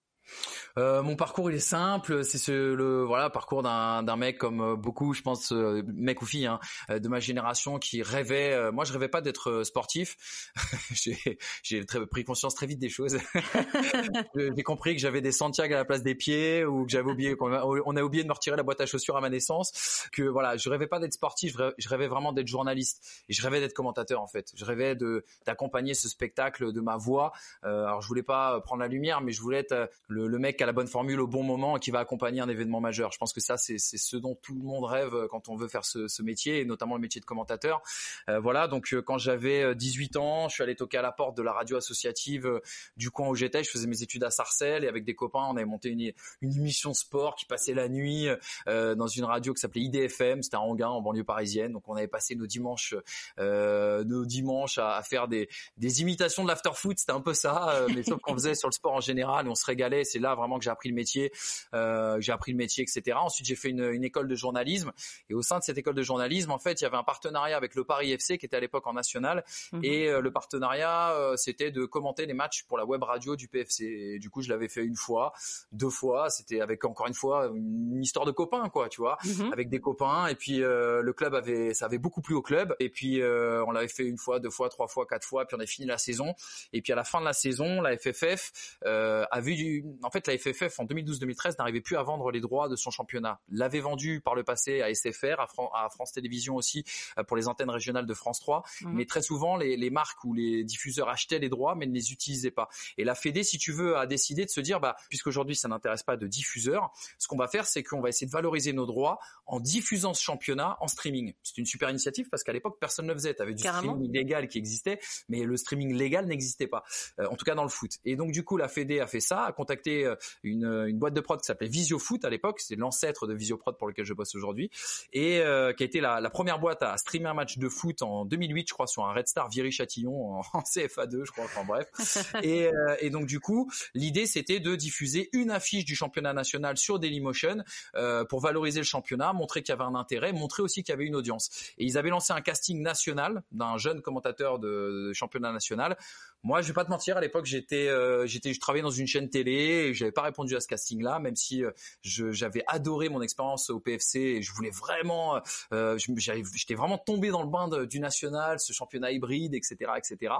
Euh, 0.77 1.01
mon 1.03 1.15
parcours 1.15 1.51
il 1.51 1.55
est 1.55 1.59
simple, 1.59 2.23
c'est 2.23 2.37
ce, 2.37 2.73
le 2.73 3.03
voilà 3.03 3.29
parcours 3.29 3.63
d'un 3.63 4.03
d'un 4.03 4.15
mec 4.15 4.37
comme 4.37 4.61
euh, 4.61 4.75
beaucoup, 4.75 5.13
je 5.13 5.21
pense, 5.21 5.51
euh, 5.51 5.83
mec 5.87 6.21
ou 6.21 6.25
fille 6.25 6.45
hein, 6.45 6.59
de 6.89 7.07
ma 7.07 7.19
génération 7.19 7.79
qui 7.79 8.01
rêvait. 8.01 8.71
moi, 8.71 8.85
je 8.85 8.93
rêvais 8.93 9.09
pas 9.09 9.21
d'être 9.21 9.63
sportif. 9.63 10.15
j'ai 10.93 11.17
j'ai 11.63 11.83
pris 12.09 12.23
conscience 12.23 12.55
très 12.55 12.67
vite 12.67 12.79
des 12.79 12.89
choses. 12.89 13.17
j'ai 14.35 14.63
compris 14.63 14.95
que 14.95 15.01
j'avais 15.01 15.21
des 15.21 15.31
Santiago 15.31 15.73
à 15.73 15.77
la 15.77 15.85
place 15.85 16.03
des 16.03 16.15
pieds 16.15 16.65
ou 16.65 16.85
que 16.85 16.91
j'avais 16.91 17.11
oublié 17.11 17.35
qu'on 17.35 17.53
a, 17.53 17.63
on 17.63 17.95
a 17.95 18.01
oublié 18.01 18.23
de 18.23 18.27
me 18.27 18.33
retirer 18.33 18.55
la 18.55 18.63
boîte 18.63 18.81
à 18.81 18.85
chaussures 18.85 19.17
à 19.17 19.21
ma 19.21 19.29
naissance. 19.29 20.07
Que 20.11 20.23
voilà, 20.23 20.57
je 20.57 20.69
rêvais 20.69 20.87
pas 20.87 20.99
d'être 20.99 21.13
sportif, 21.13 21.55
je 21.77 21.89
rêvais 21.89 22.07
vraiment 22.07 22.33
d'être 22.33 22.47
journaliste 22.47 23.23
et 23.29 23.33
je 23.33 23.41
rêvais 23.41 23.59
d'être 23.59 23.73
commentateur 23.73 24.21
en 24.21 24.27
fait. 24.27 24.51
Je 24.55 24.65
rêvais 24.65 24.95
de 24.95 25.25
d'accompagner 25.45 25.93
ce 25.93 26.07
spectacle 26.07 26.71
de 26.71 26.81
ma 26.81 26.97
voix. 26.97 27.33
alors 27.63 28.01
je 28.01 28.07
voulais 28.07 28.23
pas 28.23 28.61
prendre 28.61 28.81
la 28.81 28.87
lumière, 28.87 29.21
mais 29.21 29.31
je 29.31 29.41
voulais 29.41 29.59
être 29.59 29.89
le, 30.11 30.27
le, 30.27 30.39
mec 30.39 30.57
qui 30.57 30.63
a 30.63 30.65
la 30.65 30.73
bonne 30.73 30.87
formule 30.87 31.19
au 31.19 31.27
bon 31.27 31.43
moment 31.43 31.77
et 31.77 31.79
qui 31.79 31.91
va 31.91 31.99
accompagner 31.99 32.41
un 32.41 32.49
événement 32.49 32.81
majeur. 32.81 33.11
Je 33.11 33.17
pense 33.17 33.33
que 33.33 33.39
ça, 33.39 33.57
c'est 33.57 33.77
ce 33.77 34.17
dont 34.17 34.35
tout 34.35 34.55
le 34.55 34.61
monde 34.61 34.83
rêve 34.83 35.13
euh, 35.13 35.27
quand 35.27 35.49
on 35.49 35.55
veut 35.55 35.67
faire 35.67 35.85
ce, 35.85 36.07
ce 36.07 36.21
métier, 36.21 36.59
et 36.59 36.65
notamment 36.65 36.95
le 36.95 37.01
métier 37.01 37.21
de 37.21 37.25
commentateur. 37.25 37.81
Euh, 38.29 38.39
voilà, 38.39 38.67
donc 38.67 38.93
euh, 38.93 39.01
quand 39.01 39.17
j'avais 39.17 39.73
18 39.73 40.17
ans, 40.17 40.49
je 40.49 40.55
suis 40.55 40.63
allé 40.63 40.75
toquer 40.75 40.97
à 40.97 41.01
la 41.01 41.11
porte 41.11 41.37
de 41.37 41.41
la 41.41 41.53
radio 41.53 41.77
associative 41.77 42.61
du 42.97 43.09
coin 43.09 43.29
où 43.29 43.35
j'étais. 43.35 43.63
Je 43.63 43.69
faisais 43.69 43.87
mes 43.87 44.03
études 44.03 44.23
à 44.23 44.31
Sarcelles 44.31 44.83
et 44.83 44.87
avec 44.87 45.05
des 45.05 45.15
copains, 45.15 45.47
on 45.49 45.55
avait 45.55 45.65
monté 45.65 45.89
une, 45.89 46.11
une 46.41 46.57
émission 46.57 46.93
sport 46.93 47.35
qui 47.35 47.45
passait 47.45 47.73
la 47.73 47.87
nuit 47.87 48.27
euh, 48.67 48.95
dans 48.95 49.07
une 49.07 49.23
radio 49.23 49.53
qui 49.53 49.61
s'appelait 49.61 49.81
IDFM. 49.81 50.43
C'était 50.43 50.57
à 50.57 50.61
Anguin, 50.61 50.89
en 50.89 51.01
banlieue 51.01 51.23
parisienne. 51.23 51.73
Donc 51.73 51.87
on 51.87 51.95
avait 51.95 52.07
passé 52.07 52.35
nos 52.35 52.47
dimanches, 52.47 52.95
euh, 53.39 54.03
nos 54.03 54.25
dimanches 54.25 54.77
à, 54.77 55.01
faire 55.03 55.27
des, 55.27 55.49
des 55.77 56.01
imitations 56.01 56.43
de 56.43 56.47
l'after-foot. 56.47 56.99
C'était 56.99 57.11
un 57.11 57.21
peu 57.21 57.33
ça, 57.33 57.85
mais 57.93 58.03
sauf 58.03 58.19
qu'on 58.21 58.33
faisait 58.33 58.55
sur 58.55 58.67
le 58.67 58.73
sport 58.73 58.93
en 58.93 59.01
général 59.01 59.47
et 59.47 59.49
on 59.49 59.55
se 59.55 59.65
régalait 59.65 60.00
c'est 60.03 60.19
là 60.19 60.35
vraiment 60.35 60.57
que 60.57 60.63
j'ai 60.63 60.71
appris 60.71 60.89
le 60.89 60.95
métier, 60.95 61.31
euh, 61.73 62.19
j'ai 62.19 62.31
appris 62.31 62.51
le 62.51 62.57
métier, 62.57 62.83
etc. 62.83 63.17
Ensuite, 63.19 63.45
j'ai 63.45 63.55
fait 63.55 63.69
une, 63.69 63.83
une, 63.83 64.03
école 64.03 64.27
de 64.27 64.35
journalisme 64.35 64.91
et 65.29 65.33
au 65.33 65.41
sein 65.41 65.59
de 65.59 65.63
cette 65.63 65.77
école 65.77 65.95
de 65.95 66.01
journalisme, 66.01 66.51
en 66.51 66.59
fait, 66.59 66.81
il 66.81 66.83
y 66.83 66.87
avait 66.87 66.97
un 66.97 67.03
partenariat 67.03 67.55
avec 67.55 67.75
le 67.75 67.83
Paris 67.83 68.11
FC 68.11 68.37
qui 68.37 68.45
était 68.45 68.57
à 68.57 68.59
l'époque 68.59 68.87
en 68.87 68.93
national 68.93 69.43
mhm. 69.71 69.83
et 69.83 70.07
euh, 70.07 70.21
le 70.21 70.31
partenariat, 70.31 71.11
euh, 71.11 71.35
c'était 71.35 71.71
de 71.71 71.85
commenter 71.85 72.25
les 72.25 72.33
matchs 72.33 72.63
pour 72.63 72.77
la 72.77 72.85
web 72.85 73.03
radio 73.03 73.35
du 73.35 73.47
PFC. 73.47 73.83
Et 73.85 74.19
du 74.19 74.29
coup, 74.29 74.41
je 74.41 74.49
l'avais 74.49 74.67
fait 74.67 74.83
une 74.83 74.95
fois, 74.95 75.33
deux 75.71 75.89
fois. 75.89 76.29
C'était 76.29 76.61
avec 76.61 76.83
encore 76.85 77.07
une 77.07 77.13
fois 77.13 77.51
une 77.53 78.01
histoire 78.01 78.25
de 78.25 78.31
copains, 78.31 78.69
quoi, 78.69 78.89
tu 78.89 79.01
vois, 79.01 79.17
mhm. 79.23 79.51
avec 79.53 79.69
des 79.69 79.79
copains. 79.79 80.27
Et 80.27 80.35
puis 80.35 80.63
euh, 80.63 81.01
le 81.01 81.13
club 81.13 81.35
avait, 81.35 81.73
ça 81.73 81.85
avait 81.85 81.97
beaucoup 81.97 82.21
plu 82.21 82.35
au 82.35 82.41
club. 82.41 82.75
Et 82.79 82.89
puis 82.89 83.21
euh, 83.21 83.63
on 83.65 83.71
l'avait 83.71 83.87
fait 83.87 84.05
une 84.05 84.17
fois, 84.17 84.39
deux 84.39 84.49
fois, 84.49 84.69
trois 84.69 84.87
fois, 84.87 85.05
quatre 85.05 85.25
fois. 85.25 85.45
Puis 85.45 85.55
on 85.57 85.59
a 85.59 85.65
fini 85.65 85.87
la 85.87 85.97
saison. 85.97 86.33
Et 86.73 86.81
puis 86.81 86.93
à 86.93 86.95
la 86.95 87.03
fin 87.03 87.19
de 87.19 87.25
la 87.25 87.33
saison, 87.33 87.81
la 87.81 87.97
FFF 87.97 88.77
a 88.83 89.41
vu 89.41 89.55
du, 89.55 89.85
en 90.03 90.09
fait, 90.09 90.27
la 90.27 90.37
FFF 90.37 90.79
en 90.79 90.85
2012-2013 90.85 91.55
n'arrivait 91.57 91.81
plus 91.81 91.97
à 91.97 92.03
vendre 92.03 92.31
les 92.31 92.39
droits 92.39 92.69
de 92.69 92.75
son 92.75 92.91
championnat. 92.91 93.39
L'avait 93.49 93.79
vendu 93.79 94.21
par 94.21 94.35
le 94.35 94.43
passé 94.43 94.81
à 94.81 94.93
SFR, 94.93 95.39
à, 95.39 95.89
France 95.89 96.11
Télévisions 96.11 96.55
aussi 96.55 96.83
euh, 97.17 97.23
pour 97.23 97.37
les 97.37 97.47
antennes 97.47 97.69
régionales 97.69 98.05
de 98.05 98.13
France 98.13 98.39
3. 98.39 98.63
Mhm. 98.81 98.93
Mais 98.93 99.05
très 99.05 99.21
souvent, 99.21 99.57
les, 99.57 99.89
marques 99.89 100.23
ou 100.23 100.33
les 100.33 100.63
diffuseurs 100.63 101.09
achetaient 101.09 101.39
les 101.39 101.49
droits, 101.49 101.75
mais 101.75 101.85
ne 101.85 101.93
les 101.93 102.11
utilisaient 102.11 102.51
pas. 102.51 102.69
Et 102.97 103.03
la 103.03 103.15
Fédé, 103.15 103.43
si 103.43 103.57
tu 103.57 103.71
veux, 103.71 103.97
a 103.97 104.05
décidé 104.05 104.45
de 104.45 104.49
se 104.49 104.61
dire, 104.61 104.79
bah, 104.79 104.95
puisqu'aujourd'hui 105.09 105.55
ça 105.55 105.67
n'intéresse 105.67 106.03
pas 106.03 106.17
de 106.17 106.27
diffuseurs, 106.27 106.91
ce 107.17 107.27
qu'on 107.27 107.37
va 107.37 107.47
faire, 107.47 107.65
c'est 107.65 107.83
qu'on 107.83 108.01
va 108.01 108.09
essayer 108.09 108.27
de 108.27 108.31
valoriser 108.31 108.73
nos 108.73 108.85
droits 108.85 109.19
en 109.45 109.59
diffusant 109.59 110.13
ce 110.13 110.23
championnat 110.23 110.77
en 110.79 110.87
streaming. 110.87 111.33
C'est 111.43 111.57
une 111.57 111.65
super 111.65 111.89
initiative 111.89 112.29
parce 112.29 112.43
qu'à 112.43 112.53
l'époque 112.53 112.77
personne 112.79 113.05
ne 113.05 113.11
le 113.11 113.17
faisait. 113.17 113.33
T'avais 113.33 113.53
du 113.53 113.63
streaming 113.63 114.11
légal 114.11 114.47
qui 114.47 114.57
existait, 114.57 114.99
mais 115.29 115.43
le 115.43 115.57
streaming 115.57 115.93
légal 115.93 116.25
n'existait 116.25 116.67
pas. 116.67 116.83
Euh, 117.19 117.27
en 117.27 117.35
tout 117.35 117.45
cas 117.45 117.55
dans 117.55 117.63
le 117.63 117.69
foot. 117.69 117.97
Et 118.05 118.15
donc 118.15 118.31
du 118.31 118.43
coup, 118.43 118.57
la 118.57 118.67
Fédé 118.67 118.99
a 118.99 119.07
fait 119.07 119.19
ça, 119.19 119.45
a 119.45 119.51
contacté 119.51 119.80
euh, 119.87 120.15
une, 120.43 120.65
une 120.65 120.99
boîte 120.99 121.13
de 121.13 121.21
prod 121.21 121.39
qui 121.39 121.45
s'appelait 121.45 121.67
Visio 121.67 121.99
Foot 121.99 122.25
à 122.25 122.29
l'époque, 122.29 122.59
c'est 122.59 122.75
l'ancêtre 122.75 123.27
de 123.27 123.33
Visio 123.33 123.57
Prod 123.57 123.77
pour 123.77 123.87
lequel 123.87 124.05
je 124.05 124.13
bosse 124.13 124.35
aujourd'hui, 124.35 124.69
et 125.13 125.39
euh, 125.39 125.73
qui 125.73 125.83
a 125.83 125.85
été 125.85 126.01
la, 126.01 126.19
la, 126.19 126.29
première 126.29 126.59
boîte 126.59 126.83
à 126.83 126.97
streamer 126.97 127.29
un 127.29 127.33
match 127.33 127.57
de 127.57 127.69
foot 127.69 128.01
en 128.01 128.25
2008, 128.25 128.67
je 128.69 128.73
crois, 128.73 128.87
sur 128.87 129.05
un 129.05 129.13
Red 129.13 129.27
Star 129.27 129.49
Viry-Châtillon 129.49 130.39
en, 130.39 130.41
CFA2, 130.61 131.25
je 131.25 131.31
crois, 131.31 131.45
enfin 131.45 131.63
bref. 131.65 131.87
et, 132.43 132.67
euh, 132.67 132.95
et 132.99 133.09
donc 133.09 133.25
du 133.25 133.39
coup, 133.39 133.71
l'idée 133.93 134.25
c'était 134.25 134.59
de 134.59 134.75
diffuser 134.75 135.29
une 135.33 135.51
affiche 135.51 135.85
du 135.85 135.95
championnat 135.95 136.33
national 136.33 136.77
sur 136.77 136.99
Dailymotion 136.99 137.63
euh, 137.95 138.25
pour 138.25 138.39
valoriser 138.39 138.79
le 138.79 138.85
championnat, 138.85 139.33
montrer 139.33 139.61
qu'il 139.61 139.73
y 139.73 139.77
avait 139.77 139.83
un 139.83 139.95
intérêt, 139.95 140.33
montrer 140.33 140.63
aussi 140.63 140.83
qu'il 140.83 140.93
y 140.93 140.95
avait 140.95 141.05
une 141.05 141.15
audience. 141.15 141.49
Et 141.77 141.85
ils 141.85 141.97
avaient 141.97 142.09
lancé 142.09 142.33
un 142.33 142.41
casting 142.41 142.81
national 142.81 143.43
d'un 143.51 143.77
jeune 143.77 144.01
commentateur 144.01 144.59
de, 144.59 145.07
de 145.07 145.13
championnat 145.13 145.51
national 145.51 145.97
moi, 146.43 146.63
je 146.63 146.67
vais 146.69 146.73
pas 146.73 146.83
te 146.83 146.89
mentir, 146.89 147.17
à 147.17 147.21
l'époque, 147.21 147.45
j'étais, 147.45 147.87
j'étais, 148.25 148.51
je 148.51 148.59
travaillais 148.59 148.81
dans 148.81 148.89
une 148.89 149.05
chaîne 149.05 149.29
télé 149.29 149.70
et 149.71 149.93
j'avais 149.93 150.11
pas 150.11 150.21
répondu 150.21 150.55
à 150.55 150.59
ce 150.59 150.67
casting-là, 150.67 151.19
même 151.19 151.35
si 151.35 151.63
euh, 151.63 151.71
j'avais 152.03 152.63
adoré 152.67 153.09
mon 153.09 153.21
expérience 153.21 153.69
au 153.69 153.79
PFC 153.79 154.19
et 154.19 154.41
je 154.41 154.51
voulais 154.53 154.69
vraiment, 154.69 155.41
euh, 155.73 155.97
j'étais 155.97 156.75
vraiment 156.75 156.97
tombé 156.97 157.29
dans 157.29 157.43
le 157.43 157.49
bain 157.49 157.67
du 157.85 157.99
national, 157.99 158.59
ce 158.59 158.73
championnat 158.73 159.11
hybride, 159.11 159.53
etc., 159.53 159.91
etc. 159.97 160.33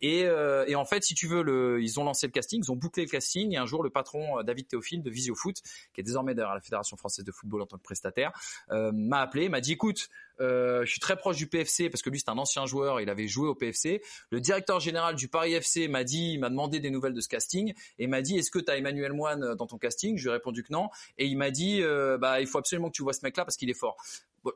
Et, 0.00 0.24
euh, 0.24 0.66
en 0.74 0.84
fait, 0.84 1.04
si 1.04 1.14
tu 1.14 1.26
veux, 1.26 1.80
ils 1.80 2.00
ont 2.00 2.04
lancé 2.04 2.26
le 2.26 2.32
casting, 2.32 2.62
ils 2.64 2.72
ont 2.72 2.76
bouclé 2.76 3.04
le 3.04 3.10
casting 3.10 3.52
et 3.52 3.56
un 3.56 3.66
jour, 3.66 3.82
le 3.82 3.90
patron 3.90 4.38
euh, 4.38 4.42
David 4.42 4.68
Théophile 4.68 5.02
de 5.02 5.10
Visio 5.10 5.34
Foot, 5.34 5.56
qui 5.94 6.00
est 6.00 6.04
désormais 6.04 6.32
à 6.40 6.54
la 6.54 6.60
Fédération 6.60 6.96
française 6.96 7.24
de 7.24 7.32
football 7.32 7.62
en 7.62 7.66
tant 7.66 7.76
que 7.76 7.82
prestataire, 7.82 8.32
m'a 8.70 9.20
appelé, 9.20 9.48
m'a 9.48 9.60
dit, 9.60 9.72
écoute, 9.72 10.08
je 10.40 10.84
suis 10.86 11.00
très 11.00 11.16
proche 11.16 11.36
du 11.36 11.46
PFC 11.46 11.88
parce 11.88 12.02
que 12.02 12.10
lui 12.10 12.18
c'est 12.20 12.28
un 12.28 12.38
ancien 12.38 12.66
joueur, 12.66 13.00
il 13.00 13.08
avait 13.10 13.28
joué 13.28 13.48
au 13.48 13.54
PFC. 13.54 14.02
Le 14.30 14.40
directeur 14.40 14.80
général 14.80 15.14
du 15.14 15.28
Paris 15.28 15.54
FC 15.54 15.88
m'a 15.88 16.04
dit, 16.04 16.38
m'a 16.38 16.50
demandé 16.50 16.80
des 16.80 16.90
nouvelles 16.90 17.14
de 17.14 17.20
ce 17.20 17.28
casting 17.28 17.74
et 17.98 18.06
m'a 18.06 18.22
dit 18.22 18.38
est-ce 18.38 18.50
que 18.50 18.58
tu 18.58 18.70
as 18.70 18.76
Emmanuel 18.76 19.12
Moine 19.12 19.44
euh, 19.44 19.54
dans 19.54 19.66
ton 19.66 19.78
casting? 19.78 20.16
Je 20.16 20.24
lui 20.24 20.30
ai 20.30 20.32
répondu 20.32 20.62
que 20.62 20.72
non. 20.72 20.88
Et 21.18 21.26
il 21.26 21.36
m'a 21.36 21.50
dit 21.50 21.82
euh, 21.82 22.18
bah 22.18 22.40
il 22.40 22.46
faut 22.46 22.58
absolument 22.58 22.88
que 22.88 22.94
tu 22.94 23.02
vois 23.02 23.12
ce 23.12 23.20
mec 23.22 23.36
là 23.36 23.44
parce 23.44 23.56
qu'il 23.56 23.70
est 23.70 23.78
fort 23.78 23.96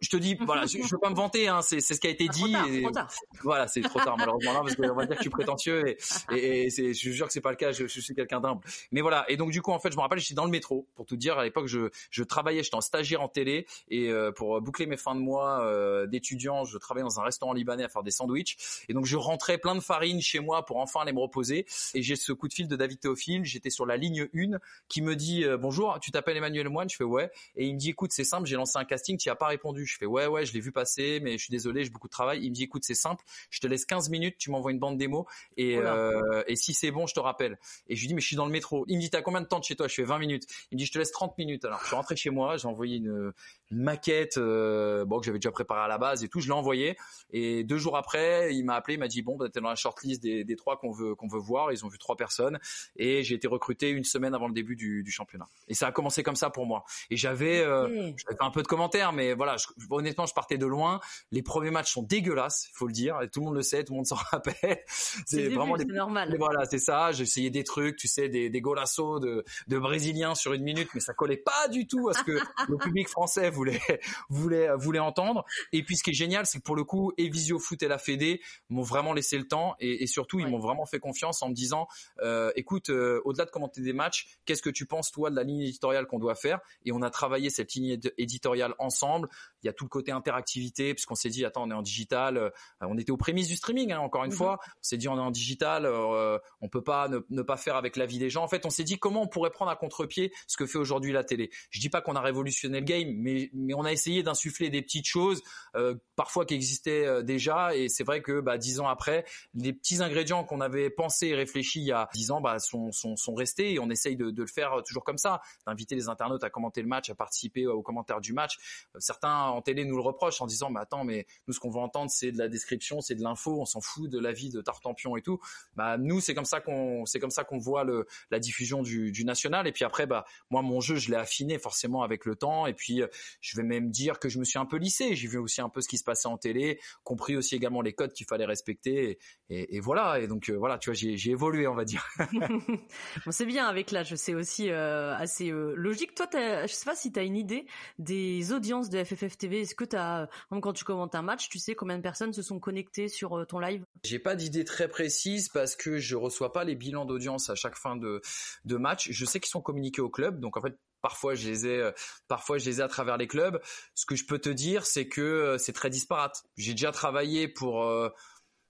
je 0.01 0.09
te 0.09 0.17
dis, 0.17 0.37
voilà, 0.47 0.67
je, 0.67 0.79
je, 0.79 0.89
veux 0.89 0.99
pas 0.99 1.11
me 1.11 1.15
vanter, 1.15 1.49
hein, 1.49 1.63
c'est, 1.63 1.81
c'est 1.81 1.95
ce 1.95 2.01
qui 2.01 2.07
a 2.07 2.11
été 2.11 2.29
dit. 2.29 2.55
Trop 2.83 2.91
tard, 2.91 3.11
Voilà, 3.43 3.67
c'est 3.69 3.81
trop 3.83 4.01
tard 4.01 4.17
malheureusement 4.17 4.53
là, 4.53 4.61
parce 4.61 4.77
qu'on 4.77 4.95
va 4.95 5.07
dire 5.07 5.17
que 5.17 5.17
je 5.17 5.23
suis 5.23 5.31
prétentieux 5.31 5.89
et, 5.89 5.97
et, 6.33 6.65
et 6.65 6.71
c'est, 6.71 6.95
je 6.95 7.11
jure 7.11 7.27
que 7.27 7.33
c'est 7.33 7.41
pas 7.41 7.51
le 7.51 7.57
cas. 7.57 7.73
Je, 7.73 7.87
je 7.87 8.01
suis 8.01 8.15
quelqu'un 8.15 8.41
d'humble. 8.41 8.61
Mais 8.93 9.01
voilà, 9.01 9.25
et 9.29 9.37
donc 9.37 9.51
du 9.51 9.63
coup, 9.63 9.73
en 9.73 9.79
fait, 9.79 9.91
je 9.91 9.97
me 9.97 10.03
rappelle, 10.03 10.19
j'étais 10.19 10.35
dans 10.35 10.45
le 10.45 10.51
métro 10.51 10.87
pour 10.95 11.07
tout 11.07 11.17
dire. 11.17 11.39
À 11.39 11.45
l'époque, 11.45 11.67
je, 11.67 11.91
je 12.11 12.23
travaillais, 12.23 12.63
j'étais 12.63 12.77
en 12.77 12.81
stagiaire 12.81 13.23
en 13.23 13.29
télé 13.29 13.67
et 13.89 14.11
euh, 14.11 14.33
pour 14.33 14.61
boucler 14.61 14.87
mes 14.87 14.97
fins 14.97 15.15
de 15.15 15.21
mois 15.21 15.65
euh, 15.65 16.07
d'étudiant, 16.07 16.65
je 16.65 16.79
travaillais 16.79 17.05
dans 17.05 17.21
un 17.21 17.25
restaurant 17.25 17.53
libanais 17.53 17.85
à 17.85 17.89
faire 17.89 18.03
des 18.03 18.11
sandwichs. 18.11 18.57
Et 18.89 18.95
donc 18.95 19.07
je 19.07 19.17
rentrais 19.17 19.59
plein 19.59 19.75
de 19.75 19.81
farine 19.81 20.21
chez 20.21 20.41
moi 20.41 20.65
pour 20.65 20.79
enfin 20.79 21.01
aller 21.01 21.13
me 21.13 21.21
reposer. 21.21 21.67
Et 21.95 22.03
j'ai 22.03 22.17
ce 22.17 22.33
coup 22.33 22.49
de 22.49 22.53
fil 22.53 22.69
de 22.69 22.77
David 22.77 23.01
Théophile. 23.01 23.45
J'étais 23.45 23.71
sur 23.71 23.87
la 23.87 23.97
ligne 23.97 24.29
1 24.35 24.59
qui 24.89 25.03
me 25.03 25.15
dit 25.17 25.45
euh, 25.45 25.57
bonjour, 25.57 25.99
tu 26.01 26.11
t'appelles 26.11 26.37
Emmanuel 26.37 26.69
Moine? 26.69 26.89
Je 26.89 26.97
fais 26.97 27.05
ouais. 27.05 27.31
Et 27.57 27.67
il 27.67 27.75
me 27.75 27.79
dit 27.79 27.91
écoute, 27.91 28.13
c'est 28.13 28.25
simple, 28.25 28.47
j'ai 28.47 28.57
lancé 28.57 28.79
un 28.79 28.85
casting, 28.85 29.17
tu 29.17 29.31
as 29.31 29.37
pas 29.37 29.47
répondu. 29.47 29.76
Je 29.85 29.97
fais 29.99 30.07
ouais 30.07 30.27
ouais, 30.27 30.47
je 30.47 30.53
l'ai 30.53 30.61
vu 30.61 30.73
passer, 30.73 31.21
mais 31.23 31.33
je 31.33 31.45
suis 31.45 31.51
désolé, 31.51 31.85
j'ai 31.85 31.91
beaucoup 31.91 32.09
de 32.09 32.13
travail. 32.13 32.41
Il 32.43 32.51
me 32.51 32.55
dit, 32.55 32.65
écoute, 32.65 32.85
c'est 32.85 32.95
simple, 32.95 33.25
je 33.51 33.61
te 33.61 33.67
laisse 33.67 33.85
15 33.85 34.11
minutes, 34.11 34.37
tu 34.39 34.51
m'envoies 34.51 34.73
une 34.73 34.79
bande 34.79 34.97
démo 34.97 35.27
et, 35.57 35.77
euh, 35.77 36.43
et 36.47 36.57
si 36.57 36.75
c'est 36.75 36.91
bon, 36.91 37.07
je 37.07 37.15
te 37.15 37.21
rappelle. 37.21 37.59
Et 37.89 37.97
je 37.97 38.01
lui 38.01 38.09
dis, 38.09 38.15
mais 38.15 38.21
je 38.21 38.27
suis 38.27 38.37
dans 38.37 38.47
le 38.47 38.53
métro. 38.53 38.85
Il 38.89 38.97
me 38.97 39.01
dit, 39.01 39.11
t'as 39.11 39.23
combien 39.23 39.41
de 39.41 39.47
temps 39.47 39.59
de 39.59 39.65
chez 39.65 39.77
toi? 39.77 39.89
Je 39.89 39.95
fais 39.95 40.05
20 40.05 40.19
minutes. 40.19 40.45
Il 40.71 40.77
me 40.77 40.79
dit, 40.79 40.87
je 40.87 40.93
te 40.93 40.99
laisse 40.99 41.13
30 41.13 41.37
minutes. 41.39 41.65
Alors, 41.65 41.81
je 41.81 41.87
suis 41.87 41.97
rentré 41.97 42.17
chez 42.17 42.31
moi, 42.31 42.57
j'ai 42.57 42.69
envoyé 42.69 42.97
une, 42.97 43.33
une 43.71 43.83
maquette, 43.83 44.39
euh, 44.39 45.05
bon, 45.05 45.19
que 45.19 45.27
j'avais 45.27 45.39
déjà 45.39 45.51
préparée 45.51 45.83
à 45.83 45.89
la 45.89 45.99
base 45.99 46.23
et 46.25 46.29
tout, 46.29 46.41
je 46.41 46.47
l'ai 46.47 46.53
envoyé. 46.53 46.97
Et 47.33 47.65
deux 47.65 47.79
jours 47.79 47.97
après, 47.97 48.55
il 48.55 48.65
m'a 48.65 48.75
appelé, 48.75 48.95
il 48.95 49.01
m'a 49.01 49.09
dit, 49.09 49.23
bon, 49.23 49.37
bah, 49.37 49.49
t'es 49.49 49.61
dans 49.61 49.69
la 49.69 49.75
shortlist 49.75 50.23
des, 50.23 50.45
des 50.45 50.57
trois 50.57 50.79
qu'on 50.79 50.93
veut, 50.93 51.15
qu'on 51.15 51.29
veut 51.29 51.41
voir. 51.41 51.73
Ils 51.73 51.85
ont 51.85 51.89
vu 51.89 51.99
trois 51.99 52.17
personnes 52.17 52.59
et 52.97 53.23
j'ai 53.23 53.35
été 53.35 53.49
recruté 53.49 53.91
une 53.91 54.05
semaine 54.05 54.35
avant 54.35 54.49
le 54.49 54.55
début 54.55 54.77
du, 54.77 55.03
du 55.03 55.11
championnat. 55.11 55.49
Et 55.69 55.75
ça 55.75 55.89
a 55.89 55.93
commencé 55.93 56.23
comme 56.23 56.37
ça 56.37 56.51
pour 56.51 56.67
moi. 56.67 56.85
Et 57.11 57.17
j'avais, 57.17 57.61
euh, 57.61 58.13
j'avais 58.17 58.37
un 58.41 58.51
peu 58.51 58.63
de 58.63 58.69
commentaires, 58.69 59.13
mais 59.13 59.35
voilà, 59.35 59.57
je, 59.57 59.66
honnêtement, 59.91 60.27
je 60.27 60.35
partais 60.35 60.59
de 60.59 60.67
loin. 60.67 61.01
Les 61.31 61.43
premiers 61.43 61.71
matchs 61.71 61.93
sont 61.93 62.03
dégueulasses, 62.03 62.69
faut 62.73 62.87
le 62.87 62.93
dire. 62.93 63.21
Et 63.23 63.29
tout 63.29 63.41
le 63.41 63.47
monde 63.47 63.57
le 63.57 63.63
sait, 63.63 63.85
tout 63.85 63.93
le 63.93 63.99
monde 63.99 64.07
s'en 64.07 64.17
rappelle. 64.31 64.83
C'est 64.87 65.49
vraiment 65.49 65.77
normal. 65.77 66.35
voilà, 66.39 66.65
c'est 66.67 66.79
ça. 66.79 67.13
J'ai 67.13 67.23
essayé 67.23 67.51
des 67.51 67.65
trucs, 67.65 67.97
tu 67.97 68.09
sais, 68.09 68.29
des, 68.29 68.51
des 68.51 68.61
golassos 68.61 69.21
de, 69.21 69.45
de 69.69 69.79
brésiliens 69.79 70.35
sur 70.35 70.53
une 70.53 70.63
minute, 70.63 70.89
mais 70.95 71.01
ça 71.01 71.15
collait 71.15 71.37
pas 71.37 71.69
du 71.69 71.87
tout 71.87 72.09
à 72.09 72.15
ce 72.15 72.23
que 72.23 72.33
le 72.69 72.77
public 72.79 73.09
français 73.09 73.51
voulait, 73.51 73.81
voulait, 74.29 74.69
voulait 74.77 74.99
entendre. 74.99 75.45
Et 75.73 75.83
puis, 75.83 75.97
ce 75.97 76.03
qui 76.03 76.11
est 76.11 76.15
génial, 76.15 76.47
c'est 76.47 76.59
que 76.59 76.65
pour 76.65 76.77
le 76.77 76.85
coup, 76.85 77.13
et 77.17 77.29
Visio 77.29 77.59
Foot 77.59 77.83
et 77.83 77.89
la 77.89 77.99
Fédé 77.99 78.41
m'ont 78.69 78.83
vraiment 78.83 79.13
laissé 79.13 79.39
le 79.39 79.47
temps 79.47 79.75
et, 79.81 80.03
et 80.03 80.07
surtout, 80.07 80.41
ils 80.41 80.47
m'ont 80.47 80.59
vraiment 80.59 80.87
fait 80.87 80.99
confiance 80.99 81.43
en 81.43 81.49
me 81.49 81.55
disant, 81.55 81.89
euh, 82.23 82.53
écoute, 82.57 82.91
euh, 82.91 83.21
au-delà 83.25 83.45
de 83.45 83.51
commenter 83.51 83.81
des 83.81 83.93
matchs, 83.93 84.39
qu'est-ce 84.45 84.63
que 84.63 84.71
tu 84.71 84.87
penses 84.87 85.11
toi 85.11 85.31
de 85.31 85.37
la 85.37 85.43
ligne 85.43 85.61
éditoriale 85.61 86.07
qu'on 86.07 86.19
doit 86.19 86.35
faire? 86.35 86.61
Et 86.85 86.93
on 86.93 87.03
a 87.03 87.11
travaillé 87.11 87.51
cette 87.51 87.75
ligne 87.75 87.99
éditoriale 88.19 88.75
ensemble. 88.79 89.29
Il 89.67 89.69
y 89.69 89.71
a 89.71 89.73
tout 89.73 89.85
le 89.85 89.91
côté 89.91 90.13
interactivité, 90.13 90.95
puisqu'on 90.95 91.15
s'est 91.17 91.29
dit, 91.29 91.45
attends, 91.45 91.65
on 91.65 91.71
est 91.71 91.75
en 91.75 91.83
digital, 91.83 92.37
euh, 92.37 92.51
on 92.81 92.97
était 92.97 93.11
aux 93.11 93.17
prémices 93.17 93.49
du 93.49 93.57
streaming, 93.57 93.93
hein, 93.93 93.99
encore 93.99 94.25
une 94.25 94.31
mhm. 94.31 94.37
fois. 94.37 94.59
On 94.63 94.83
s'est 94.83 94.97
dit, 94.97 95.09
on 95.09 95.17
est 95.17 95.21
en 95.21 95.31
digital, 95.31 95.87
euh, 95.87 96.39
on 96.61 96.69
peut 96.69 96.83
pas 96.83 97.09
ne, 97.09 97.19
ne, 97.31 97.43
pas 97.43 97.57
faire 97.57 97.77
avec 97.77 97.97
la 97.97 98.07
vie 98.07 98.19
des 98.19 98.31
gens. 98.31 98.45
En 98.45 98.49
fait, 98.49 98.65
on 98.65 98.71
s'est 98.71 98.85
dit 98.85 98.99
comment 98.99 99.23
on 99.23 99.29
pourrait 99.29 99.51
prendre 99.51 99.71
à 99.71 99.77
contre-pied 99.77 100.33
ce 100.47 100.57
que 100.57 100.67
fait 100.67 100.79
aujourd'hui 100.79 101.13
la 101.13 101.25
télé? 101.25 101.51
Je 101.71 101.81
dis 101.81 101.89
pas 101.89 102.01
qu'on 102.01 102.17
a 102.17 102.21
révolutionné 102.21 102.81
le 102.81 102.85
game, 102.85 103.13
mais 103.17 103.51
mais 103.55 103.75
on 103.75 103.85
a 103.85 103.93
essayé 103.93 104.23
d'insuffler 104.23 104.71
des 104.71 104.83
petites 104.83 105.07
choses, 105.07 105.43
euh, 105.75 105.95
parfois 106.15 106.47
qui 106.47 106.55
existaient 106.55 107.07
euh, 107.07 107.23
déjà. 107.23 107.75
Et 107.75 107.89
c'est 107.89 108.05
vrai 108.05 108.23
que 108.23 108.41
bah, 108.41 108.59
dix 108.59 108.81
ans 108.81 108.89
après, 108.89 109.25
les 109.55 109.73
petits 109.73 110.03
ingrédients 110.03 110.45
qu'on 110.45 110.61
avait 110.61 110.91
pensés 110.91 111.29
et 111.29 111.35
réfléchis 111.35 111.81
il 111.81 111.87
y 111.87 111.93
a 111.93 112.09
dix 112.15 112.31
ans 112.31 112.41
bah, 112.41 112.59
sont, 112.59 112.93
sont, 112.93 113.17
sont 113.17 113.35
restés. 113.35 113.75
Et 113.75 113.79
on 113.79 113.91
essaye 113.91 114.17
de, 114.17 114.31
de 114.31 114.43
le 114.43 114.49
faire 114.49 114.83
toujours 114.87 115.05
comme 115.05 115.19
ça, 115.19 115.41
d'inviter 115.67 115.95
les 115.95 116.09
internautes 116.09 116.45
à 116.45 116.51
commenter 116.51 116.83
le 116.83 116.89
match, 116.89 117.11
à 117.11 117.15
participer 117.15 117.67
aux 117.67 117.83
commentaires 117.83 118.21
du 118.21 118.33
match. 118.33 118.59
Certains 118.99 119.56
en 119.57 119.63
télé 119.63 119.85
nous 119.85 119.97
le 119.97 120.03
reprochent 120.03 120.41
en 120.41 120.47
disant, 120.47 120.71
bah 120.71 120.81
attends, 120.83 121.05
mais 121.05 121.27
nous 121.47 121.55
ce 121.55 121.61
qu'on 121.61 121.71
veut 121.71 121.81
entendre 121.81 122.11
c'est 122.11 122.33
de 122.33 122.39
la 122.39 122.49
description, 122.49 123.01
c'est 123.01 123.15
de 123.15 123.23
l'info, 123.23 123.61
on 123.61 123.65
s'en 123.65 123.81
fout 123.81 124.11
de 124.11 124.19
la 124.19 124.33
vie 124.33 124.51
de 124.51 124.61
Tartampion 124.61 125.17
et 125.17 125.23
tout. 125.23 125.41
Bah 125.75 125.99
nous 125.99 126.21
c'est 126.21 126.35
comme 126.35 126.45
ça 126.45 126.61
qu'on 126.61 127.05
c'est 127.07 127.21
comme 127.21 127.31
ça 127.31 127.45
qu'on 127.45 127.59
voit 127.59 127.85
la 128.31 128.39
diffusion 128.39 128.83
du, 128.83 129.25
national. 129.25 129.67
Et 129.67 129.73
puis 129.73 129.85
après, 129.85 130.07
bah 130.07 130.25
moi 130.51 130.63
mon 130.63 130.81
jeu 130.81 130.97
je 130.97 131.11
l'ai 131.11 131.17
affiné 131.17 131.59
forcément 131.59 132.03
avec 132.03 132.25
le 132.25 132.37
temps. 132.37 132.67
Et 132.67 132.75
puis 132.75 133.03
je 133.41 133.57
vais 133.57 133.63
même 133.63 133.91
dire 133.91 134.19
que 134.19 134.29
je 134.29 134.39
me 134.39 134.45
suis 134.45 134.59
un 134.59 134.67
peu 134.67 134.77
lissé. 134.77 135.17
J'ai 135.17 135.29
vu 135.29 135.39
aussi 135.39 135.61
un 135.61 135.69
peu 135.69 135.81
ce 135.81 135.89
qui 135.89 135.99
se 135.99 136.05
passait 136.05 136.29
en 136.29 136.39
télé, 136.39 136.81
compris 137.05 137.37
aussi 137.37 137.55
également 137.55 137.81
les 137.83 137.93
codes 137.93 138.13
qu'il 138.13 138.27
fallait 138.27 138.45
respecter. 138.45 139.19
Et, 139.49 139.81
voilà. 139.81 140.21
Et 140.21 140.27
donc 140.27 140.49
euh, 140.49 140.57
voilà, 140.57 140.79
tu 140.79 140.91
vois, 140.91 140.95
j'ai 140.95 141.31
évolué, 141.31 141.67
on 141.67 141.75
va 141.75 141.85
dire. 141.85 142.07
c'est 143.31 143.47
bien 143.47 143.67
avec 143.67 143.91
l'âge. 143.91 144.15
C'est 144.17 144.35
aussi 144.35 144.71
euh, 144.71 145.15
assez 145.17 145.51
euh, 145.51 145.75
logique. 145.77 146.15
Toi, 146.15 146.27
je 146.33 146.73
sais 146.73 146.85
pas 146.85 146.97
si 146.97 147.13
tu 147.13 147.21
as 147.21 147.23
une 147.23 147.37
idée 147.37 147.67
des 147.99 148.53
audiences 148.53 148.91
de 148.91 149.03
FFF 149.03 149.36
TV. 149.37 149.61
Est-ce 149.63 149.75
que 149.75 149.85
tu 149.85 149.97
as, 149.97 150.29
quand 150.51 150.73
tu 150.73 150.85
commentes 150.85 151.15
un 151.15 151.23
match, 151.23 151.49
tu 151.49 151.59
sais 151.59 151.75
combien 151.75 151.97
de 151.97 152.03
personnes 152.03 152.33
se 152.33 152.43
sont 152.43 152.59
connectées 152.59 153.09
sur 153.09 153.47
ton 153.47 153.59
live? 153.59 153.85
J'ai 154.05 154.19
pas 154.19 154.35
d'idée 154.35 154.65
très 154.65 154.89
précise 154.89 155.49
parce 155.49 155.77
que 155.77 155.99
je 155.99 156.17
reçois 156.17 156.53
pas 156.53 156.65
les 156.65 156.75
bilans 156.75 157.05
d'audience 157.05 157.51
à 157.51 157.55
chaque 157.55 157.77
fin 157.77 157.97
de, 157.97 158.21
match. 158.65 159.09
Je 159.11 159.25
sais 159.25 159.41
qu'ils 159.41 159.51
sont 159.51 159.63
communiqués 159.63 160.03
au 160.03 160.11
club, 160.11 160.41
donc 160.41 160.57
en 160.57 160.61
fait 160.61 160.79
parfois 161.03 161.35
je 161.35 161.49
les 161.49 161.67
ai 161.67 161.91
parfois 162.27 162.59
je 162.59 162.65
les 162.65 162.81
ai 162.81 162.83
à 162.83 162.89
travers 162.89 163.17
les 163.17 163.29
clubs 163.29 163.61
ce 163.95 164.07
que 164.07 164.17
je 164.17 164.25
peux 164.25 164.39
te 164.39 164.49
dire 164.49 164.87
c'est 164.87 165.07
que 165.07 165.57
c'est 165.59 165.75
très 165.75 165.91
disparate 165.91 166.43
j'ai 166.57 166.73
déjà 166.73 166.91
travaillé 166.91 167.47
pour 167.49 167.85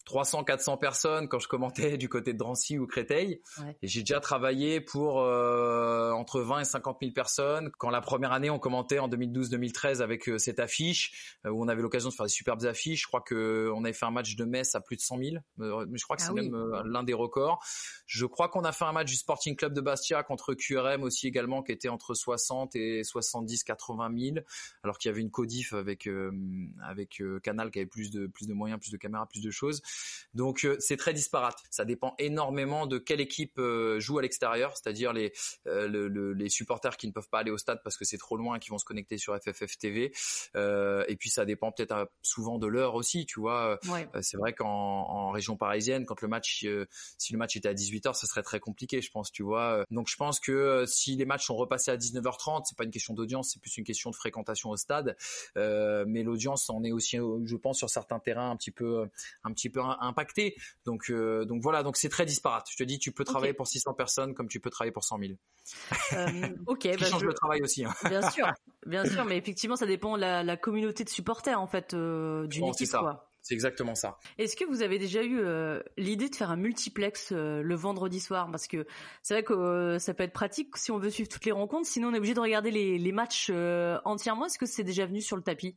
300, 0.06 0.44
400 0.44 0.76
personnes 0.78 1.28
quand 1.28 1.40
je 1.40 1.48
commentais 1.48 1.98
du 1.98 2.08
côté 2.08 2.32
de 2.32 2.38
Drancy 2.38 2.78
ou 2.78 2.86
Créteil. 2.86 3.42
Et 3.82 3.88
j'ai 3.88 4.00
déjà 4.00 4.20
travaillé 4.20 4.80
pour 4.80 5.20
euh, 5.20 6.12
entre 6.12 6.40
20 6.40 6.60
et 6.60 6.64
50 6.64 6.98
000 7.02 7.12
personnes. 7.12 7.70
Quand 7.78 7.90
la 7.90 8.00
première 8.00 8.32
année, 8.32 8.48
on 8.48 8.58
commentait 8.58 9.00
en 9.00 9.08
2012-2013 9.08 10.00
avec 10.00 10.28
euh, 10.28 10.38
cette 10.38 10.60
affiche 10.60 11.36
euh, 11.44 11.50
où 11.50 11.62
on 11.62 11.68
avait 11.68 11.82
l'occasion 11.82 12.08
de 12.08 12.14
faire 12.14 12.24
des 12.24 12.32
superbes 12.32 12.64
affiches. 12.64 13.02
Je 13.02 13.06
crois 13.08 13.20
que 13.20 13.70
on 13.74 13.84
avait 13.84 13.92
fait 13.92 14.06
un 14.06 14.12
match 14.12 14.36
de 14.36 14.44
Metz 14.44 14.74
à 14.74 14.80
plus 14.80 14.96
de 14.96 15.00
100 15.00 15.18
000. 15.18 15.36
mais 15.58 15.98
je 15.98 16.04
crois 16.04 16.16
que 16.16 16.22
ah 16.22 16.26
c'est 16.26 16.32
même 16.32 16.54
l'un 16.84 17.02
des 17.02 17.14
records. 17.14 17.62
Je 18.06 18.26
crois 18.26 18.48
qu'on 18.48 18.62
a 18.62 18.72
fait 18.72 18.84
un 18.84 18.92
match 18.92 19.10
du 19.10 19.16
Sporting 19.16 19.56
Club 19.56 19.72
de 19.72 19.80
Bastia 19.80 20.22
contre 20.22 20.54
QRM 20.54 21.02
aussi 21.02 21.26
également 21.26 21.62
qui 21.62 21.72
était 21.72 21.88
entre 21.88 22.14
60 22.14 22.76
et 22.76 23.02
70, 23.02 23.64
80 23.64 24.10
000. 24.16 24.36
Alors 24.84 24.98
qu'il 24.98 25.08
y 25.08 25.12
avait 25.12 25.20
une 25.20 25.32
codif 25.32 25.72
avec 25.72 26.08
avec 26.84 27.20
Canal 27.42 27.72
qui 27.72 27.80
avait 27.80 27.86
plus 27.86 28.12
de 28.12 28.28
plus 28.28 28.46
de 28.46 28.54
moyens, 28.54 28.80
plus 28.80 28.92
de 28.92 28.96
caméras, 28.96 29.26
plus 29.26 29.42
de 29.42 29.50
choses. 29.50 29.82
Donc 30.36 30.64
euh, 30.64 30.76
c'est 30.80 30.96
très 30.96 31.14
disparate. 31.14 31.58
Ça 31.70 31.84
dépend 31.84 32.14
énormément 32.18 32.86
de 32.86 32.98
quelle 32.98 33.20
équipe 33.20 33.58
euh, 33.58 33.98
joue 34.00 34.18
à 34.18 34.22
l'extérieur, 34.22 34.76
c'est-à-dire 34.76 35.12
les 35.12 35.32
euh, 35.66 36.34
les 36.34 36.48
supporters 36.48 36.96
qui 36.96 37.06
ne 37.06 37.12
peuvent 37.12 37.28
pas 37.28 37.40
aller 37.40 37.50
au 37.50 37.58
stade 37.58 37.80
parce 37.82 37.96
que 37.96 38.04
c'est 38.04 38.18
trop 38.18 38.36
loin, 38.36 38.58
qui 38.58 38.70
vont 38.70 38.78
se 38.78 38.84
connecter 38.84 39.18
sur 39.18 39.36
FFF 39.36 39.78
TV. 39.78 40.12
et 40.54 41.16
puis 41.18 41.30
ça 41.30 41.44
dépend 41.44 41.72
peut-être 41.72 42.10
souvent 42.22 42.58
de 42.58 42.66
l'heure 42.66 42.94
aussi, 42.94 43.26
tu 43.26 43.40
vois. 43.40 43.78
c'est 44.20 44.36
vrai 44.36 44.52
qu'en 44.52 45.30
région 45.30 45.56
parisienne, 45.56 46.04
quand 46.04 46.20
le 46.20 46.28
match, 46.28 46.66
si 47.18 47.32
le 47.32 47.38
match 47.38 47.56
était 47.56 47.68
à 47.68 47.74
18h, 47.74 48.14
ce 48.14 48.26
serait 48.26 48.42
très 48.42 48.60
compliqué, 48.60 49.00
je 49.00 49.10
pense, 49.10 49.32
tu 49.32 49.42
vois. 49.42 49.84
Donc 49.90 50.08
je 50.08 50.16
pense 50.16 50.40
que 50.40 50.84
si 50.86 51.16
les 51.16 51.24
matchs 51.24 51.46
sont 51.46 51.56
repassés 51.56 51.90
à 51.90 51.96
19h30, 51.96 52.64
c'est 52.66 52.76
pas 52.76 52.84
une 52.84 52.90
question 52.90 53.14
d'audience, 53.14 53.50
c'est 53.52 53.60
plus 53.60 53.76
une 53.78 53.84
question 53.84 54.10
de 54.10 54.16
fréquentation 54.16 54.70
au 54.70 54.76
stade. 54.76 55.16
mais 55.54 56.22
l'audience 56.22 56.68
en 56.70 56.82
est 56.84 56.92
aussi, 56.92 57.16
je 57.16 57.56
pense, 57.56 57.78
sur 57.78 57.90
certains 57.90 58.18
terrains 58.18 58.50
un 58.50 58.56
petit 58.56 58.70
peu, 58.70 59.08
un 59.44 59.52
petit 59.52 59.70
peu 59.70 59.80
impacté. 60.00 60.56
Donc, 60.84 61.10
euh, 61.10 61.44
donc 61.44 61.62
voilà, 61.62 61.82
donc 61.82 61.96
c'est 61.96 62.08
très 62.08 62.26
disparate. 62.26 62.66
Je 62.70 62.76
te 62.76 62.84
dis, 62.84 62.98
tu 62.98 63.12
peux 63.12 63.24
travailler 63.24 63.54
pour 63.54 63.66
600 63.66 63.94
personnes 63.94 64.34
comme 64.34 64.48
tu 64.48 64.60
peux 64.60 64.70
travailler 64.70 64.92
pour 64.92 65.04
100 65.04 65.18
000. 65.18 65.32
Euh, 66.12 66.48
ok, 66.66 66.78
qui 66.78 66.88
bah, 66.96 67.06
change 67.06 67.24
le 67.24 67.34
travail 67.34 67.62
aussi. 67.62 67.84
Hein. 67.84 67.94
Bien 68.04 68.22
sûr, 68.30 68.46
bien 68.86 69.04
sûr, 69.04 69.24
mais 69.24 69.36
effectivement, 69.36 69.76
ça 69.76 69.86
dépend 69.86 70.16
de 70.16 70.20
la, 70.20 70.56
communauté 70.56 71.04
de 71.04 71.08
supporters 71.08 71.60
en 71.60 71.66
fait 71.66 71.94
euh, 71.94 72.46
d'une 72.46 72.66
équipe. 72.66 72.90
Quoi. 72.90 73.28
C'est 73.42 73.54
exactement 73.54 73.94
ça. 73.94 74.18
Est-ce 74.38 74.56
que 74.56 74.64
vous 74.64 74.82
avez 74.82 74.98
déjà 74.98 75.22
eu 75.22 75.38
euh, 75.38 75.80
l'idée 75.96 76.28
de 76.28 76.34
faire 76.34 76.50
un 76.50 76.56
multiplex 76.56 77.30
le 77.30 77.74
vendredi 77.74 78.18
soir? 78.18 78.50
Parce 78.50 78.66
que 78.66 78.86
c'est 79.22 79.34
vrai 79.34 79.44
que 79.44 79.98
ça 80.00 80.14
peut 80.14 80.24
être 80.24 80.32
pratique 80.32 80.76
si 80.76 80.90
on 80.90 80.98
veut 80.98 81.10
suivre 81.10 81.28
toutes 81.28 81.44
les 81.44 81.52
rencontres. 81.52 81.86
Sinon, 81.86 82.08
on 82.08 82.14
est 82.14 82.18
obligé 82.18 82.34
de 82.34 82.40
regarder 82.40 82.72
les, 82.72 82.98
les 82.98 83.12
matchs 83.12 83.50
entièrement. 84.04 84.46
Est-ce 84.46 84.58
que 84.58 84.66
c'est 84.66 84.82
déjà 84.82 85.06
venu 85.06 85.20
sur 85.20 85.36
le 85.36 85.42
tapis? 85.42 85.76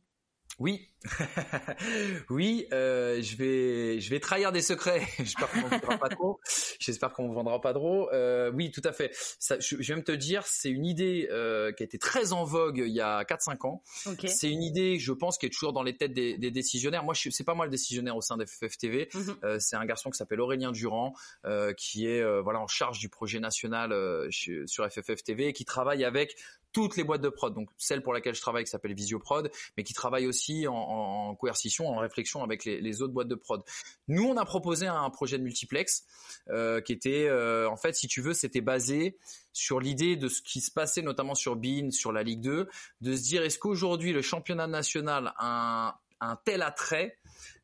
Oui, 0.60 0.90
oui, 2.30 2.66
euh, 2.72 3.22
je 3.22 3.36
vais, 3.36 4.00
je 4.00 4.10
vais 4.10 4.20
trahir 4.20 4.52
des 4.52 4.60
secrets. 4.60 5.06
J'espère 5.18 5.50
qu'on 5.50 5.62
ne 5.62 5.68
vendra 5.68 5.98
pas 5.98 6.08
trop. 6.10 6.40
J'espère 6.78 7.12
qu'on 7.12 7.32
vendra 7.32 7.60
pas 7.60 7.72
trop. 7.72 8.10
Euh, 8.12 8.50
oui, 8.52 8.70
tout 8.70 8.82
à 8.84 8.92
fait. 8.92 9.10
Ça, 9.38 9.58
je, 9.58 9.76
je, 9.80 9.88
vais 9.88 9.94
même 9.94 10.04
te 10.04 10.12
dire, 10.12 10.44
c'est 10.46 10.68
une 10.68 10.84
idée 10.84 11.28
euh, 11.30 11.72
qui 11.72 11.82
a 11.82 11.86
été 11.86 11.98
très 11.98 12.32
en 12.32 12.44
vogue 12.44 12.82
il 12.86 12.92
y 12.92 13.00
a 13.00 13.22
4-5 13.22 13.66
ans. 13.66 13.82
C'est 14.26 14.50
une 14.50 14.62
idée, 14.62 14.98
je 14.98 15.12
pense, 15.12 15.38
qui 15.38 15.46
est 15.46 15.50
toujours 15.50 15.72
dans 15.72 15.82
les 15.82 15.96
têtes 15.96 16.12
des, 16.12 16.36
des 16.36 16.50
décisionnaires. 16.50 17.04
Moi, 17.04 17.14
c'est 17.14 17.44
pas 17.44 17.54
moi 17.54 17.64
le 17.64 17.70
décisionnaire 17.70 18.16
au 18.16 18.20
sein 18.20 18.36
de 18.36 18.44
FFTV. 18.44 19.08
Mhm. 19.14 19.36
euh, 19.44 19.56
c'est 19.58 19.76
un 19.76 19.84
garçon 19.86 20.10
qui 20.10 20.18
s'appelle 20.18 20.40
Aurélien 20.40 20.72
Durand, 20.72 21.14
euh, 21.46 21.72
qui 21.72 22.06
est 22.06 22.20
euh, 22.20 22.42
voilà 22.42 22.60
en 22.60 22.66
charge 22.66 22.98
du 22.98 23.08
projet 23.08 23.40
national 23.40 23.94
sur 24.30 24.90
FFFTV 24.90 25.48
et 25.48 25.52
qui 25.52 25.64
travaille 25.64 26.04
avec 26.04 26.36
toutes 26.72 26.96
les 26.96 27.04
boîtes 27.04 27.20
de 27.20 27.28
prod, 27.28 27.54
donc 27.54 27.68
celle 27.78 28.02
pour 28.02 28.12
laquelle 28.12 28.34
je 28.34 28.40
travaille 28.40 28.64
qui 28.64 28.70
s'appelle 28.70 28.94
Visioprod, 28.94 29.50
mais 29.76 29.82
qui 29.82 29.94
travaille 29.94 30.26
aussi 30.26 30.66
en, 30.68 31.34
coercition, 31.34 31.88
en 31.88 31.96
réflexion 31.96 32.42
avec 32.42 32.64
les, 32.64 33.02
autres 33.02 33.12
boîtes 33.12 33.28
de 33.28 33.34
prod. 33.34 33.62
Nous, 34.08 34.24
on 34.24 34.36
a 34.36 34.44
proposé 34.44 34.86
un 34.86 35.10
projet 35.10 35.38
de 35.38 35.42
multiplex 35.42 36.04
euh, 36.48 36.80
qui 36.80 36.92
était, 36.92 37.28
euh, 37.28 37.68
en 37.68 37.76
fait, 37.76 37.94
si 37.94 38.08
tu 38.08 38.20
veux, 38.20 38.34
c'était 38.34 38.60
basé 38.60 39.18
sur 39.52 39.80
l'idée 39.80 40.16
de 40.16 40.28
ce 40.28 40.42
qui 40.42 40.60
se 40.60 40.70
passait 40.70 41.02
notamment 41.02 41.34
sur 41.34 41.56
Bean, 41.56 41.90
sur 41.90 42.12
la 42.12 42.22
Ligue 42.22 42.40
2, 42.40 42.68
de 43.00 43.16
se 43.16 43.22
dire 43.22 43.42
est-ce 43.42 43.58
qu'aujourd'hui 43.58 44.12
le 44.12 44.22
championnat 44.22 44.66
national 44.66 45.32
a 45.38 46.00
un 46.20 46.36
tel 46.44 46.62
attrait 46.62 47.18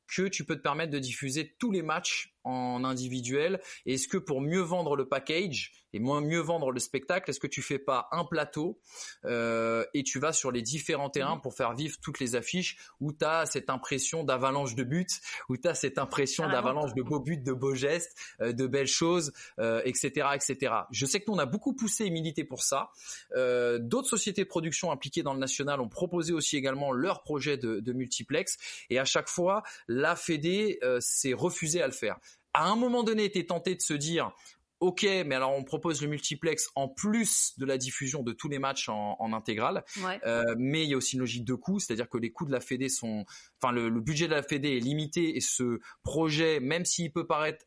que 0.08 0.28
tu 0.28 0.44
peux 0.44 0.56
te 0.56 0.62
permettre 0.62 0.92
de 0.92 0.98
diffuser 0.98 1.54
tous 1.58 1.70
les 1.70 1.82
matchs 1.82 2.35
en 2.46 2.84
individuel 2.84 3.60
Est-ce 3.84 4.08
que 4.08 4.16
pour 4.16 4.40
mieux 4.40 4.60
vendre 4.60 4.96
le 4.96 5.06
package, 5.06 5.72
et 5.92 5.98
moins 5.98 6.20
mieux 6.20 6.40
vendre 6.40 6.72
le 6.72 6.78
spectacle, 6.78 7.30
est-ce 7.30 7.40
que 7.40 7.46
tu 7.46 7.62
fais 7.62 7.78
pas 7.78 8.08
un 8.12 8.24
plateau 8.24 8.78
euh, 9.24 9.84
et 9.94 10.02
tu 10.02 10.18
vas 10.18 10.32
sur 10.32 10.50
les 10.52 10.60
différents 10.60 11.08
terrains 11.08 11.38
pour 11.38 11.54
faire 11.54 11.74
vivre 11.74 11.96
toutes 12.02 12.20
les 12.20 12.36
affiches 12.36 12.76
où 13.00 13.12
tu 13.12 13.24
as 13.24 13.46
cette 13.46 13.70
impression 13.70 14.22
d'avalanche 14.22 14.74
de 14.74 14.84
buts, 14.84 15.06
où 15.48 15.56
tu 15.56 15.66
as 15.66 15.74
cette 15.74 15.98
impression 15.98 16.48
d'avalanche 16.48 16.92
de 16.94 17.02
beaux 17.02 17.20
buts, 17.20 17.38
de 17.38 17.52
beaux 17.52 17.74
gestes, 17.74 18.14
euh, 18.40 18.52
de 18.52 18.66
belles 18.66 18.86
choses, 18.86 19.32
euh, 19.58 19.80
etc., 19.84 20.28
etc. 20.34 20.74
Je 20.90 21.06
sais 21.06 21.20
que 21.20 21.24
nous 21.28 21.34
on 21.34 21.38
a 21.38 21.46
beaucoup 21.46 21.72
poussé 21.72 22.04
et 22.04 22.10
milité 22.10 22.44
pour 22.44 22.62
ça. 22.62 22.90
Euh, 23.34 23.78
D'autres 23.78 24.08
sociétés 24.08 24.42
de 24.42 24.48
production 24.48 24.90
impliquées 24.90 25.22
dans 25.22 25.34
le 25.34 25.40
national 25.40 25.80
ont 25.80 25.88
proposé 25.88 26.32
aussi 26.32 26.56
également 26.56 26.92
leur 26.92 27.22
projet 27.22 27.56
de, 27.56 27.80
de 27.80 27.92
multiplex 27.92 28.58
et 28.90 28.98
à 28.98 29.04
chaque 29.04 29.28
fois 29.28 29.62
la 29.88 30.16
Fédé 30.16 30.78
euh, 30.82 30.98
s'est 31.00 31.32
refusée 31.32 31.80
à 31.80 31.86
le 31.86 31.92
faire 31.92 32.18
à 32.56 32.64
un 32.64 32.76
moment 32.76 33.02
donné, 33.02 33.24
était 33.24 33.44
tenté 33.44 33.74
de 33.74 33.82
se 33.82 33.94
dire 33.94 34.32
Ok, 34.80 35.04
mais 35.04 35.34
alors 35.34 35.54
on 35.54 35.64
propose 35.64 36.02
le 36.02 36.08
multiplex 36.08 36.68
en 36.74 36.86
plus 36.86 37.58
de 37.58 37.64
la 37.64 37.78
diffusion 37.78 38.22
de 38.22 38.32
tous 38.32 38.48
les 38.48 38.58
matchs 38.58 38.90
en, 38.90 39.16
en 39.18 39.32
intégrale. 39.32 39.84
Euh, 40.26 40.54
mais 40.58 40.84
il 40.84 40.90
y 40.90 40.94
a 40.94 40.98
aussi 40.98 41.14
une 41.14 41.20
logique 41.20 41.46
de 41.46 41.54
coût, 41.54 41.78
c'est-à-dire 41.78 42.10
que 42.10 42.18
les 42.18 42.30
coûts 42.30 42.44
de 42.44 42.52
la 42.52 42.60
Fédé 42.60 42.90
sont, 42.90 43.24
enfin 43.60 43.72
le, 43.72 43.88
le, 43.88 44.00
budget 44.00 44.26
de 44.26 44.34
la 44.34 44.42
Fédé 44.42 44.76
est 44.76 44.80
limité 44.80 45.36
et 45.36 45.40
ce 45.40 45.78
projet, 46.02 46.60
même 46.60 46.84
s'il 46.84 47.10
peut 47.10 47.26
paraître 47.26 47.64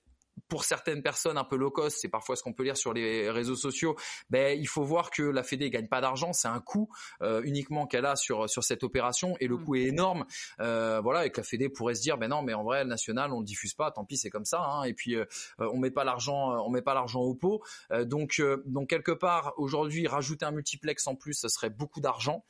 pour 0.48 0.64
certaines 0.64 1.02
personnes 1.02 1.38
un 1.38 1.44
peu 1.44 1.56
low 1.56 1.72
cost, 1.72 1.98
c'est 2.02 2.10
parfois 2.10 2.36
ce 2.36 2.44
qu'on 2.44 2.54
peut 2.54 2.64
lire 2.64 2.78
sur 2.78 2.94
les 2.94 3.30
réseaux 3.30 3.56
sociaux, 3.56 3.96
ben 4.30 4.58
il 4.60 4.68
faut 4.68 4.84
voir 4.84 5.12
que 5.12 5.24
la 5.24 5.44
Fédé 5.44 5.70
gagne 5.70 5.88
pas 5.88 6.02
d'argent, 6.02 6.34
c'est 6.34 6.48
un 6.48 6.60
coût 6.60 6.90
euh, 7.22 7.42
uniquement 7.44 7.88
qu'elle 7.88 8.06
a 8.06 8.16
sur 8.16 8.50
sur 8.50 8.64
cette 8.64 8.84
opération 8.84 9.36
et 9.40 9.48
le 9.48 9.58
mm. 9.58 9.66
coût 9.66 9.76
est 9.76 9.84
énorme. 9.84 10.26
Euh, 10.60 11.00
voilà, 11.02 11.26
et 11.26 11.32
que 11.32 11.38
la 11.38 11.44
Fédé 11.44 11.70
pourrait 11.70 11.96
se 11.96 12.02
dire 12.02 12.18
ben 12.18 12.30
non, 12.30 12.42
mais 12.42 12.54
en 12.54 12.64
vrai 12.64 12.84
le 12.84 12.90
national 12.90 13.34
on 13.34 13.40
le 13.40 13.46
diffuse 13.46 13.74
pas, 13.74 13.92
tant 13.92 14.06
pis 14.06 14.18
c'est 14.18 14.30
comme 14.30 14.46
ça. 14.46 14.62
Hein, 14.62 14.84
et 14.84 14.94
puis 14.94 15.16
euh, 15.16 15.26
on 15.60 15.78
met 15.78 15.92
pas 15.92 16.04
l'argent, 16.04 16.64
on 16.66 16.70
met 16.70 16.82
pas 16.82 16.94
l'argent 16.94 17.22
au 17.22 17.34
pot. 17.34 17.62
donc 18.06 18.42
donc 18.66 18.90
quelque 18.90 19.12
part 19.12 19.54
aujourd'hui 19.58 20.08
rajouter 20.08 20.46
un 20.46 20.52
multiplex 20.52 21.06
en 21.08 21.16
plus, 21.16 21.34
ça 21.34 21.50
serait 21.50 21.70
beaucoup 21.70 22.02
d'argent. 22.02 22.44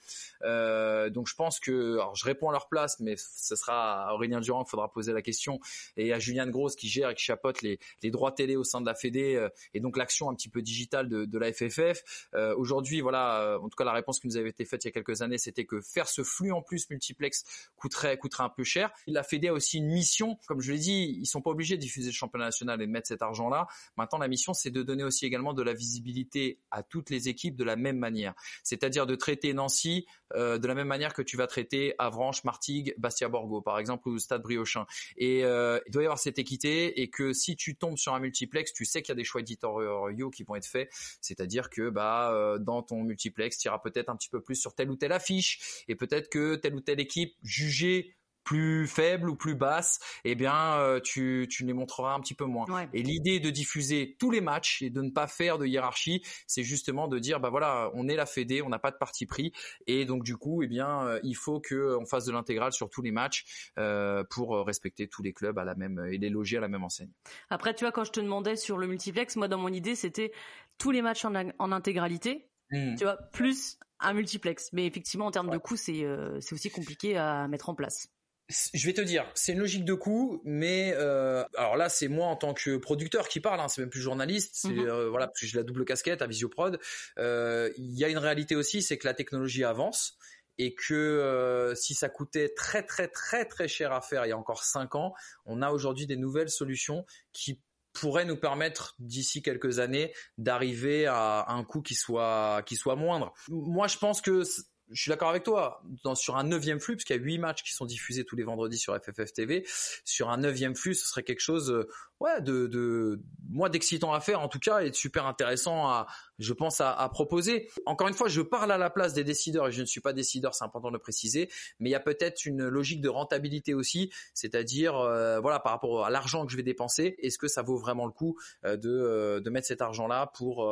donc 0.44 1.28
je 1.28 1.36
pense 1.36 1.60
que 1.60 1.96
alors 1.96 2.16
je 2.16 2.26
réponds 2.26 2.50
à 2.50 2.52
leur 2.52 2.68
place, 2.68 3.00
mais 3.00 3.16
ce 3.18 3.56
sera 3.56 4.10
à 4.10 4.14
Aurélien 4.14 4.40
Durand 4.40 4.64
qu'il 4.64 4.72
faudra 4.72 4.92
poser 4.92 5.14
la 5.14 5.22
question 5.22 5.60
et 5.98 6.14
à 6.14 6.20
Julien 6.20 6.48
Grosse 6.48 6.76
qui 6.76 6.88
gère 6.88 7.10
et 7.10 7.16
qui 7.16 7.24
chapote 7.24 7.62
les 7.62 7.79
les 8.04 8.12
droits 8.12 8.32
télé 8.32 8.56
au 8.56 8.64
sein 8.64 8.82
de 8.82 8.86
la 8.86 8.96
Fédé 8.96 9.36
euh, 9.36 9.50
et 9.74 9.80
donc 9.80 9.98
l'action 9.98 10.30
un 10.30 10.36
petit 10.36 10.50
peu 10.50 10.62
digitale 10.62 11.10
de, 11.10 11.40
la 11.40 11.54
FFF. 11.54 12.28
Euh, 12.34 12.54
aujourd'hui, 12.56 13.02
voilà, 13.02 13.42
euh, 13.42 13.60
en 13.60 13.70
tout 13.70 13.78
cas 13.78 13.86
la 13.86 13.94
réponse 13.94 14.20
qui 14.20 14.28
nous 14.28 14.38
avait 14.38 14.50
été 14.50 14.66
faite 14.66 14.84
il 14.84 14.88
y 14.88 14.90
a 14.90 14.92
quelques 14.92 15.22
années, 15.22 15.38
c'était 15.38 15.66
que 15.66 15.80
faire 15.80 16.08
ce 16.08 16.24
flux 16.24 16.52
en 16.52 16.62
plus 16.62 16.90
multiplex 16.90 17.44
coûterait 17.78 18.18
coûterait 18.18 18.44
un 18.44 18.50
peu 18.50 18.64
cher. 18.64 18.92
La 19.08 19.24
Fédé 19.24 19.48
a 19.48 19.54
aussi 19.54 19.78
une 19.78 19.88
mission, 19.88 20.38
comme 20.48 20.60
je 20.60 20.72
l'ai 20.72 20.80
dit, 20.80 21.18
ils 21.20 21.26
sont 21.26 21.42
pas 21.42 21.52
obligés 21.52 21.78
de 21.78 21.82
diffuser 21.82 22.10
le 22.10 22.14
championnat 22.14 22.46
national 22.46 22.82
et 22.82 22.88
de 22.88 22.92
mettre 22.92 23.08
cet 23.08 23.22
argent-là. 23.22 23.68
Maintenant, 23.96 24.20
la 24.20 24.28
mission, 24.28 24.54
c'est 24.54 24.72
de 24.72 24.84
donner 24.84 25.04
aussi 25.04 25.26
également 25.26 25.54
de 25.54 25.64
la 25.64 25.74
visibilité 25.74 26.60
à 26.72 26.84
toutes 26.84 27.10
les 27.10 27.30
équipes 27.30 27.56
de 27.56 27.64
la 27.64 27.76
même 27.76 27.98
manière, 27.98 28.34
c'est-à-dire 28.64 29.06
de 29.06 29.16
traiter 29.16 29.54
Nancy 29.54 30.06
de 30.36 30.68
la 30.68 30.76
même 30.76 30.88
manière 30.88 31.16
que 31.16 31.24
tu 31.24 31.38
vas 31.38 31.48
traiter 31.48 31.96
Avranches, 31.98 32.44
Martigues, 32.44 32.94
Bastia-Borgo, 33.00 33.62
par 33.62 33.80
exemple, 33.80 34.10
ou 34.10 34.20
Stade 34.20 34.44
Briochin. 34.44 34.86
Et 35.18 35.40
il 35.40 35.92
doit 35.92 36.04
y 36.04 36.06
avoir 36.06 36.20
cette 36.20 36.38
équité 36.38 37.02
et 37.02 37.10
que 37.10 37.34
si 37.34 37.56
tu 37.56 37.69
tombes 37.76 37.98
sur 37.98 38.14
un 38.14 38.20
multiplex, 38.20 38.74
tu 38.74 38.86
sais 38.86 39.02
qu'il 39.02 39.10
y 39.10 39.14
a 39.14 39.16
des 39.16 39.24
choix 39.24 39.42
éditoriaux 39.42 40.30
qui 40.30 40.44
vont 40.44 40.56
être 40.56 40.66
faits, 40.66 40.90
c'est-à-dire 41.22 41.70
que 41.70 41.90
bah 41.90 42.32
euh, 42.32 42.58
dans 42.60 42.82
ton 42.84 43.04
multiplex, 43.04 43.58
tu 43.58 43.68
iras 43.68 43.80
peut-être 43.80 44.10
un 44.10 44.16
petit 44.16 44.30
peu 44.30 44.42
plus 44.42 44.56
sur 44.56 44.74
telle 44.74 44.90
ou 44.90 44.96
telle 44.96 45.12
affiche. 45.12 45.84
Et 45.88 45.96
peut-être 45.96 46.30
que 46.30 46.56
telle 46.56 46.76
ou 46.76 46.82
telle 46.82 47.00
équipe 47.00 47.36
jugée 47.44 48.16
plus 48.50 48.88
faible 48.88 49.30
ou 49.30 49.36
plus 49.36 49.54
basse, 49.54 50.00
eh 50.24 50.34
bien 50.34 50.74
euh, 50.80 51.00
tu, 51.00 51.46
tu 51.52 51.68
les 51.68 51.74
montreras 51.74 52.16
un 52.16 52.20
petit 52.20 52.34
peu 52.34 52.46
moins. 52.46 52.66
Et 52.94 53.04
l'idée 53.04 53.40
de 53.40 53.52
diffuser 53.52 54.16
tous 54.18 54.32
les 54.32 54.42
matchs 54.42 54.82
et 54.82 54.90
de 54.90 55.04
ne 55.04 55.12
pas 55.12 55.28
faire 55.28 55.60
de 55.60 55.68
hiérarchie, 55.68 56.24
c'est 56.48 56.64
justement 56.64 57.08
de 57.08 57.20
dire 57.20 57.40
bah 57.40 57.52
voilà, 57.52 57.92
on 57.94 58.08
est 58.08 58.16
la 58.16 58.26
Fédé, 58.26 58.64
on 58.64 58.70
n'a 58.70 58.80
pas 58.80 58.90
de 58.90 58.98
parti 58.98 59.28
pris 59.28 59.54
et 59.86 60.06
donc 60.06 60.24
du 60.24 60.36
coup, 60.36 60.64
eh 60.64 60.68
bien 60.68 61.04
euh, 61.04 61.20
il 61.22 61.36
faut 61.36 61.60
que 61.60 61.96
on 62.02 62.08
fasse 62.08 62.26
de 62.26 62.32
l'intégral 62.32 62.74
sur 62.74 62.90
tous 62.90 63.04
les 63.04 63.12
matchs 63.12 63.70
euh, 63.78 64.24
pour 64.32 64.66
respecter 64.66 65.08
tous 65.08 65.22
les 65.22 65.32
clubs 65.32 65.60
à 65.60 65.64
la 65.64 65.76
même 65.76 66.04
et 66.12 66.18
les 66.18 66.30
loger 66.30 66.58
à 66.58 66.62
la 66.62 66.70
même 66.70 66.84
enseigne. 66.84 67.12
Après 67.52 67.76
tu 67.76 67.84
vois 67.84 67.92
quand 67.92 68.04
je 68.04 68.12
te 68.12 68.20
demandais 68.20 68.56
sur 68.56 68.80
le 68.80 68.88
multiplex, 68.88 69.36
moi 69.36 69.48
dans 69.48 69.60
mon 69.60 69.72
idée, 69.72 69.94
c'était 69.94 70.32
tous 70.80 70.90
les 70.90 71.04
matchs 71.04 71.24
en, 71.24 71.36
en 71.36 71.72
intégralité, 71.72 72.50
mmh. 72.72 72.96
tu 72.96 73.04
vois, 73.04 73.18
plus 73.32 73.78
un 74.00 74.14
multiplex. 74.14 74.74
Mais 74.74 74.88
effectivement, 74.88 75.28
en 75.28 75.32
termes 75.32 75.52
de 75.52 75.60
coût, 75.60 75.76
c'est 75.76 76.04
c'est 76.40 76.54
aussi 76.54 76.72
compliqué 76.72 77.16
à 77.16 77.48
mettre 77.48 77.70
en 77.70 77.76
place 77.76 78.10
je 78.50 78.86
vais 78.86 78.94
te 78.94 79.02
dire, 79.02 79.30
c'est 79.36 79.54
une 79.54 79.60
logique 79.60 79.86
de 79.86 79.94
coût, 79.94 80.42
mais 80.44 80.94
euh, 80.96 81.44
alors 81.56 81.78
là, 81.78 81.88
c'est 81.88 82.08
moi 82.08 82.28
en 82.28 82.36
tant 82.36 82.54
que 82.54 82.78
producteur 82.78 83.28
qui 83.28 83.40
parle, 83.40 83.60
hein, 83.60 83.68
c'est 83.68 83.82
même 83.82 83.92
plus 83.92 84.02
journaliste, 84.02 84.52
c'est 84.54 84.70
mhm. 84.70 84.88
euh, 84.88 85.10
voilà 85.10 85.28
parce 85.28 85.40
que 85.40 85.46
j'ai 85.46 85.58
la 85.58 85.64
double 85.64 85.86
casquette 85.86 86.22
à 86.22 86.28
Visioprod. 86.28 86.80
Euh, 87.20 87.70
il 87.78 87.98
y 87.98 88.04
a 88.04 88.10
une 88.10 88.18
réalité 88.18 88.56
aussi, 88.56 88.82
c'est 88.82 88.98
que 88.98 89.08
la 89.08 89.14
technologie 89.14 89.64
avance 89.64 90.18
et 90.58 90.74
que 90.74 90.94
euh, 90.94 91.76
si 91.76 91.94
ça 91.94 92.10
coûtait 92.10 92.50
très 92.50 92.84
très 92.84 93.08
très 93.08 93.46
très 93.46 93.68
cher 93.68 93.94
à 93.94 94.02
faire 94.02 94.26
il 94.26 94.30
y 94.30 94.34
a 94.34 94.38
encore 94.38 94.64
cinq 94.64 94.96
ans, 94.96 95.14
on 95.46 95.62
a 95.62 95.72
aujourd'hui 95.72 96.08
des 96.08 96.18
nouvelles 96.18 96.50
solutions 96.50 97.06
qui 97.32 97.62
pourraient 97.94 98.26
nous 98.26 98.38
permettre 98.38 98.96
d'ici 99.00 99.42
quelques 99.42 99.80
années 99.80 100.14
d'arriver 100.38 101.06
à 101.08 101.46
un 101.50 101.64
coût 101.64 101.82
qui 101.82 101.96
soit 101.96 102.62
qui 102.66 102.76
soit 102.76 102.96
moindre. 102.96 103.34
Moi, 103.48 103.88
je 103.88 103.98
pense 103.98 104.22
que 104.22 104.44
je 104.92 105.02
suis 105.02 105.10
d'accord 105.10 105.30
avec 105.30 105.44
toi. 105.44 105.82
Dans, 106.04 106.16
sur 106.16 106.38
un 106.38 106.44
neuvième 106.44 106.80
flux, 106.80 106.96
parce 106.96 107.04
qu'il 107.04 107.16
y 107.16 107.20
a 107.20 107.22
huit 107.22 107.38
matchs 107.38 107.64
qui 107.64 107.74
sont 107.74 107.86
diffusés 107.86 108.26
tous 108.26 108.36
les 108.36 108.44
vendredis 108.44 108.78
sur 108.78 108.96
FFF 108.96 109.34
TV, 109.34 109.66
sur 110.04 110.30
un 110.30 110.38
neuvième 110.38 110.76
flux, 110.76 110.96
ce 110.96 111.08
serait 111.08 111.24
quelque 111.24 111.42
chose, 111.42 111.72
euh, 111.72 111.88
ouais, 112.20 112.42
de, 112.42 112.68
de 112.68 113.22
moi 113.50 113.70
d'excitant 113.70 114.14
à 114.14 114.20
faire 114.20 114.42
en 114.42 114.48
tout 114.48 114.60
cas 114.60 114.80
et 114.80 114.90
de 114.90 114.96
super 114.96 115.26
intéressant 115.26 115.88
à, 115.88 116.08
je 116.40 116.54
pense 116.54 116.82
à, 116.82 116.92
à, 116.92 117.10
proposer. 117.10 117.70
Encore 117.86 118.08
une 118.08 118.14
fois, 118.14 118.28
je 118.28 118.42
parle 118.42 118.72
à 118.72 118.78
la 118.78 118.90
place 118.90 119.14
des 119.14 119.24
décideurs 119.24 119.68
et 119.68 119.72
je 119.72 119.82
ne 119.82 119.86
suis 119.86 120.02
pas 120.02 120.14
décideur, 120.14 120.56
c'est 120.56 120.64
important 120.64 120.90
de 120.90 120.94
le 120.94 121.00
préciser, 121.00 121.50
mais 121.80 121.90
il 121.90 121.92
y 121.92 121.96
a 121.96 122.00
peut-être 122.00 122.46
une 122.46 122.68
logique 122.68 123.02
de 123.02 123.10
rentabilité 123.10 123.74
aussi, 123.74 124.12
c'est-à-dire 124.34 124.98
euh, 124.98 125.40
voilà 125.40 125.60
par 125.60 125.74
rapport 125.74 126.06
à 126.06 126.10
l'argent 126.10 126.46
que 126.46 126.52
je 126.52 126.58
vais 126.58 126.64
dépenser, 126.64 127.16
est-ce 127.20 127.38
que 127.38 127.48
ça 127.48 127.62
vaut 127.62 127.78
vraiment 127.78 128.06
le 128.06 128.12
coup 128.12 128.38
euh, 128.66 128.76
de, 128.76 129.40
de 129.40 129.50
mettre 129.50 129.68
cet 129.68 129.82
argent-là 129.82 130.32
pour 130.36 130.68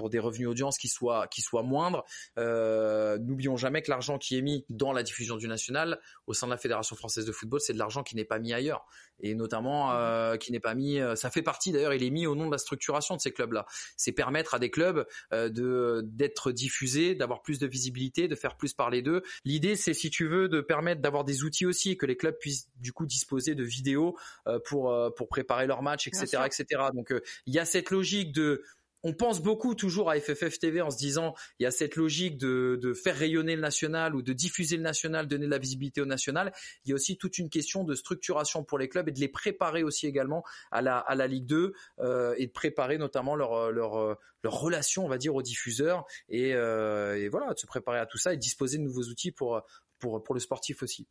pour 0.00 0.08
des 0.08 0.18
revenus 0.18 0.48
audience 0.48 0.78
qui 0.78 0.88
soient 0.88 1.28
qui 1.28 1.42
soient 1.42 1.62
moindres. 1.62 2.04
N'oublions 2.36 3.56
jamais 3.56 3.82
que 3.82 3.90
l'argent 3.90 4.18
qui 4.18 4.38
est 4.38 4.42
mis 4.42 4.64
dans 4.70 4.92
la 4.92 5.02
diffusion 5.02 5.36
du 5.36 5.46
national 5.46 6.00
au 6.26 6.32
sein 6.32 6.46
de 6.46 6.52
la 6.52 6.56
Fédération 6.56 6.96
française 6.96 7.26
de 7.26 7.32
football, 7.32 7.60
c'est 7.60 7.74
de 7.74 7.78
l'argent 7.78 8.02
qui 8.02 8.16
n'est 8.16 8.24
pas 8.24 8.38
mis 8.38 8.54
ailleurs 8.54 8.86
et 9.22 9.34
notamment 9.34 9.92
euh, 9.92 10.36
qui 10.36 10.52
n'est 10.52 10.60
pas 10.60 10.74
mis. 10.74 10.98
Euh, 10.98 11.14
ça 11.14 11.30
fait 11.30 11.42
partie 11.42 11.72
d'ailleurs, 11.72 11.94
il 11.94 12.02
est 12.02 12.10
mis 12.10 12.26
au 12.26 12.34
nom 12.34 12.46
de 12.46 12.52
la 12.52 12.58
structuration 12.58 13.16
de 13.16 13.20
ces 13.20 13.32
clubs-là. 13.32 13.66
C'est 13.96 14.12
permettre 14.12 14.54
à 14.54 14.58
des 14.58 14.70
clubs 14.70 15.06
euh, 15.32 15.48
de 15.48 16.02
d'être 16.04 16.52
diffusés, 16.52 17.14
d'avoir 17.14 17.42
plus 17.42 17.58
de 17.58 17.66
visibilité, 17.66 18.28
de 18.28 18.34
faire 18.34 18.56
plus 18.56 18.72
parler 18.72 19.02
d'eux. 19.02 19.22
L'idée, 19.44 19.76
c'est 19.76 19.94
si 19.94 20.10
tu 20.10 20.26
veux, 20.26 20.48
de 20.48 20.60
permettre 20.60 21.00
d'avoir 21.00 21.24
des 21.24 21.44
outils 21.44 21.66
aussi, 21.66 21.96
que 21.96 22.06
les 22.06 22.16
clubs 22.16 22.36
puissent 22.38 22.68
du 22.76 22.92
coup 22.92 23.06
disposer 23.06 23.54
de 23.54 23.64
vidéos 23.64 24.16
pour 24.64 24.96
pour 25.16 25.28
préparer 25.28 25.66
leurs 25.66 25.82
matchs, 25.82 26.08
etc., 26.08 26.42
etc. 26.46 26.64
Donc 26.94 27.12
il 27.46 27.54
y 27.54 27.58
a 27.58 27.64
cette 27.64 27.90
logique 27.90 28.32
de 28.32 28.62
on 29.02 29.12
pense 29.12 29.40
beaucoup 29.40 29.74
toujours 29.74 30.10
à 30.10 30.18
FFF 30.18 30.58
TV 30.58 30.80
en 30.80 30.90
se 30.90 30.98
disant 30.98 31.34
il 31.58 31.64
y 31.64 31.66
a 31.66 31.70
cette 31.70 31.96
logique 31.96 32.38
de, 32.38 32.78
de, 32.80 32.92
faire 32.92 33.16
rayonner 33.16 33.56
le 33.56 33.62
national 33.62 34.14
ou 34.14 34.22
de 34.22 34.32
diffuser 34.32 34.76
le 34.76 34.82
national, 34.82 35.26
donner 35.26 35.46
de 35.46 35.50
la 35.50 35.58
visibilité 35.58 36.00
au 36.00 36.06
national. 36.06 36.52
Il 36.84 36.90
y 36.90 36.92
a 36.92 36.94
aussi 36.94 37.16
toute 37.16 37.38
une 37.38 37.48
question 37.48 37.84
de 37.84 37.94
structuration 37.94 38.64
pour 38.64 38.78
les 38.78 38.88
clubs 38.88 39.08
et 39.08 39.12
de 39.12 39.20
les 39.20 39.28
préparer 39.28 39.82
aussi 39.82 40.06
également 40.06 40.44
à 40.70 40.82
la, 40.82 40.98
à 40.98 41.14
la 41.14 41.26
Ligue 41.26 41.46
2 41.46 41.72
euh, 42.00 42.34
et 42.36 42.46
de 42.46 42.52
préparer 42.52 42.98
notamment 42.98 43.36
leur, 43.36 43.70
leur, 43.72 44.18
leur 44.42 44.60
relation, 44.60 45.04
on 45.04 45.08
va 45.08 45.18
dire, 45.18 45.34
aux 45.34 45.42
diffuseurs 45.42 46.04
et, 46.28 46.54
euh, 46.54 47.16
et 47.16 47.28
voilà, 47.28 47.54
de 47.54 47.58
se 47.58 47.66
préparer 47.66 47.98
à 47.98 48.06
tout 48.06 48.18
ça 48.18 48.34
et 48.34 48.36
disposer 48.36 48.78
de 48.78 48.82
nouveaux 48.82 49.04
outils 49.04 49.32
pour, 49.32 49.62
pour, 49.98 50.22
pour 50.22 50.34
le 50.34 50.40
sportif 50.40 50.82
aussi. 50.82 51.06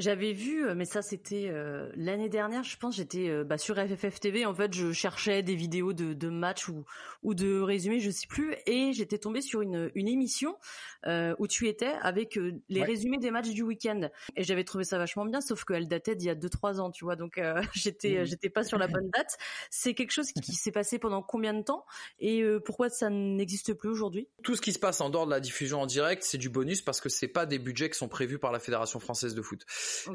J'avais 0.00 0.32
vu, 0.32 0.66
euh, 0.66 0.74
mais 0.74 0.86
ça 0.86 1.02
c'était 1.02 1.48
euh, 1.50 1.90
l'année 1.94 2.30
dernière, 2.30 2.64
je 2.64 2.78
pense. 2.78 2.96
J'étais 2.96 3.28
euh, 3.28 3.44
bah, 3.44 3.58
sur 3.58 3.76
FFF 3.76 4.18
TV. 4.18 4.46
En 4.46 4.54
fait, 4.54 4.72
je 4.72 4.92
cherchais 4.92 5.42
des 5.42 5.54
vidéos 5.54 5.92
de, 5.92 6.14
de 6.14 6.28
matchs 6.30 6.68
ou, 6.68 6.86
ou 7.22 7.34
de 7.34 7.60
résumés, 7.60 8.00
je 8.00 8.10
sais 8.10 8.26
plus, 8.26 8.54
et 8.64 8.94
j'étais 8.94 9.18
tombée 9.18 9.42
sur 9.42 9.60
une, 9.60 9.90
une 9.94 10.08
émission 10.08 10.56
où 11.38 11.46
tu 11.48 11.68
étais 11.68 11.92
avec 12.02 12.38
les 12.68 12.82
résumés 12.82 13.18
des 13.18 13.30
matchs 13.30 13.50
du 13.50 13.62
week-end. 13.62 14.08
Et 14.36 14.44
j'avais 14.44 14.64
trouvé 14.64 14.84
ça 14.84 14.98
vachement 14.98 15.24
bien, 15.24 15.40
sauf 15.40 15.64
qu'elle 15.64 15.88
datait 15.88 16.14
d'il 16.14 16.26
y 16.26 16.30
a 16.30 16.34
2-3 16.34 16.78
ans, 16.78 16.90
tu 16.90 17.04
vois. 17.04 17.16
Donc 17.16 17.40
j'étais 17.74 18.22
mmh. 18.22 18.24
j'étais 18.26 18.50
pas 18.50 18.64
sur 18.64 18.78
la 18.78 18.86
bonne 18.86 19.08
date. 19.10 19.36
C'est 19.70 19.94
quelque 19.94 20.12
chose 20.12 20.30
qui, 20.32 20.52
s'est 20.52 20.72
passé 20.72 20.98
pendant 20.98 21.22
combien 21.22 21.54
de 21.54 21.62
temps? 21.62 21.84
Et 22.18 22.44
pourquoi 22.64 22.88
ça 22.90 23.10
n'existe 23.10 23.74
plus 23.74 23.88
aujourd'hui? 23.88 24.28
Tout 24.42 24.56
ce 24.56 24.60
qui 24.60 24.72
se 24.72 24.78
passe 24.78 25.00
en 25.00 25.10
dehors 25.10 25.26
de 25.26 25.30
la 25.30 25.40
diffusion 25.40 25.80
en 25.80 25.86
direct, 25.86 26.22
c'est 26.22 26.38
du 26.38 26.48
bonus 26.48 26.82
parce 26.82 27.00
que 27.00 27.08
c'est 27.08 27.28
pas 27.28 27.46
des 27.46 27.58
budgets 27.58 27.90
qui 27.90 27.98
sont 27.98 28.08
prévus 28.08 28.38
par 28.38 28.52
la 28.52 28.60
Fédération 28.60 29.00
française 29.00 29.34
de 29.34 29.42
foot. 29.42 29.64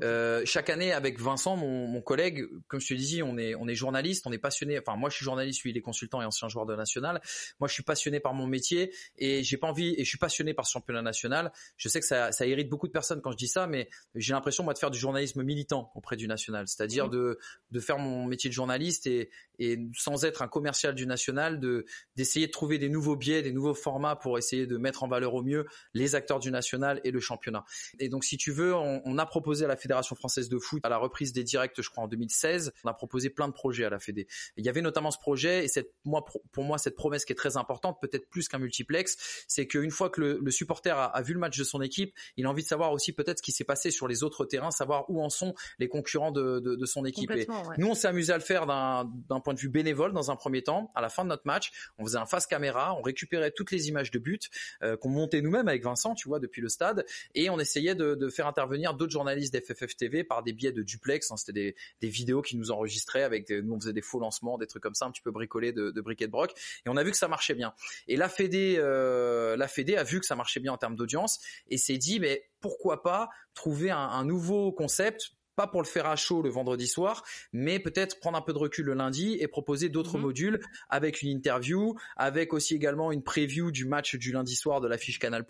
Euh, 0.04 0.42
chaque 0.46 0.70
année, 0.70 0.92
avec 0.92 1.20
Vincent, 1.20 1.56
mon, 1.56 1.88
mon, 1.88 2.02
collègue, 2.02 2.46
comme 2.68 2.80
je 2.80 2.88
te 2.88 2.94
disais, 2.94 3.22
on 3.22 3.38
est 3.38 3.56
on 3.56 3.68
est 3.68 3.76
journaliste, 3.76 4.26
on 4.28 4.32
est 4.32 4.38
passionné. 4.38 4.80
Enfin, 4.80 4.96
moi, 4.96 5.10
je 5.10 5.16
suis 5.16 5.26
journaliste, 5.26 5.64
lui, 5.64 5.72
il 5.72 5.78
est 5.78 5.82
consultant 5.82 6.22
et 6.22 6.26
ancien 6.26 6.48
joueur 6.50 6.66
de 6.66 6.76
national. 6.76 7.22
Moi, 7.60 7.68
je 7.68 7.74
suis 7.74 7.84
passionné 7.84 8.20
par 8.20 8.34
mon 8.34 8.48
métier 8.48 8.94
et 9.18 9.44
j'ai 9.44 9.58
pas 9.58 9.68
envie 9.68 9.96
et 9.98 10.04
je 10.04 10.10
suis 10.10 10.18
passionné 10.18 10.54
par 10.54 10.66
ce 10.66 10.72
championnat 10.74 11.02
national. 11.02 11.52
Je 11.78 11.90
sais 11.90 12.00
que 12.00 12.06
ça, 12.06 12.32
ça 12.32 12.46
irrite 12.46 12.70
beaucoup 12.70 12.88
de 12.88 12.92
personnes 12.92 13.22
quand 13.22 13.32
je 13.32 13.38
dis 13.38 13.48
ça, 13.48 13.68
mais 13.68 13.90
j'ai 14.16 14.34
l'impression 14.34 14.64
moi 14.64 14.74
de 14.74 14.80
faire 14.80 14.92
du 14.92 15.00
journalisme 15.00 15.44
militant 15.44 15.92
auprès 15.96 16.16
du 16.16 16.28
national, 16.28 16.68
c'est-à-dire 16.68 17.10
de 17.10 17.40
de 17.72 17.80
faire 17.80 17.98
mon 17.98 18.26
métier 18.26 18.50
de 18.50 18.56
journaliste 18.56 19.08
et 19.08 19.30
et 19.60 19.80
sans 19.98 20.26
être 20.26 20.42
un 20.42 20.48
commercial 20.48 20.96
du 20.96 21.06
national, 21.06 21.60
de 21.60 21.86
d'essayer 22.16 22.48
de 22.48 22.52
trouver 22.52 22.78
des 22.78 22.90
nouveaux 22.90 23.16
biais, 23.16 23.42
des 23.42 23.52
nouveaux 23.52 23.74
formats 23.74 24.16
pour 24.16 24.38
essayer 24.38 24.68
de 24.68 24.78
mettre 24.78 25.04
en 25.04 25.08
valeur 25.08 25.34
au 25.34 25.44
mieux 25.44 25.66
les 25.94 26.16
acteurs 26.16 26.40
du 26.40 26.52
national 26.52 27.00
et 27.04 27.12
le 27.12 27.20
championnat. 27.20 27.64
Et 28.00 28.10
donc, 28.10 28.24
si 28.26 28.38
tu 28.38 28.52
veux, 28.52 28.76
on, 28.76 29.02
on 29.06 29.18
a 29.18 29.26
proposé 29.26 29.55
à 29.64 29.68
la 29.68 29.76
Fédération 29.76 30.16
française 30.16 30.50
de 30.50 30.58
foot 30.58 30.82
à 30.84 30.90
la 30.90 30.98
reprise 30.98 31.34
des 31.34 31.44
directs, 31.44 31.74
je 31.78 31.90
crois 31.90 32.04
en 32.04 32.08
2016. 32.08 32.74
On 32.84 32.90
a 32.90 32.94
proposé 32.94 33.30
plein 33.30 33.48
de 33.48 33.54
projets 33.54 33.86
à 33.86 33.90
la 33.90 34.00
Fédé. 34.00 34.28
il 34.58 34.66
y 34.66 34.70
avait 34.70 34.82
notamment 34.82 35.12
ce 35.12 35.18
projet 35.18 35.66
et 35.66 35.68
cette, 35.68 35.94
moi, 36.04 36.24
pour 36.52 36.64
moi, 36.64 36.78
cette 36.78 36.96
promesse 36.96 37.26
qui 37.26 37.34
est 37.34 37.36
très 37.36 37.58
importante, 37.58 38.00
peut-être 38.02 38.30
plus 38.30 38.48
qu'un 38.48 38.60
multiplex, 38.60 39.46
c'est 39.48 39.68
qu'une 39.68 39.92
fois 39.92 40.10
que 40.10 40.22
le, 40.22 40.52
supporter 40.52 40.98
a, 40.98 41.22
vu 41.22 41.34
le 41.34 41.40
match 41.40 41.58
de 41.58 41.64
son 41.64 41.82
équipe, 41.82 42.14
il 42.38 42.46
a 42.46 42.50
envie 42.50 42.64
de 42.64 42.68
savoir 42.68 42.92
aussi 42.92 43.12
peut-être 43.14 43.40
ce 43.40 43.44
qui 43.44 43.52
s'est 43.52 43.64
passé 43.64 43.92
sur 43.92 44.08
les 44.08 44.24
autres 44.24 44.46
terrains, 44.46 44.72
savoir 44.72 45.10
où 45.10 45.22
en 45.22 45.30
sont 45.30 45.54
les 45.80 45.88
concurrents 45.88 46.32
de, 46.32 46.60
de, 46.60 46.86
son 46.86 47.06
équipe. 47.06 47.32
Et 47.32 47.48
Nous, 47.78 47.88
on 47.88 47.96
s'est 47.96 48.08
amusé 48.08 48.32
à 48.34 48.38
le 48.38 48.44
faire 48.44 48.66
d'un 48.66 49.40
point 49.40 49.54
de 49.54 49.60
vue 49.60 49.70
bénévole 49.70 50.14
dans 50.14 50.32
un 50.32 50.36
premier 50.36 50.62
temps. 50.62 50.92
À 50.96 51.02
la 51.02 51.10
fin 51.10 51.24
de 51.24 51.30
notre 51.30 51.46
match, 51.46 51.72
on 51.98 52.06
faisait 52.06 52.18
un 52.18 52.26
face 52.26 52.46
caméra, 52.46 52.96
on 52.96 53.02
récupérait 53.02 53.52
toutes 53.52 53.72
les 53.72 53.88
images 53.90 54.12
de 54.12 54.20
but 54.20 54.50
euh, 54.84 54.98
qu'on 54.98 55.10
montait 55.10 55.42
nous-mêmes 55.42 55.68
avec 55.68 55.84
Vincent, 55.84 56.16
tu 56.16 56.28
vois, 56.28 56.40
depuis 56.40 56.62
le 56.62 56.70
stade, 56.70 57.06
et 57.34 57.50
on 57.50 57.60
essayait 57.60 57.96
de, 57.96 58.16
de 58.16 58.30
faire 58.30 58.48
intervenir 58.48 58.94
d'autres 58.94 59.12
journalistes 59.12 59.45
journalistes 59.46 59.54
d'FFF 59.54 59.96
TV 59.96 60.24
par 60.24 60.44
des 60.44 60.54
biais 60.54 60.72
de 60.72 60.84
duplex. 60.84 61.32
Hein. 61.32 61.38
C'était 61.38 61.54
des, 61.54 61.76
des, 62.02 62.10
vidéos 62.10 62.42
qui 62.42 62.58
nous 62.58 62.72
enregistraient 62.72 63.24
avec 63.24 63.50
nous 63.50 63.74
on 63.74 63.80
faisait 63.80 63.94
des 63.94 64.02
faux 64.02 64.20
lancements, 64.20 64.58
des 64.58 64.68
trucs 64.68 64.84
comme 64.84 64.96
ça, 64.96 65.06
un 65.06 65.12
petit 65.12 65.22
peu 65.22 65.32
bricolés 65.32 65.74
de, 65.74 65.92
de 65.92 66.02
briquet 66.02 66.28
de 66.28 66.32
broc. 66.32 66.52
Et 66.86 66.90
on 66.90 66.98
a 66.98 67.04
vu 67.04 67.12
que 67.12 67.18
ça 67.18 67.28
marchait 67.28 67.56
bien. 67.56 67.74
Et 68.08 68.18
la 68.18 68.30
Fédé, 68.30 68.76
euh, 68.78 69.58
a 69.58 70.04
vu 70.04 70.20
que 70.20 70.26
ça 70.26 70.36
marchait 70.36 70.60
bien 70.60 70.74
en 70.74 70.78
termes 70.78 70.96
d'audience 70.96 71.40
et 71.70 71.78
s'est 71.78 71.98
dit 71.98 72.20
mais 72.20 72.50
pourquoi 72.60 73.04
pas 73.04 73.30
trouver 73.54 73.92
un 73.92 74.24
nouveau 74.26 74.72
concept 74.72 75.36
pas 75.56 75.68
pour 75.68 75.82
le 75.82 75.88
faire 75.88 76.06
à 76.06 76.16
chaud 76.16 76.42
le 76.42 76.50
vendredi 76.50 76.88
soir, 76.88 77.24
mais 77.54 77.80
peut-être 77.80 78.20
prendre 78.20 78.38
un 78.38 78.42
peu 78.42 78.54
de 78.54 78.58
recul 78.58 78.86
le 78.86 78.94
lundi 78.94 79.38
et 79.40 79.48
proposer 79.48 79.90
d'autres 79.90 80.18
mhm. 80.18 80.24
modules 80.24 80.60
avec 80.90 81.22
une 81.22 81.30
interview, 81.30 81.96
avec 82.18 82.54
aussi 82.54 82.76
également 82.76 83.12
une 83.12 83.24
preview 83.24 83.72
du 83.72 83.86
match 83.86 84.16
du 84.16 84.32
lundi 84.32 84.56
soir 84.56 84.82
de 84.82 84.88
l'affiche 84.88 85.20
Canal+, 85.20 85.46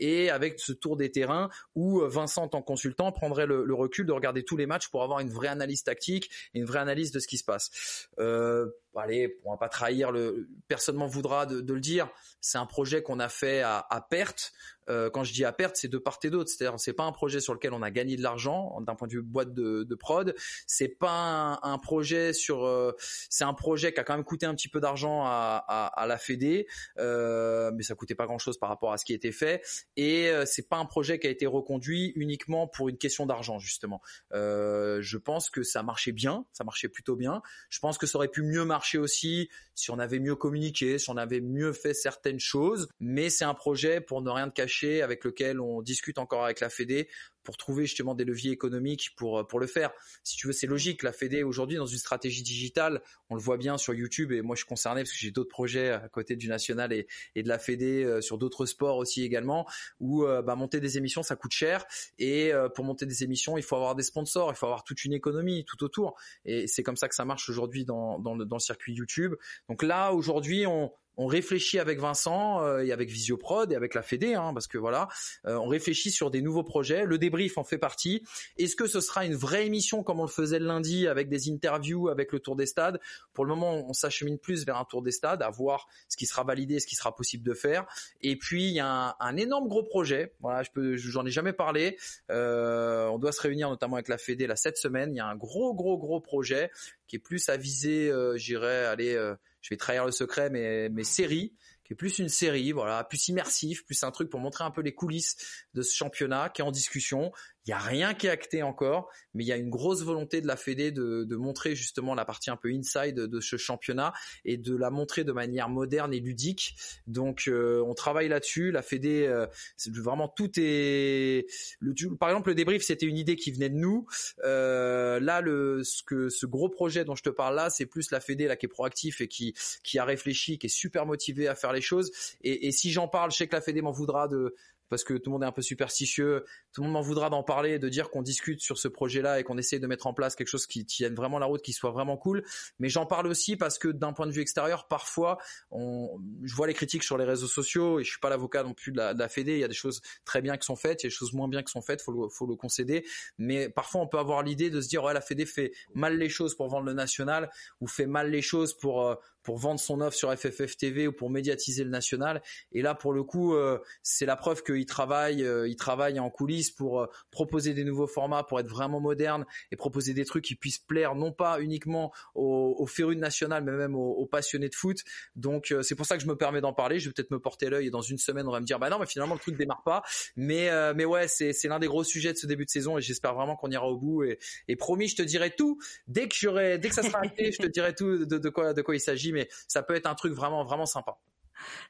et 0.00 0.30
avec 0.30 0.58
ce 0.60 0.72
tour 0.72 0.96
des 0.96 1.10
terrains 1.10 1.48
où 1.74 2.00
euh, 2.00 2.08
Vincent, 2.08 2.44
en 2.44 2.48
tant 2.48 2.60
que 2.60 2.66
consultant, 2.66 3.12
prendrait 3.12 3.46
le, 3.46 3.72
recul 3.74 4.06
de 4.06 4.12
regarder 4.12 4.44
tous 4.44 4.56
les 4.56 4.66
matchs 4.66 4.88
pour 4.88 5.02
avoir 5.02 5.20
une 5.20 5.30
vraie 5.30 5.48
analyse 5.48 5.82
tactique 5.82 6.30
et 6.54 6.58
une 6.58 6.66
vraie 6.66 6.80
analyse 6.80 7.10
de 7.10 7.18
ce 7.18 7.26
qui 7.26 7.38
se 7.38 7.44
passe. 7.44 8.08
Euh, 8.18 8.66
allez, 9.00 9.38
on 9.44 9.52
va 9.52 9.56
pas 9.56 9.68
trahir 9.68 10.12
le, 10.12 10.48
personne 10.68 10.96
m'en 10.96 11.06
voudra 11.06 11.46
de, 11.46 11.72
le 11.72 11.80
dire. 11.80 12.08
C'est 12.40 12.58
un 12.58 12.66
projet 12.66 13.02
qu'on 13.02 13.20
a 13.20 13.28
fait 13.28 13.62
à, 13.62 14.06
perte. 14.10 14.52
Euh, 14.88 15.10
quand 15.10 15.22
je 15.22 15.32
dis 15.32 15.44
à 15.44 15.52
perte, 15.52 15.76
c'est 15.76 15.88
de 15.88 15.98
part 15.98 16.18
et 16.24 16.30
d'autre. 16.30 16.50
C'est-à-dire, 16.50 16.78
c'est 16.78 16.92
pas 16.92 17.04
un 17.04 17.12
projet 17.12 17.40
sur 17.40 17.54
lequel 17.54 17.72
on 17.72 17.82
a 17.82 17.90
gagné 17.90 18.16
de 18.16 18.22
l'argent 18.22 18.80
d'un 18.80 18.96
point 18.96 19.06
de 19.06 19.12
vue 19.12 19.22
boîte 19.22 19.54
de, 19.54 19.84
de 19.84 19.94
prod. 19.94 20.34
C'est 20.66 20.88
pas 20.88 21.60
un, 21.62 21.78
projet 21.78 22.32
sur. 22.32 22.64
Euh, 22.64 22.92
c'est 23.30 23.44
un 23.44 23.54
projet 23.54 23.92
qui 23.94 24.00
a 24.00 24.04
quand 24.04 24.14
même 24.14 24.24
coûté 24.24 24.44
un 24.44 24.54
petit 24.54 24.68
peu 24.68 24.80
d'argent 24.80 25.22
à, 25.24 26.04
la 26.06 26.18
Fédé, 26.18 26.66
euh, 26.98 27.70
mais 27.74 27.84
ça 27.84 27.94
coûtait 27.94 28.14
pas 28.14 28.26
grand-chose 28.26 28.58
par 28.58 28.68
rapport 28.68 28.92
à 28.92 28.98
ce 28.98 29.04
qui 29.04 29.14
était 29.14 29.32
fait. 29.32 29.62
Et 29.96 30.30
c'est 30.46 30.68
pas 30.68 30.76
un 30.76 30.84
projet 30.84 31.18
qui 31.18 31.28
a 31.28 31.30
été 31.30 31.46
reconduit 31.46 32.12
uniquement 32.16 32.66
pour 32.66 32.88
une 32.88 32.98
question 32.98 33.24
d'argent 33.24 33.58
justement. 33.58 34.00
Je 34.32 35.16
pense 35.16 35.48
que 35.48 35.62
ça 35.62 35.82
marchait 35.82 36.12
bien, 36.12 36.44
ça 36.52 36.64
marchait 36.64 36.88
plutôt 36.88 37.16
bien. 37.16 37.40
Je 37.70 37.78
pense 37.78 37.98
que 37.98 38.06
ça 38.06 38.18
aurait 38.18 38.28
pu 38.28 38.42
mieux 38.42 38.64
marcher 38.64 38.81
aussi 38.98 39.48
si 39.74 39.90
on 39.90 39.98
avait 39.98 40.18
mieux 40.18 40.36
communiqué, 40.36 40.98
si 40.98 41.10
on 41.10 41.16
avait 41.16 41.40
mieux 41.40 41.72
fait 41.72 41.94
certaines 41.94 42.40
choses. 42.40 42.88
Mais 43.00 43.30
c'est 43.30 43.44
un 43.44 43.54
projet 43.54 44.00
pour 44.00 44.22
ne 44.22 44.30
rien 44.30 44.48
te 44.48 44.54
cacher 44.54 45.02
avec 45.02 45.24
lequel 45.24 45.60
on 45.60 45.82
discute 45.82 46.18
encore 46.18 46.44
avec 46.44 46.60
la 46.60 46.68
Fédé 46.68 47.08
pour 47.42 47.56
trouver 47.56 47.86
justement 47.86 48.14
des 48.14 48.24
leviers 48.24 48.52
économiques 48.52 49.10
pour 49.16 49.40
euh, 49.40 49.44
pour 49.44 49.60
le 49.60 49.66
faire. 49.66 49.90
Si 50.22 50.36
tu 50.36 50.46
veux, 50.46 50.52
c'est 50.52 50.66
logique. 50.66 51.02
La 51.02 51.12
Fédé 51.12 51.42
aujourd'hui 51.42 51.76
dans 51.76 51.86
une 51.86 51.98
stratégie 51.98 52.42
digitale, 52.42 53.02
on 53.30 53.34
le 53.34 53.40
voit 53.40 53.56
bien 53.56 53.78
sur 53.78 53.94
YouTube 53.94 54.32
et 54.32 54.42
moi 54.42 54.56
je 54.56 54.60
suis 54.60 54.68
concerné 54.68 55.02
parce 55.02 55.12
que 55.12 55.18
j'ai 55.18 55.30
d'autres 55.30 55.50
projets 55.50 55.90
à 55.90 56.08
côté 56.08 56.36
du 56.36 56.48
national 56.48 56.92
et, 56.92 57.06
et 57.34 57.42
de 57.42 57.48
la 57.48 57.58
Fédé 57.58 58.04
euh, 58.04 58.20
sur 58.20 58.38
d'autres 58.38 58.66
sports 58.66 58.96
aussi 58.96 59.22
également 59.22 59.66
où 60.00 60.24
euh, 60.24 60.42
bah, 60.42 60.54
monter 60.54 60.80
des 60.80 60.98
émissions 60.98 61.22
ça 61.22 61.36
coûte 61.36 61.52
cher 61.52 61.84
et 62.18 62.52
pour 62.74 62.84
monter 62.84 63.06
des 63.06 63.24
émissions 63.24 63.56
il 63.56 63.62
faut 63.62 63.76
avoir 63.76 63.94
des 63.94 64.02
sponsors, 64.02 64.50
il 64.50 64.56
faut 64.56 64.66
avoir 64.66 64.84
toute 64.84 65.04
une 65.04 65.12
économie 65.12 65.64
tout 65.64 65.82
autour 65.84 66.16
et 66.44 66.66
c'est 66.66 66.82
comme 66.82 66.96
ça 66.96 67.08
que 67.08 67.14
ça 67.14 67.24
marche 67.24 67.48
aujourd'hui 67.48 67.84
dans 67.84 68.18
dans 68.18 68.34
le, 68.34 68.44
dans 68.44 68.56
le 68.56 68.60
circuit 68.60 68.94
YouTube. 68.94 69.34
Donc 69.68 69.82
là 69.82 70.12
aujourd'hui 70.12 70.66
on 70.66 70.92
on 71.16 71.26
réfléchit 71.26 71.78
avec 71.78 71.98
Vincent 71.98 72.62
euh, 72.64 72.80
et 72.80 72.92
avec 72.92 73.10
Visioprod 73.10 73.72
et 73.72 73.76
avec 73.76 73.94
la 73.94 74.02
Fédé, 74.02 74.34
hein, 74.34 74.52
parce 74.54 74.66
que 74.66 74.78
voilà, 74.78 75.08
euh, 75.46 75.56
on 75.56 75.68
réfléchit 75.68 76.10
sur 76.10 76.30
des 76.30 76.40
nouveaux 76.40 76.62
projets. 76.62 77.04
Le 77.04 77.18
débrief 77.18 77.58
en 77.58 77.64
fait 77.64 77.78
partie. 77.78 78.22
Est-ce 78.56 78.76
que 78.76 78.86
ce 78.86 79.00
sera 79.00 79.24
une 79.24 79.34
vraie 79.34 79.66
émission 79.66 80.02
comme 80.02 80.20
on 80.20 80.24
le 80.24 80.28
faisait 80.28 80.58
le 80.58 80.66
lundi 80.66 81.06
avec 81.06 81.28
des 81.28 81.50
interviews, 81.50 82.08
avec 82.08 82.32
le 82.32 82.40
tour 82.40 82.56
des 82.56 82.66
stades? 82.66 83.00
Pour 83.34 83.44
le 83.44 83.50
moment, 83.50 83.86
on 83.88 83.92
s'achemine 83.92 84.38
plus 84.38 84.64
vers 84.64 84.78
un 84.78 84.84
tour 84.84 85.02
des 85.02 85.12
stades, 85.12 85.42
à 85.42 85.50
voir 85.50 85.86
ce 86.08 86.16
qui 86.16 86.26
sera 86.26 86.44
validé, 86.44 86.80
ce 86.80 86.86
qui 86.86 86.94
sera 86.94 87.14
possible 87.14 87.44
de 87.44 87.54
faire. 87.54 87.86
Et 88.20 88.36
puis 88.36 88.68
il 88.68 88.74
y 88.74 88.80
a 88.80 89.16
un, 89.18 89.36
énorme 89.36 89.68
gros 89.68 89.82
projet. 89.82 90.34
Voilà, 90.40 90.62
je 90.62 90.70
peux, 90.70 90.96
j'en 90.96 91.26
ai 91.26 91.30
jamais 91.30 91.52
parlé. 91.52 91.98
Euh, 92.30 93.06
on 93.08 93.18
doit 93.18 93.32
se 93.32 93.40
réunir 93.40 93.68
notamment 93.68 93.96
avec 93.96 94.08
la 94.08 94.18
Fédé 94.18 94.46
là 94.46 94.56
cette 94.56 94.78
semaine. 94.78 95.12
Il 95.12 95.16
y 95.16 95.20
a 95.20 95.26
un 95.26 95.36
gros, 95.36 95.74
gros, 95.74 95.98
gros 95.98 96.20
projet 96.20 96.70
qui 97.06 97.16
est 97.16 97.18
plus 97.18 97.48
à 97.50 97.58
viser, 97.58 98.10
j'irais 98.36 98.86
aller 98.86 99.34
je 99.62 99.70
vais 99.70 99.78
trahir 99.78 100.04
le 100.04 100.12
secret, 100.12 100.50
mais 100.50 100.88
mes 100.90 101.04
séries, 101.04 101.54
qui 101.84 101.94
est 101.94 101.96
plus 101.96 102.18
une 102.18 102.28
série, 102.28 102.72
voilà, 102.72 103.04
plus 103.04 103.28
immersif, 103.28 103.84
plus 103.84 104.02
un 104.02 104.10
truc 104.10 104.28
pour 104.28 104.40
montrer 104.40 104.64
un 104.64 104.70
peu 104.70 104.82
les 104.82 104.94
coulisses 104.94 105.36
de 105.74 105.82
ce 105.82 105.94
championnat 105.94 106.50
qui 106.50 106.60
est 106.60 106.64
en 106.64 106.70
discussion. 106.70 107.32
Il 107.66 107.70
y 107.70 107.72
a 107.72 107.78
rien 107.78 108.14
qui 108.14 108.26
est 108.26 108.30
acté 108.30 108.62
encore, 108.62 109.08
mais 109.34 109.44
il 109.44 109.46
y 109.46 109.52
a 109.52 109.56
une 109.56 109.70
grosse 109.70 110.02
volonté 110.02 110.40
de 110.40 110.46
la 110.46 110.56
Fédé 110.56 110.90
de, 110.90 111.24
de 111.24 111.36
montrer 111.36 111.76
justement 111.76 112.14
la 112.14 112.24
partie 112.24 112.50
un 112.50 112.56
peu 112.56 112.70
inside 112.70 113.14
de 113.14 113.40
ce 113.40 113.56
championnat 113.56 114.12
et 114.44 114.56
de 114.56 114.76
la 114.76 114.90
montrer 114.90 115.22
de 115.22 115.32
manière 115.32 115.68
moderne 115.68 116.12
et 116.12 116.20
ludique. 116.20 116.74
Donc 117.06 117.44
euh, 117.46 117.82
on 117.86 117.94
travaille 117.94 118.28
là-dessus. 118.28 118.72
La 118.72 118.82
Fédé, 118.82 119.26
euh, 119.26 119.46
vraiment 119.88 120.28
tout 120.28 120.50
est. 120.56 121.46
Le, 121.80 122.16
par 122.16 122.30
exemple, 122.30 122.48
le 122.48 122.54
débrief, 122.56 122.82
c'était 122.82 123.06
une 123.06 123.16
idée 123.16 123.36
qui 123.36 123.52
venait 123.52 123.70
de 123.70 123.76
nous. 123.76 124.06
Euh, 124.44 125.20
là, 125.20 125.40
le 125.40 125.84
ce 125.84 126.02
que 126.02 126.28
ce 126.28 126.46
gros 126.46 126.68
projet 126.68 127.04
dont 127.04 127.14
je 127.14 127.22
te 127.22 127.30
parle 127.30 127.54
là, 127.54 127.70
c'est 127.70 127.86
plus 127.86 128.10
la 128.10 128.20
Fédé 128.20 128.46
là 128.48 128.56
qui 128.56 128.66
est 128.66 128.68
proactif 128.68 129.20
et 129.20 129.28
qui 129.28 129.54
qui 129.84 129.98
a 130.00 130.04
réfléchi, 130.04 130.58
qui 130.58 130.66
est 130.66 130.70
super 130.70 131.06
motivé 131.06 131.46
à 131.46 131.54
faire 131.54 131.72
les 131.72 131.80
choses. 131.80 132.10
Et, 132.42 132.66
et 132.66 132.72
si 132.72 132.90
j'en 132.90 133.06
parle, 133.06 133.30
je 133.30 133.36
sais 133.36 133.46
que 133.46 133.54
la 133.54 133.62
Fédé 133.62 133.82
m'en 133.82 133.92
voudra 133.92 134.26
de 134.26 134.56
parce 134.92 135.04
que 135.04 135.14
tout 135.14 135.30
le 135.30 135.32
monde 135.32 135.42
est 135.42 135.46
un 135.46 135.52
peu 135.52 135.62
superstitieux, 135.62 136.44
tout 136.74 136.82
le 136.82 136.84
monde 136.84 136.92
m'en 136.92 137.00
voudra 137.00 137.30
d'en 137.30 137.42
parler, 137.42 137.78
de 137.78 137.88
dire 137.88 138.10
qu'on 138.10 138.20
discute 138.20 138.60
sur 138.60 138.76
ce 138.76 138.88
projet-là 138.88 139.40
et 139.40 139.42
qu'on 139.42 139.56
essaye 139.56 139.80
de 139.80 139.86
mettre 139.86 140.06
en 140.06 140.12
place 140.12 140.36
quelque 140.36 140.48
chose 140.48 140.66
qui 140.66 140.84
tienne 140.84 141.14
vraiment 141.14 141.38
la 141.38 141.46
route, 141.46 141.62
qui 141.62 141.72
soit 141.72 141.92
vraiment 141.92 142.18
cool. 142.18 142.44
Mais 142.78 142.90
j'en 142.90 143.06
parle 143.06 143.26
aussi 143.26 143.56
parce 143.56 143.78
que 143.78 143.88
d'un 143.88 144.12
point 144.12 144.26
de 144.26 144.32
vue 144.32 144.42
extérieur, 144.42 144.88
parfois, 144.88 145.38
je 145.72 146.54
vois 146.54 146.66
les 146.66 146.74
critiques 146.74 147.04
sur 147.04 147.16
les 147.16 147.24
réseaux 147.24 147.46
sociaux 147.46 148.00
et 148.00 148.04
je 148.04 148.10
suis 148.10 148.20
pas 148.20 148.28
l'avocat 148.28 148.64
non 148.64 148.74
plus 148.74 148.92
de 148.92 148.98
la, 148.98 149.14
de 149.14 149.26
Fédé. 149.28 149.54
Il 149.54 149.60
y 149.60 149.64
a 149.64 149.68
des 149.68 149.72
choses 149.72 150.02
très 150.26 150.42
bien 150.42 150.58
qui 150.58 150.66
sont 150.66 150.76
faites, 150.76 151.02
il 151.02 151.06
y 151.06 151.08
a 151.08 151.08
des 151.08 151.14
choses 151.14 151.32
moins 151.32 151.48
bien 151.48 151.62
qui 151.62 151.72
sont 151.72 151.80
faites, 151.80 152.02
faut 152.02 152.12
le, 152.12 152.28
faut 152.28 152.46
le 152.46 152.54
concéder. 152.54 153.06
Mais 153.38 153.70
parfois, 153.70 154.02
on 154.02 154.06
peut 154.06 154.18
avoir 154.18 154.42
l'idée 154.42 154.68
de 154.68 154.82
se 154.82 154.88
dire 154.88 155.02
ouais, 155.04 155.14
la 155.14 155.22
Fédé 155.22 155.46
fait 155.46 155.72
mal 155.94 156.18
les 156.18 156.28
choses 156.28 156.54
pour 156.54 156.68
vendre 156.68 156.84
le 156.84 156.92
national 156.92 157.50
ou 157.80 157.86
fait 157.86 158.04
mal 158.04 158.30
les 158.30 158.42
choses 158.42 158.76
pour 158.76 159.06
euh, 159.06 159.14
pour 159.42 159.58
vendre 159.58 159.80
son 159.80 160.00
offre 160.00 160.16
sur 160.16 160.32
FFF 160.32 160.76
TV 160.76 161.06
ou 161.08 161.12
pour 161.12 161.30
médiatiser 161.30 161.84
le 161.84 161.90
national. 161.90 162.42
Et 162.72 162.82
là, 162.82 162.94
pour 162.94 163.12
le 163.12 163.22
coup, 163.22 163.54
euh, 163.54 163.78
c'est 164.02 164.26
la 164.26 164.36
preuve 164.36 164.62
qu'il 164.62 164.86
travaille, 164.86 165.44
euh, 165.44 165.68
il 165.68 165.76
travaille 165.76 166.18
en 166.20 166.30
coulisses 166.30 166.70
pour 166.70 167.00
euh, 167.00 167.06
proposer 167.30 167.74
des 167.74 167.84
nouveaux 167.84 168.06
formats, 168.06 168.44
pour 168.44 168.60
être 168.60 168.68
vraiment 168.68 169.00
moderne 169.00 169.44
et 169.70 169.76
proposer 169.76 170.14
des 170.14 170.24
trucs 170.24 170.44
qui 170.44 170.54
puissent 170.54 170.78
plaire 170.78 171.14
non 171.14 171.32
pas 171.32 171.60
uniquement 171.60 172.12
aux, 172.34 172.76
aux 172.78 172.86
férus 172.86 173.18
national, 173.18 173.64
mais 173.64 173.72
même 173.72 173.94
aux, 173.94 174.26
passionnés 174.26 174.68
de 174.68 174.74
foot. 174.74 174.98
Donc 175.36 175.74
c'est 175.82 175.94
pour 175.94 176.06
ça 176.06 176.16
que 176.16 176.22
je 176.22 176.28
me 176.28 176.36
permets 176.36 176.60
d'en 176.60 176.72
parler. 176.72 176.98
Je 176.98 177.08
vais 177.08 177.12
peut-être 177.12 177.30
me 177.30 177.38
porter 177.38 177.68
l'œil 177.68 177.88
et 177.88 177.90
dans 177.90 178.00
une 178.00 178.18
semaine, 178.18 178.46
on 178.48 178.52
va 178.52 178.60
me 178.60 178.64
dire 178.64 178.78
bah 178.78 178.88
non, 178.88 178.98
mais 178.98 179.06
finalement 179.06 179.34
le 179.34 179.40
truc 179.40 179.56
démarre 179.56 179.82
pas. 179.84 180.02
Mais 180.36 180.70
mais 180.94 181.04
ouais, 181.04 181.28
c'est 181.28 181.52
c'est 181.52 181.68
l'un 181.68 181.78
des 181.78 181.86
gros 181.86 182.04
sujets 182.04 182.32
de 182.32 182.38
ce 182.38 182.46
début 182.46 182.64
de 182.64 182.70
saison 182.70 182.96
et 182.96 183.02
j'espère 183.02 183.34
vraiment 183.34 183.56
qu'on 183.56 183.70
ira 183.70 183.86
au 183.88 183.98
bout. 183.98 184.22
Et, 184.24 184.76
promis, 184.76 185.08
je 185.08 185.16
te 185.16 185.22
dirai 185.22 185.54
tout 185.54 185.78
dès 186.06 186.28
que 186.28 186.34
j'aurai, 186.38 186.78
dès 186.78 186.88
que 186.88 186.94
ça 186.94 187.02
sera 187.02 187.20
acté, 187.20 187.52
je 187.52 187.58
te 187.58 187.66
dirai 187.66 187.94
tout 187.94 188.24
de 188.24 188.48
quoi 188.48 188.72
de 188.72 188.80
quoi 188.80 188.94
il 188.94 189.00
s'agit 189.00 189.31
mais 189.32 189.48
ça 189.68 189.82
peut 189.82 189.94
être 189.94 190.06
un 190.06 190.14
truc 190.14 190.32
vraiment, 190.32 190.64
vraiment 190.64 190.86
sympa. 190.86 191.18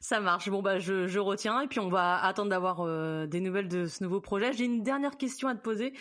Ça 0.00 0.20
marche. 0.20 0.48
Bon 0.48 0.62
bah 0.62 0.78
je, 0.78 1.18
retiens 1.18 1.60
et 1.62 1.68
puis 1.68 1.80
on 1.80 1.88
va 1.88 2.22
attendre 2.22 2.50
d'avoir 2.50 2.80
euh, 2.80 3.26
des 3.26 3.40
nouvelles 3.40 3.68
de 3.68 3.86
ce 3.86 4.02
nouveau 4.02 4.20
projet. 4.20 4.52
J'ai 4.52 4.64
une 4.64 4.82
dernière 4.82 5.16
question 5.16 5.48
à 5.48 5.54
te 5.54 5.62
poser. 5.62 5.92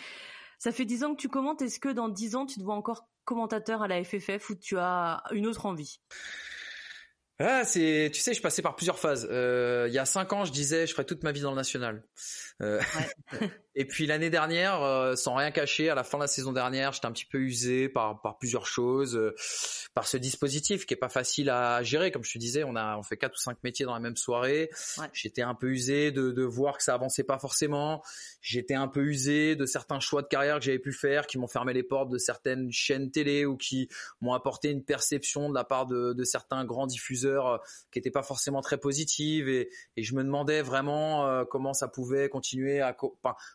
Ça 0.58 0.72
fait 0.72 0.84
dix 0.84 1.04
ans 1.04 1.14
que 1.14 1.20
tu 1.20 1.28
commentes. 1.28 1.62
Est-ce 1.62 1.80
que 1.80 1.88
dans 1.88 2.08
dix 2.08 2.36
ans 2.36 2.46
tu 2.46 2.58
te 2.58 2.64
vois 2.64 2.74
encore 2.74 3.08
commentateur 3.24 3.82
à 3.82 3.88
la 3.88 4.02
FFF 4.02 4.50
ou 4.50 4.54
tu 4.56 4.78
as 4.78 5.22
une 5.32 5.46
autre 5.46 5.66
envie? 5.66 6.00
Ah, 7.38 7.64
c'est, 7.64 8.10
tu 8.12 8.20
sais, 8.20 8.34
je 8.34 8.42
passais 8.42 8.62
par 8.62 8.76
plusieurs 8.76 8.98
phases. 8.98 9.26
Euh, 9.30 9.86
il 9.88 9.94
y 9.94 9.98
a 9.98 10.04
cinq 10.04 10.32
ans, 10.32 10.44
je 10.44 10.52
disais, 10.52 10.86
je 10.86 10.92
ferais 10.92 11.04
toute 11.04 11.24
ma 11.24 11.32
vie 11.32 11.40
dans 11.40 11.50
le 11.50 11.56
national. 11.56 12.04
Euh, 12.60 12.80
et 13.74 13.86
puis 13.86 14.06
l'année 14.06 14.28
dernière, 14.28 14.82
euh, 14.82 15.16
sans 15.16 15.34
rien 15.34 15.50
cacher, 15.50 15.88
à 15.88 15.94
la 15.94 16.04
fin 16.04 16.18
de 16.18 16.24
la 16.24 16.28
saison 16.28 16.52
dernière, 16.52 16.92
j'étais 16.92 17.06
un 17.06 17.12
petit 17.12 17.24
peu 17.24 17.38
usé 17.38 17.88
par 17.88 18.20
par 18.20 18.36
plusieurs 18.36 18.66
choses, 18.66 19.16
euh, 19.16 19.34
par 19.94 20.06
ce 20.06 20.18
dispositif 20.18 20.84
qui 20.84 20.92
est 20.92 20.98
pas 20.98 21.08
facile 21.08 21.48
à 21.48 21.82
gérer. 21.82 22.10
Comme 22.10 22.22
je 22.22 22.34
te 22.34 22.38
disais, 22.38 22.64
on 22.64 22.76
a 22.76 22.98
on 22.98 23.02
fait 23.02 23.16
quatre 23.16 23.34
ou 23.34 23.40
cinq 23.40 23.56
métiers 23.64 23.86
dans 23.86 23.94
la 23.94 24.00
même 24.00 24.16
soirée. 24.16 24.68
J'étais 25.14 25.40
un 25.40 25.54
peu 25.54 25.70
usé 25.70 26.12
de 26.12 26.32
de 26.32 26.42
voir 26.42 26.76
que 26.76 26.82
ça 26.82 26.92
avançait 26.92 27.24
pas 27.24 27.38
forcément. 27.38 28.02
J'étais 28.42 28.74
un 28.74 28.88
peu 28.88 29.04
usé 29.04 29.56
de 29.56 29.64
certains 29.64 30.00
choix 30.00 30.20
de 30.20 30.28
carrière 30.28 30.58
que 30.58 30.64
j'avais 30.64 30.78
pu 30.78 30.92
faire, 30.92 31.26
qui 31.26 31.38
m'ont 31.38 31.48
fermé 31.48 31.72
les 31.72 31.82
portes 31.82 32.10
de 32.10 32.18
certaines 32.18 32.70
chaînes 32.70 33.10
télé 33.10 33.46
ou 33.46 33.56
qui 33.56 33.88
m'ont 34.20 34.34
apporté 34.34 34.68
une 34.70 34.84
perception 34.84 35.48
de 35.48 35.54
la 35.54 35.64
part 35.64 35.86
de 35.86 36.12
de 36.12 36.24
certains 36.24 36.66
grands 36.66 36.86
diffuseurs 36.86 37.62
qui 37.90 37.98
n'était 37.98 38.10
pas 38.10 38.22
forcément 38.22 38.60
très 38.60 38.76
positive. 38.76 39.48
Et, 39.48 39.70
et 39.96 40.02
je 40.02 40.14
me 40.14 40.22
demandais 40.22 40.60
vraiment 40.60 41.44
comment 41.46 41.72
ça 41.72 41.88
pouvait 41.88 42.28
continuer 42.28 42.82
à, 42.82 42.94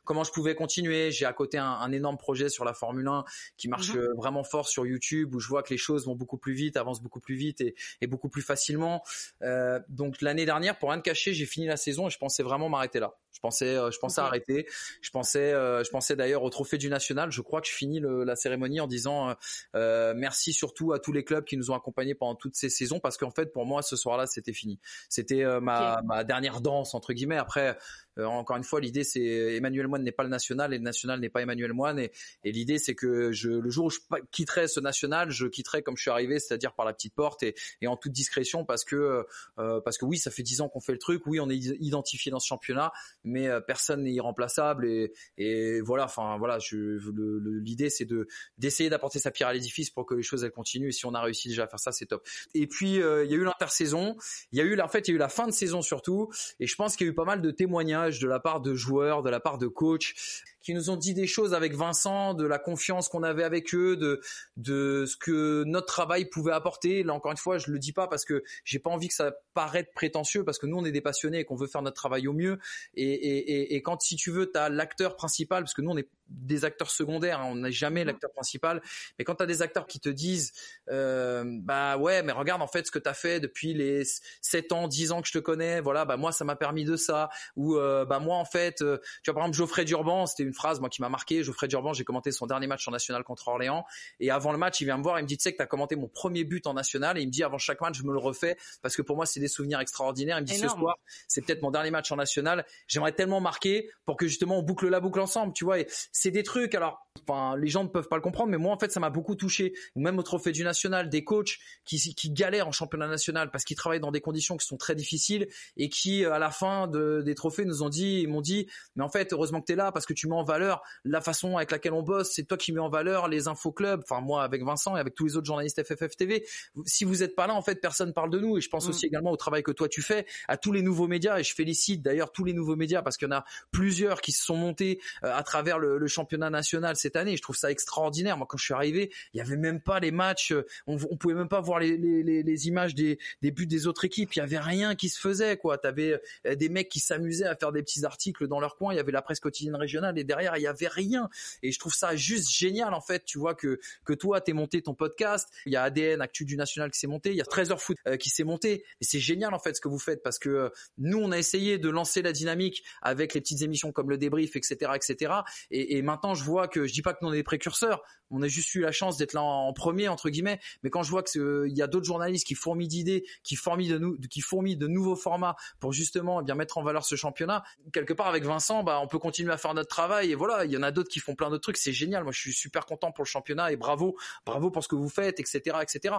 comment 0.07 0.23
je 0.23 0.31
pouvais 0.31 0.55
continuer. 0.55 1.11
J'ai 1.11 1.25
à 1.25 1.33
côté 1.33 1.59
un, 1.59 1.91
énorme 1.91 2.17
projet 2.17 2.49
sur 2.49 2.65
la 2.65 2.73
Formule 2.73 3.07
1 3.07 3.25
qui 3.57 3.67
marche 3.67 3.93
mhm. 3.93 3.99
euh, 3.99 4.13
vraiment 4.15 4.43
fort 4.43 4.67
sur 4.67 4.85
YouTube 4.87 5.35
où 5.35 5.39
je 5.39 5.47
vois 5.47 5.61
que 5.61 5.69
les 5.69 5.77
choses 5.77 6.05
vont 6.05 6.15
beaucoup 6.15 6.37
plus 6.37 6.53
vite, 6.53 6.77
avancent 6.77 7.01
beaucoup 7.01 7.19
plus 7.19 7.35
vite 7.35 7.61
et, 7.61 8.07
beaucoup 8.07 8.29
plus 8.29 8.41
facilement. 8.41 9.03
Euh, 9.43 9.79
donc 9.89 10.21
l'année 10.21 10.45
dernière, 10.45 10.79
pour 10.79 10.89
rien 10.89 10.97
de 10.97 11.03
cacher, 11.03 11.33
j'ai 11.33 11.45
fini 11.45 11.67
la 11.67 11.77
saison 11.77 12.07
et 12.07 12.09
je 12.09 12.17
pensais 12.17 12.41
vraiment 12.41 12.69
m'arrêter 12.69 12.99
là. 12.99 13.15
Je 13.33 13.39
pensais, 13.39 13.75
euh, 13.75 13.91
je 13.91 13.99
pensais 13.99 14.21
arrêter. 14.21 14.65
Je 15.01 15.11
pensais, 15.11 15.51
je 15.51 15.89
pensais 15.89 16.15
d'ailleurs 16.15 16.41
au 16.41 16.49
trophée 16.49 16.77
du 16.77 16.89
national. 16.89 17.31
Je 17.31 17.41
crois 17.41 17.61
que 17.61 17.67
je 17.67 17.73
finis 17.73 18.01
la 18.01 18.35
cérémonie 18.35 18.79
en 18.79 18.87
disant 18.87 19.35
merci 19.73 20.53
surtout 20.53 20.93
à 20.93 20.99
tous 20.99 21.11
les 21.11 21.23
clubs 21.23 21.43
qui 21.43 21.57
nous 21.57 21.69
ont 21.69 21.75
accompagnés 21.75 22.15
pendant 22.15 22.35
toutes 22.35 22.55
ces 22.55 22.69
saisons 22.69 22.99
parce 22.99 23.17
qu'en 23.17 23.31
fait 23.31 23.51
pour 23.51 23.65
moi 23.65 23.81
ce 23.81 23.97
soir-là 23.97 24.25
c'était 24.25 24.53
fini. 24.53 24.79
C'était 25.09 25.43
ma, 25.59 26.01
ma 26.05 26.23
dernière 26.23 26.61
danse 26.61 26.95
entre 26.95 27.13
guillemets. 27.13 27.37
Après 27.37 27.77
encore 28.25 28.57
une 28.57 28.63
fois, 28.63 28.79
l'idée 28.79 29.03
c'est 29.03 29.55
Emmanuel 29.55 29.87
Moine 29.87 30.03
n'est 30.03 30.11
pas 30.11 30.23
le 30.23 30.29
national 30.29 30.73
et 30.73 30.77
le 30.77 30.83
national 30.83 31.19
n'est 31.19 31.29
pas 31.29 31.41
Emmanuel 31.41 31.73
Moine. 31.73 31.99
Et, 31.99 32.11
et 32.43 32.51
l'idée 32.51 32.77
c'est 32.77 32.95
que 32.95 33.31
je, 33.31 33.49
le 33.49 33.69
jour 33.69 33.85
où 33.85 33.89
je 33.89 33.99
quitterai 34.31 34.67
ce 34.67 34.79
national, 34.79 35.31
je 35.31 35.47
quitterai 35.47 35.83
comme 35.83 35.97
je 35.97 36.01
suis 36.01 36.11
arrivé, 36.11 36.39
c'est-à-dire 36.39 36.73
par 36.73 36.85
la 36.85 36.93
petite 36.93 37.13
porte 37.13 37.43
et, 37.43 37.55
et, 37.81 37.87
en 37.87 37.97
toute 37.97 38.11
discrétion 38.11 38.65
parce 38.65 38.83
que 38.83 39.25
parce 39.55 39.97
que 39.97 40.05
oui, 40.05 40.17
ça 40.17 40.31
fait 40.31 40.43
dix 40.43 40.61
ans 40.61 40.69
qu'on 40.69 40.79
fait 40.79 40.93
le 40.93 40.99
truc, 40.99 41.23
oui, 41.25 41.39
on 41.39 41.49
est 41.49 41.57
identifié 41.57 42.31
dans 42.31 42.39
ce 42.39 42.47
championnat, 42.47 42.91
mais 43.23 43.49
personne 43.65 44.03
n'est 44.03 44.13
irremplaçable 44.13 44.87
et, 44.87 45.13
et 45.37 45.81
voilà, 45.81 46.05
enfin 46.05 46.37
voilà, 46.37 46.57
l'idée 46.71 47.89
c'est 47.89 48.05
de 48.05 48.27
d'essayer 48.57 48.89
d'apporter 48.89 49.19
sa 49.19 49.31
pierre 49.31 49.49
à 49.49 49.53
l'édifice 49.53 49.89
pour 49.89 50.05
que 50.05 50.15
les 50.15 50.23
choses 50.23 50.43
elles 50.43 50.51
continuent. 50.51 50.89
Et 50.89 50.91
si 50.91 51.05
on 51.05 51.13
a 51.13 51.21
réussi 51.21 51.49
déjà 51.49 51.63
à 51.63 51.67
faire 51.67 51.79
ça, 51.79 51.91
c'est 51.91 52.05
top. 52.05 52.25
Et 52.53 52.67
puis 52.67 53.01
euh, 53.01 53.25
il 53.25 53.31
y 53.31 53.33
a 53.33 53.37
eu 53.37 53.43
l'intersaison, 53.43 54.15
il 54.51 54.59
y 54.59 54.61
a 54.61 54.63
eu 54.63 54.79
en 54.79 54.87
fait 54.87 55.07
il 55.07 55.11
y 55.11 55.13
a 55.13 55.15
eu 55.15 55.19
la 55.19 55.29
fin 55.29 55.47
de 55.47 55.51
saison 55.51 55.81
surtout. 55.81 56.29
Et 56.59 56.67
je 56.67 56.75
pense 56.75 56.95
qu'il 56.95 57.07
y 57.07 57.09
a 57.09 57.11
eu 57.11 57.15
pas 57.15 57.25
mal 57.25 57.41
de 57.41 57.51
témoignages 57.51 58.06
de 58.09 58.27
la 58.27 58.39
part 58.39 58.61
de 58.61 58.73
joueurs, 58.73 59.23
de 59.23 59.29
la 59.29 59.39
part 59.39 59.57
de 59.57 59.67
coachs 59.67 60.13
qui 60.61 60.73
nous 60.73 60.89
ont 60.89 60.97
dit 60.97 61.13
des 61.13 61.27
choses 61.27 61.53
avec 61.53 61.75
Vincent, 61.75 62.33
de 62.33 62.45
la 62.45 62.59
confiance 62.59 63.07
qu'on 63.07 63.23
avait 63.23 63.45
avec 63.45 63.73
eux, 63.73 63.95
de 63.95 64.19
de 64.57 65.05
ce 65.05 65.15
que 65.15 65.63
notre 65.65 65.85
travail 65.85 66.25
pouvait 66.25 66.51
apporter. 66.51 67.03
Là 67.03 67.13
encore 67.13 67.31
une 67.31 67.37
fois, 67.37 67.57
je 67.57 67.71
le 67.71 67.79
dis 67.79 67.93
pas 67.93 68.07
parce 68.07 68.25
que 68.25 68.43
j'ai 68.65 68.79
pas 68.79 68.89
envie 68.89 69.07
que 69.07 69.13
ça 69.13 69.31
paraisse 69.53 69.85
prétentieux 69.95 70.43
parce 70.43 70.59
que 70.59 70.65
nous 70.65 70.77
on 70.77 70.83
est 70.83 70.91
des 70.91 70.99
passionnés 70.99 71.39
et 71.39 71.45
qu'on 71.45 71.55
veut 71.55 71.67
faire 71.67 71.81
notre 71.81 71.95
travail 71.95 72.27
au 72.27 72.33
mieux. 72.33 72.59
Et, 72.95 73.05
et, 73.05 73.75
et 73.75 73.81
quand 73.81 74.01
si 74.01 74.17
tu 74.17 74.29
veux, 74.29 74.51
tu 74.51 74.59
as 74.59 74.67
l'acteur 74.67 75.15
principal 75.15 75.63
parce 75.63 75.73
que 75.73 75.81
nous 75.81 75.91
on 75.91 75.97
est 75.97 76.09
des 76.29 76.65
acteurs 76.65 76.89
secondaires, 76.89 77.39
hein, 77.39 77.47
on 77.49 77.55
n'est 77.55 77.71
jamais 77.71 78.03
mmh. 78.03 78.07
l'acteur 78.07 78.31
principal. 78.31 78.81
Mais 79.17 79.25
quand 79.25 79.35
tu 79.35 79.43
as 79.43 79.45
des 79.45 79.61
acteurs 79.61 79.87
qui 79.87 79.99
te 79.99 80.09
disent, 80.09 80.53
euh, 80.89 81.43
bah 81.45 81.97
ouais, 81.97 82.23
mais 82.23 82.31
regarde 82.31 82.61
en 82.61 82.67
fait 82.67 82.85
ce 82.85 82.91
que 82.91 82.99
tu 82.99 83.09
as 83.09 83.13
fait 83.13 83.39
depuis 83.39 83.73
les 83.73 84.03
7 84.41 84.71
ans, 84.71 84.87
10 84.87 85.11
ans 85.11 85.21
que 85.21 85.27
je 85.27 85.33
te 85.33 85.39
connais, 85.39 85.81
voilà, 85.81 86.05
bah 86.05 86.17
moi 86.17 86.31
ça 86.31 86.45
m'a 86.45 86.55
permis 86.55 86.85
de 86.85 86.95
ça. 86.95 87.29
Ou 87.55 87.75
euh, 87.75 88.05
bah 88.05 88.19
moi 88.19 88.37
en 88.37 88.45
fait, 88.45 88.81
euh, 88.81 88.97
tu 89.23 89.31
vois 89.31 89.35
par 89.35 89.43
exemple 89.43 89.57
Geoffrey 89.57 89.85
Durban, 89.85 90.25
c'était 90.25 90.43
une 90.43 90.53
phrase 90.53 90.79
moi 90.79 90.89
qui 90.89 91.01
m'a 91.01 91.09
marqué. 91.09 91.43
Geoffrey 91.43 91.67
Durban, 91.67 91.93
j'ai 91.93 92.03
commenté 92.03 92.31
son 92.31 92.47
dernier 92.47 92.67
match 92.67 92.87
en 92.87 92.91
national 92.91 93.23
contre 93.23 93.47
Orléans 93.47 93.85
et 94.19 94.31
avant 94.31 94.51
le 94.51 94.57
match, 94.57 94.81
il 94.81 94.85
vient 94.85 94.97
me 94.97 95.03
voir, 95.03 95.19
il 95.19 95.23
me 95.23 95.27
dit 95.27 95.37
tu 95.37 95.43
sais 95.43 95.51
que 95.51 95.57
tu 95.57 95.63
as 95.63 95.67
commenté 95.67 95.95
mon 95.95 96.07
premier 96.07 96.43
but 96.43 96.67
en 96.67 96.73
national 96.73 97.17
et 97.17 97.21
il 97.21 97.27
me 97.27 97.31
dit 97.31 97.43
avant 97.43 97.57
chaque 97.57 97.81
match 97.81 97.97
je 97.97 98.03
me 98.03 98.11
le 98.11 98.19
refais 98.19 98.57
parce 98.81 98.95
que 98.95 99.01
pour 99.01 99.15
moi 99.15 99.25
c'est 99.25 99.39
des 99.39 99.47
souvenirs 99.47 99.79
extraordinaires. 99.79 100.37
Il 100.37 100.41
me 100.41 100.47
dit 100.47 100.55
ce 100.55 100.67
soir 100.67 100.97
c'est 101.27 101.41
peut-être 101.45 101.61
mon 101.61 101.71
dernier 101.71 101.91
match 101.91 102.11
en 102.11 102.15
national, 102.15 102.65
j'aimerais 102.87 103.11
tellement 103.13 103.41
marquer 103.41 103.89
pour 104.05 104.17
que 104.17 104.27
justement 104.27 104.59
on 104.59 104.63
boucle 104.63 104.87
la 104.87 104.99
boucle 104.99 105.19
ensemble, 105.19 105.53
tu 105.53 105.65
vois. 105.65 105.79
Et 105.79 105.87
c'est 106.17 106.31
des 106.31 106.41
trucs. 106.41 106.73
Alors, 106.73 107.07
enfin, 107.21 107.55
les 107.57 107.67
gens 107.67 107.83
ne 107.83 107.89
peuvent 107.89 108.07
pas 108.07 108.15
le 108.15 108.23
comprendre, 108.23 108.49
mais 108.49 108.57
moi, 108.57 108.73
en 108.73 108.79
fait, 108.79 108.91
ça 108.91 108.99
m'a 108.99 109.11
beaucoup 109.11 109.35
touché. 109.35 109.73
Même 109.95 110.17
au 110.17 110.23
trophée 110.23 110.51
du 110.51 110.63
national, 110.63 111.09
des 111.09 111.23
coachs 111.23 111.59
qui, 111.85 111.99
qui 112.15 112.31
galèrent 112.31 112.67
en 112.67 112.71
championnat 112.71 113.07
national 113.07 113.51
parce 113.51 113.63
qu'ils 113.63 113.77
travaillent 113.77 113.99
dans 113.99 114.11
des 114.11 114.19
conditions 114.19 114.57
qui 114.57 114.65
sont 114.65 114.77
très 114.77 114.95
difficiles 114.95 115.47
et 115.75 115.89
qui, 115.89 116.25
à 116.25 116.39
la 116.39 116.49
fin 116.49 116.87
de, 116.87 117.21
des 117.23 117.35
trophées, 117.35 117.65
nous 117.65 117.83
ont 117.83 117.89
dit, 117.89 118.21
ils 118.21 118.27
m'ont 118.27 118.41
dit, 118.41 118.67
mais 118.95 119.03
en 119.03 119.09
fait, 119.09 119.31
heureusement 119.31 119.61
que 119.61 119.67
tu 119.67 119.73
es 119.73 119.75
là 119.75 119.91
parce 119.91 120.07
que 120.07 120.13
tu 120.13 120.27
mets 120.27 120.35
en 120.35 120.43
valeur 120.43 120.81
la 121.05 121.21
façon 121.21 121.55
avec 121.57 121.69
laquelle 121.69 121.93
on 121.93 122.01
bosse. 122.01 122.31
C'est 122.33 122.45
toi 122.45 122.57
qui 122.57 122.71
mets 122.71 122.79
en 122.79 122.89
valeur 122.89 123.27
les 123.27 123.47
infos 123.47 123.71
clubs. 123.71 124.01
Enfin, 124.03 124.19
moi, 124.19 124.43
avec 124.43 124.63
Vincent 124.63 124.97
et 124.97 124.99
avec 124.99 125.13
tous 125.13 125.25
les 125.25 125.37
autres 125.37 125.45
journalistes 125.45 125.83
FFF 125.83 126.15
TV. 126.15 126.47
Si 126.85 127.03
vous 127.03 127.21
êtes 127.21 127.35
pas 127.35 127.45
là, 127.45 127.53
en 127.53 127.61
fait, 127.61 127.75
personne 127.75 128.11
parle 128.11 128.31
de 128.31 128.39
nous. 128.39 128.57
Et 128.57 128.61
je 128.61 128.69
pense 128.69 128.87
mm. 128.87 128.89
aussi 128.89 129.05
également 129.05 129.31
au 129.31 129.37
travail 129.37 129.61
que 129.61 129.71
toi 129.71 129.87
tu 129.87 130.01
fais, 130.01 130.25
à 130.47 130.57
tous 130.57 130.71
les 130.71 130.81
nouveaux 130.81 131.07
médias. 131.07 131.37
Et 131.37 131.43
je 131.43 131.53
félicite 131.53 132.01
d'ailleurs 132.01 132.31
tous 132.31 132.43
les 132.43 132.53
nouveaux 132.53 132.75
médias 132.75 133.03
parce 133.03 133.17
qu'il 133.17 133.27
y 133.27 133.31
en 133.31 133.37
a 133.37 133.45
plusieurs 133.69 134.21
qui 134.21 134.31
se 134.31 134.43
sont 134.43 134.57
montés 134.57 134.99
euh, 135.23 135.31
à 135.31 135.43
travers 135.43 135.77
le, 135.77 135.99
le 135.99 136.06
championnat 136.07 136.49
national 136.49 136.95
cette 136.95 137.15
année. 137.15 137.37
Je 137.37 137.41
trouve 137.41 137.55
ça 137.55 137.71
extraordinaire. 137.71 138.37
Moi, 138.37 138.47
quand 138.49 138.57
je 138.57 138.65
suis 138.65 138.73
arrivé, 138.73 139.11
il 139.33 139.37
y 139.37 139.41
avait 139.41 139.57
même 139.57 139.81
pas 139.81 139.99
les 139.99 140.11
matchs. 140.11 140.51
Euh, 140.51 140.65
on, 140.85 140.97
on 141.09 141.17
pouvait 141.17 141.33
même 141.33 141.49
pas 141.49 141.61
voir 141.61 141.79
les, 141.79 142.67
images 142.67 142.95
des, 142.95 143.17
buts 143.41 143.65
des 143.65 143.87
autres 143.87 144.05
équipes. 144.05 144.33
Il 144.35 144.39
y 144.39 144.41
avait 144.41 144.59
rien 144.59 144.95
qui 144.95 145.09
se 145.09 145.19
faisait, 145.19 145.57
quoi. 145.57 145.77
T'avais 145.77 146.19
euh, 146.45 146.55
des 146.55 146.69
mecs 146.69 146.89
qui 146.89 146.99
s'amusaient 146.99 147.45
à 147.45 147.55
faire 147.55 147.71
des 147.71 147.81
petits 147.81 148.05
articles 148.05 148.47
dans 148.47 148.59
leur 148.59 148.77
coin. 148.77 148.93
Il 148.93 148.97
y 148.97 148.99
avait 148.99 149.11
la 149.11 149.21
presse 149.21 149.39
quotidienne 149.39 149.75
régionale 149.75 150.17
et 150.17 150.23
derrière, 150.23 150.57
il 150.57 150.61
y 150.61 150.67
avait 150.67 150.87
rien. 150.87 151.29
Et 151.63 151.71
je 151.71 151.79
trouve 151.79 151.93
ça 151.93 152.15
juste 152.15 152.49
génial, 152.49 152.93
en 152.93 153.01
fait. 153.01 153.25
Tu 153.25 153.37
vois 153.37 153.55
que, 153.55 153.79
que 154.05 154.13
toi, 154.13 154.41
t'es 154.41 154.53
monté 154.53 154.81
ton 154.81 154.93
podcast. 154.93 155.49
Il 155.65 155.73
y 155.73 155.75
a 155.75 155.83
ADN, 155.83 156.21
Actu 156.21 156.45
du 156.45 156.57
National 156.57 156.91
qui 156.91 156.99
s'est 156.99 157.07
monté. 157.07 157.31
Il 157.31 157.37
y 157.37 157.41
a 157.41 157.45
13 157.45 157.71
heures 157.71 157.81
foot 157.81 157.97
euh, 158.07 158.17
qui 158.17 158.29
s'est 158.29 158.43
monté. 158.43 158.83
Et 159.01 159.05
c'est 159.05 159.19
génial, 159.19 159.53
en 159.53 159.59
fait, 159.59 159.75
ce 159.75 159.81
que 159.81 159.87
vous 159.87 159.99
faites 159.99 160.23
parce 160.23 160.39
que 160.39 160.71
nous, 160.97 161.17
on 161.17 161.31
a 161.31 161.37
essayé 161.37 161.77
de 161.77 161.89
lancer 161.89 162.21
la 162.21 162.31
dynamique 162.31 162.83
avec 163.01 163.33
les 163.33 163.41
petites 163.41 163.61
émissions 163.61 163.91
comme 163.91 164.09
le 164.09 164.17
débrief, 164.17 164.55
etc., 164.55 164.91
etc. 164.95 165.33
Et, 165.71 165.96
et 165.96 165.96
maintenant, 166.01 166.33
je 166.33 166.43
vois 166.43 166.67
que 166.67 166.85
je 166.85 166.93
dis 166.93 167.01
pas 167.01 167.13
que 167.13 167.19
nous 167.21 167.29
on 167.29 167.33
est 167.33 167.37
des 167.37 167.43
précurseurs, 167.43 168.01
on 168.31 168.41
a 168.41 168.47
juste 168.47 168.73
eu 168.75 168.81
la 168.81 168.91
chance 168.91 169.17
d'être 169.17 169.33
là 169.33 169.41
en, 169.41 169.71
premier 169.73 170.07
entre 170.07 170.29
guillemets. 170.29 170.59
Mais 170.83 170.89
quand 170.89 171.03
je 171.03 171.11
vois 171.11 171.23
que 171.23 171.65
il 171.67 171.77
y 171.77 171.81
a 171.81 171.87
d'autres 171.87 172.05
journalistes 172.05 172.45
qui 172.45 172.55
fourmillent 172.55 172.87
d'idées, 172.87 173.25
qui 173.43 173.55
fourmillent 173.55 173.89
de 173.89 173.97
nous, 173.97 174.17
qui 174.29 174.41
fourmillent 174.41 174.77
de 174.77 174.87
nouveaux 174.87 175.15
formats 175.15 175.55
pour 175.79 175.93
justement 175.93 176.41
eh 176.41 176.43
bien 176.43 176.55
mettre 176.55 176.77
en 176.77 176.83
valeur 176.83 177.05
ce 177.05 177.15
championnat, 177.15 177.63
quelque 177.93 178.13
part 178.13 178.27
avec 178.27 178.43
Vincent, 178.43 178.83
bah 178.83 178.99
on 179.01 179.07
peut 179.07 179.19
continuer 179.19 179.51
à 179.53 179.57
faire 179.57 179.73
notre 179.73 179.89
travail 179.89 180.31
et 180.31 180.35
voilà. 180.35 180.65
Il 180.65 180.71
y 180.71 180.77
en 180.77 180.83
a 180.83 180.91
d'autres 180.91 181.09
qui 181.09 181.19
font 181.19 181.35
plein 181.35 181.49
d'autres 181.49 181.63
trucs, 181.63 181.77
c'est 181.77 181.93
génial. 181.93 182.23
Moi 182.23 182.31
je 182.31 182.39
suis 182.39 182.53
super 182.53 182.85
content 182.85 183.11
pour 183.11 183.23
le 183.23 183.29
championnat 183.29 183.71
et 183.71 183.75
bravo, 183.75 184.17
bravo 184.45 184.71
pour 184.71 184.83
ce 184.83 184.87
que 184.87 184.95
vous 184.95 185.09
faites, 185.09 185.39
etc., 185.39 185.77
etc. 185.81 186.15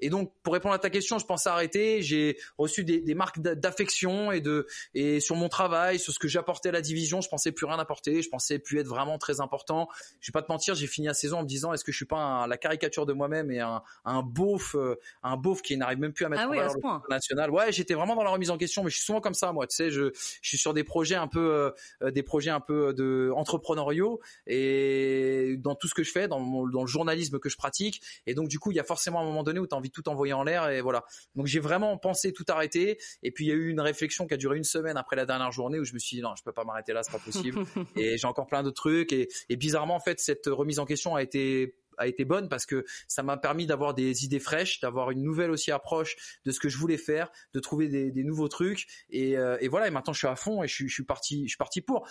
Et 0.00 0.10
donc 0.10 0.32
pour 0.42 0.54
répondre 0.54 0.74
à 0.74 0.78
ta 0.78 0.90
question, 0.90 1.18
je 1.18 1.26
pense 1.26 1.46
arrêter. 1.46 2.02
J'ai 2.02 2.38
reçu 2.58 2.84
des, 2.84 3.00
des 3.00 3.14
marques 3.14 3.40
d'affection 3.40 4.32
et 4.32 4.40
de 4.40 4.66
et 4.94 5.20
sur 5.20 5.36
mon 5.36 5.48
travail, 5.48 5.98
sur 5.98 6.12
ce 6.12 6.18
que 6.18 6.28
j'apportais 6.28 6.70
à 6.70 6.72
la 6.72 6.80
division, 6.80 7.20
je 7.20 7.28
pensais 7.28 7.52
plus 7.52 7.66
rien 7.66 7.78
apporter, 7.78 8.22
je 8.22 8.28
pensais 8.28 8.58
plus 8.58 8.78
être 8.78 8.88
vraiment 8.88 9.18
très 9.22 9.40
important. 9.40 9.88
Je 10.20 10.30
vais 10.30 10.32
pas 10.32 10.42
te 10.42 10.52
mentir, 10.52 10.74
j'ai 10.74 10.86
fini 10.86 11.06
la 11.06 11.14
saison 11.14 11.38
en 11.38 11.42
me 11.42 11.48
disant 11.48 11.72
est-ce 11.72 11.84
que 11.84 11.92
je 11.92 11.96
suis 11.96 12.06
pas 12.06 12.46
la 12.46 12.58
caricature 12.58 13.06
de 13.06 13.12
moi-même 13.12 13.50
et 13.50 13.60
un, 13.60 13.82
un 14.04 14.22
beauf, 14.22 14.74
euh, 14.74 14.96
un 15.22 15.36
beauf 15.36 15.62
qui 15.62 15.76
n'arrive 15.76 15.98
même 15.98 16.12
plus 16.12 16.24
à 16.24 16.28
mettre 16.28 16.42
ah 16.44 16.48
en 16.48 16.50
valeur 16.50 16.74
le 16.74 17.14
national. 17.14 17.50
Ouais, 17.50 17.72
j'étais 17.72 17.94
vraiment 17.94 18.14
dans 18.14 18.24
la 18.24 18.30
remise 18.30 18.50
en 18.50 18.58
question, 18.58 18.84
mais 18.84 18.90
je 18.90 18.96
suis 18.96 19.04
souvent 19.04 19.20
comme 19.20 19.34
ça, 19.34 19.52
moi. 19.52 19.66
Tu 19.66 19.76
sais, 19.76 19.90
je, 19.90 20.10
je 20.14 20.48
suis 20.48 20.58
sur 20.58 20.74
des 20.74 20.84
projets 20.84 21.14
un 21.14 21.28
peu, 21.28 21.72
euh, 22.02 22.10
des 22.10 22.22
projets 22.22 22.50
un 22.50 22.60
peu 22.60 22.92
de 22.92 23.32
entrepreneuriaux 23.34 24.20
et 24.46 25.56
dans 25.58 25.74
tout 25.74 25.88
ce 25.88 25.94
que 25.94 26.02
je 26.02 26.10
fais, 26.10 26.28
dans, 26.28 26.66
dans 26.66 26.82
le 26.82 26.86
journalisme 26.86 27.38
que 27.38 27.48
je 27.48 27.56
pratique. 27.56 28.02
Et 28.26 28.34
donc 28.34 28.48
du 28.48 28.58
coup, 28.58 28.72
il 28.72 28.76
y 28.76 28.80
a 28.80 28.84
forcément 28.84 29.20
un 29.20 29.24
moment 29.24 29.42
donné 29.42 29.60
où 29.60 29.66
tu 29.66 29.74
as 29.74 29.78
envie 29.78 29.88
de 29.88 29.94
tout 29.94 30.08
envoyer 30.08 30.32
en 30.32 30.42
l'air 30.42 30.68
et 30.68 30.80
voilà. 30.80 31.04
Donc 31.36 31.46
j'ai 31.46 31.60
vraiment 31.60 31.96
pensé 31.96 32.32
tout 32.32 32.44
arrêter. 32.48 32.98
Et 33.22 33.30
puis 33.30 33.46
il 33.46 33.48
y 33.48 33.52
a 33.52 33.54
eu 33.54 33.68
une 33.68 33.80
réflexion 33.80 34.26
qui 34.26 34.34
a 34.34 34.36
duré 34.36 34.56
une 34.56 34.64
semaine 34.64 34.96
après 34.96 35.16
la 35.16 35.26
dernière 35.26 35.52
journée 35.52 35.78
où 35.78 35.84
je 35.84 35.94
me 35.94 35.98
suis 35.98 36.16
dit 36.16 36.22
non, 36.22 36.34
je 36.36 36.42
peux 36.42 36.52
pas 36.52 36.64
m'arrêter 36.64 36.92
là, 36.92 37.02
c'est 37.02 37.12
pas 37.12 37.18
possible. 37.18 37.64
et 37.96 38.18
j'ai 38.18 38.26
encore 38.26 38.46
plein 38.46 38.62
de 38.62 38.70
trucs. 38.70 39.11
Et, 39.12 39.56
bizarrement, 39.56 39.94
en 39.94 40.00
fait, 40.00 40.20
cette 40.20 40.46
remise 40.46 40.78
en 40.78 40.86
question 40.86 41.14
a 41.14 41.22
été 41.22 41.74
a 41.98 42.06
été 42.06 42.24
bonne 42.24 42.48
parce 42.48 42.64
que 42.64 42.86
ça 43.06 43.22
m'a 43.22 43.36
permis 43.36 43.66
d'avoir 43.66 43.92
des 43.92 44.24
idées 44.24 44.40
fraîches, 44.40 44.80
d'avoir 44.80 45.10
une 45.10 45.22
nouvelle 45.22 45.50
aussi 45.50 45.70
approche 45.70 46.16
de 46.44 46.50
ce 46.50 46.58
que 46.58 46.70
je 46.70 46.78
voulais 46.78 46.96
faire, 46.96 47.30
de 47.52 47.60
trouver 47.60 47.86
des, 47.88 48.24
nouveaux 48.24 48.48
trucs 48.48 48.86
et, 49.10 49.36
euh, 49.36 49.58
et, 49.60 49.68
voilà. 49.68 49.88
Et 49.88 49.90
maintenant 49.90 50.14
je 50.14 50.18
suis 50.18 50.26
à 50.26 50.34
fond 50.34 50.62
et 50.62 50.68
je 50.68 50.86
suis 50.88 51.04
parti, 51.04 51.42
je 51.44 51.48
suis 51.48 51.58
parti 51.58 51.82
pour 51.82 52.08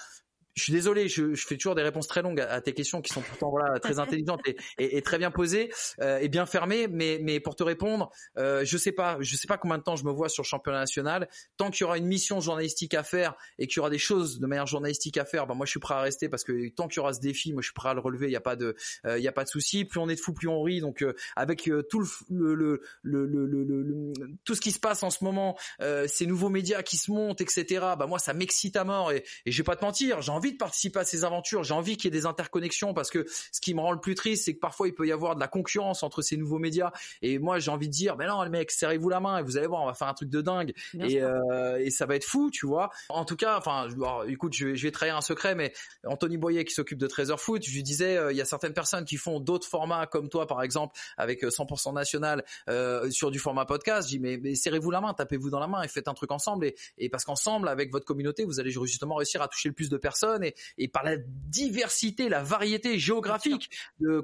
je 0.56 0.64
suis 0.64 0.74
désolé, 0.74 1.08
je, 1.08 1.34
je, 1.34 1.48
fais 1.48 1.58
toujours 1.58 1.76
des 1.76 1.82
réponses 1.82 2.08
très 2.08 2.22
longues 2.22 2.42
à, 2.42 2.62
tes 2.62 2.74
questions 2.74 3.02
qui 3.02 3.14
sont 3.14 3.22
pourtant 3.22 3.50
voilà 3.50 3.80
très 3.80 4.00
intelligentes 4.00 4.42
et, 4.46 4.56
et, 4.78 4.98
et 4.98 5.02
très 5.02 5.18
bien 5.18 5.32
posées 5.32 5.72
euh, 6.02 6.20
et 6.20 6.30
bien 6.30 6.46
fermées. 6.46 6.88
Mais, 6.88 7.20
mais 7.22 7.40
pour 7.40 7.56
te 7.56 7.64
répondre, 7.64 8.12
euh, 8.38 8.64
je 8.66 8.78
sais 8.78 8.92
pas, 8.92 9.18
je 9.20 9.36
sais 9.36 9.48
pas 9.48 9.58
combien 9.58 9.78
de 9.78 9.84
temps 9.84 9.96
je 9.96 10.04
me 10.04 10.12
vois 10.12 10.30
sur 10.30 10.44
le 10.44 10.48
championnat 10.48 10.80
national. 10.80 11.30
Tant 11.58 11.70
qu'il 11.70 11.82
y 11.82 11.84
aura 11.86 11.98
une 11.98 12.08
mission 12.08 12.40
journalistique 12.40 12.94
à 12.94 13.04
faire 13.04 13.36
et 13.58 13.68
qu'il 13.68 13.78
y 13.78 13.80
aura 13.80 13.90
des 13.90 13.98
choses 13.98 14.40
de 14.40 14.48
manière 14.48 14.68
journalistique 14.68 15.18
à 15.18 15.26
faire, 15.26 15.48
ben 15.48 15.56
moi 15.56 15.66
je 15.66 15.72
suis 15.72 15.80
prêt 15.80 15.96
à 15.96 16.02
rester 16.02 16.30
parce 16.30 16.44
que 16.44 16.70
tant 16.70 16.88
qu'il 16.88 16.98
y 16.98 17.00
aura 17.00 17.14
ce 17.14 17.20
défi, 17.20 17.54
moi 17.54 17.62
je 17.62 17.68
suis 17.68 17.74
prêt 17.74 17.90
à 17.90 17.94
le 17.94 18.00
relever. 18.00 18.28
Il 18.28 18.34
y 18.34 18.38
a 18.38 18.42
pas 18.42 18.56
de, 18.56 18.76
euh, 19.06 19.18
il 19.18 19.24
y 19.24 19.28
a 19.28 19.32
pas 19.32 19.44
de 19.44 19.50
souci. 19.50 19.86
Plus 19.86 20.00
on 20.00 20.10
est 20.10 20.16
de 20.16 20.20
fou, 20.20 20.34
plus 20.34 20.48
on 20.48 20.62
rit. 20.62 20.82
Donc 20.82 21.02
euh, 21.02 21.14
avec 21.36 21.68
euh, 21.70 21.84
tout 21.84 22.00
le 22.00 22.08
le, 22.30 22.82
le, 23.04 23.26
le, 23.26 23.46
le, 23.46 24.14
tout 24.44 24.56
ce 24.56 24.62
qui 24.62 24.72
se 24.72 24.80
passe 24.80 25.04
en 25.04 25.10
ce 25.10 25.24
moment, 25.24 25.58
ces 26.08 26.26
nouveaux 26.26 26.50
médias 26.50 26.84
qui 26.84 26.98
se 26.98 27.12
montent, 27.12 27.42
etc. 27.42 27.66
Bah 27.98 28.06
moi 28.08 28.20
ça 28.20 28.34
m'excite 28.34 28.76
à 28.76 28.84
mort 28.84 29.12
et, 29.12 29.24
et 29.46 29.52
je 29.52 29.58
vais 29.58 29.64
pas 29.64 29.76
te 29.76 29.84
mentir, 29.84 30.22
j'ai 30.22 30.32
envie 30.42 30.54
de 30.54 30.58
participer 30.58 31.00
à 31.00 31.04
ces 31.04 31.24
aventures. 31.24 31.64
J'ai 31.64 31.76
envie 31.76 31.98
qu'il 31.98 32.06
y 32.06 32.18
ait 32.18 32.20
des 32.20 32.26
interconnexions 32.26 32.96
parce 32.96 33.12
que 33.12 33.28
ce 33.52 33.62
qui 33.62 33.76
me 33.76 33.80
rend 33.80 33.92
le 33.92 34.00
plus 34.00 34.16
triste, 34.16 34.46
c'est 34.46 34.56
que 34.56 34.60
parfois 34.60 34.88
il 34.88 34.94
peut 34.96 35.06
y 35.06 35.12
avoir 35.12 35.36
de 35.36 35.40
la 35.40 35.48
concurrence 35.48 36.02
entre 36.02 36.24
ces 36.24 36.36
nouveaux 36.36 36.58
médias. 36.58 36.92
Et 37.22 37.38
moi, 37.38 37.60
j'ai 37.60 37.70
envie 37.70 37.88
de 37.88 37.94
dire, 37.94 38.18
mais 38.18 38.26
non, 38.26 38.42
les 38.42 38.50
mecs, 38.50 38.72
serrez-vous 38.72 39.10
la 39.10 39.20
main 39.20 39.38
et 39.38 39.44
vous 39.44 39.58
allez 39.58 39.68
voir, 39.68 39.84
on 39.84 39.86
va 39.86 39.94
faire 39.94 40.08
un 40.08 40.16
truc 40.16 40.30
de 40.30 40.42
dingue 40.42 40.74
et, 41.00 41.22
euh, 41.22 41.78
et 41.78 41.92
ça 41.92 42.08
va 42.08 42.16
être 42.16 42.26
fou, 42.26 42.50
tu 42.50 42.66
vois. 42.66 42.90
En 43.10 43.24
tout 43.24 43.36
cas, 43.36 43.56
enfin, 43.56 43.88
écoute, 44.28 44.54
je 44.54 44.70
vais, 44.70 44.76
je 44.76 44.84
vais 44.84 44.92
trahir 44.92 45.16
un 45.16 45.22
secret, 45.22 45.54
mais 45.54 45.74
Anthony 46.08 46.38
Boyer 46.38 46.66
qui 46.66 46.74
s'occupe 46.74 46.98
de 46.98 47.06
Trésor 47.06 47.40
Foot, 47.40 47.64
je 47.64 47.72
lui 47.72 47.84
disais, 47.84 48.18
euh, 48.18 48.32
il 48.32 48.38
y 48.38 48.42
a 48.42 48.46
certaines 48.46 48.74
personnes 48.74 49.06
qui 49.06 49.18
font 49.18 49.40
d'autres 49.40 49.68
formats 49.68 50.08
comme 50.08 50.28
toi, 50.28 50.48
par 50.48 50.64
exemple, 50.64 50.98
avec 51.18 51.44
100% 51.44 51.90
euh, 51.90 51.92
national 51.94 52.44
euh, 52.68 53.12
sur 53.12 53.30
du 53.30 53.38
format 53.38 53.66
podcast. 53.66 54.08
Je 54.08 54.16
dis, 54.16 54.20
mais, 54.20 54.40
mais 54.42 54.56
serrez-vous 54.56 54.90
la 54.90 55.02
main, 55.02 55.14
tapez-vous 55.14 55.52
dans 55.52 55.60
la 55.60 55.68
main 55.68 55.84
et 55.84 55.88
faites 55.88 56.08
un 56.08 56.16
truc 56.16 56.32
ensemble. 56.32 56.66
Et, 56.66 56.76
et 56.98 57.10
parce 57.10 57.26
qu'ensemble, 57.26 57.68
avec 57.68 57.92
votre 57.92 58.06
communauté, 58.06 58.44
vous 58.44 58.60
allez 58.60 58.72
justement 58.72 59.16
réussir 59.16 59.44
à 59.44 59.48
toucher 59.48 59.70
le 59.70 59.76
plus 59.76 59.90
de 59.90 59.98
personnes 59.98 60.31
personnes 60.32 60.44
et, 60.44 60.56
et 60.78 60.88
par 60.88 61.04
la 61.04 61.18
diversité, 61.18 62.30
la 62.30 62.44
variété 62.44 62.98
géographique 62.98 63.70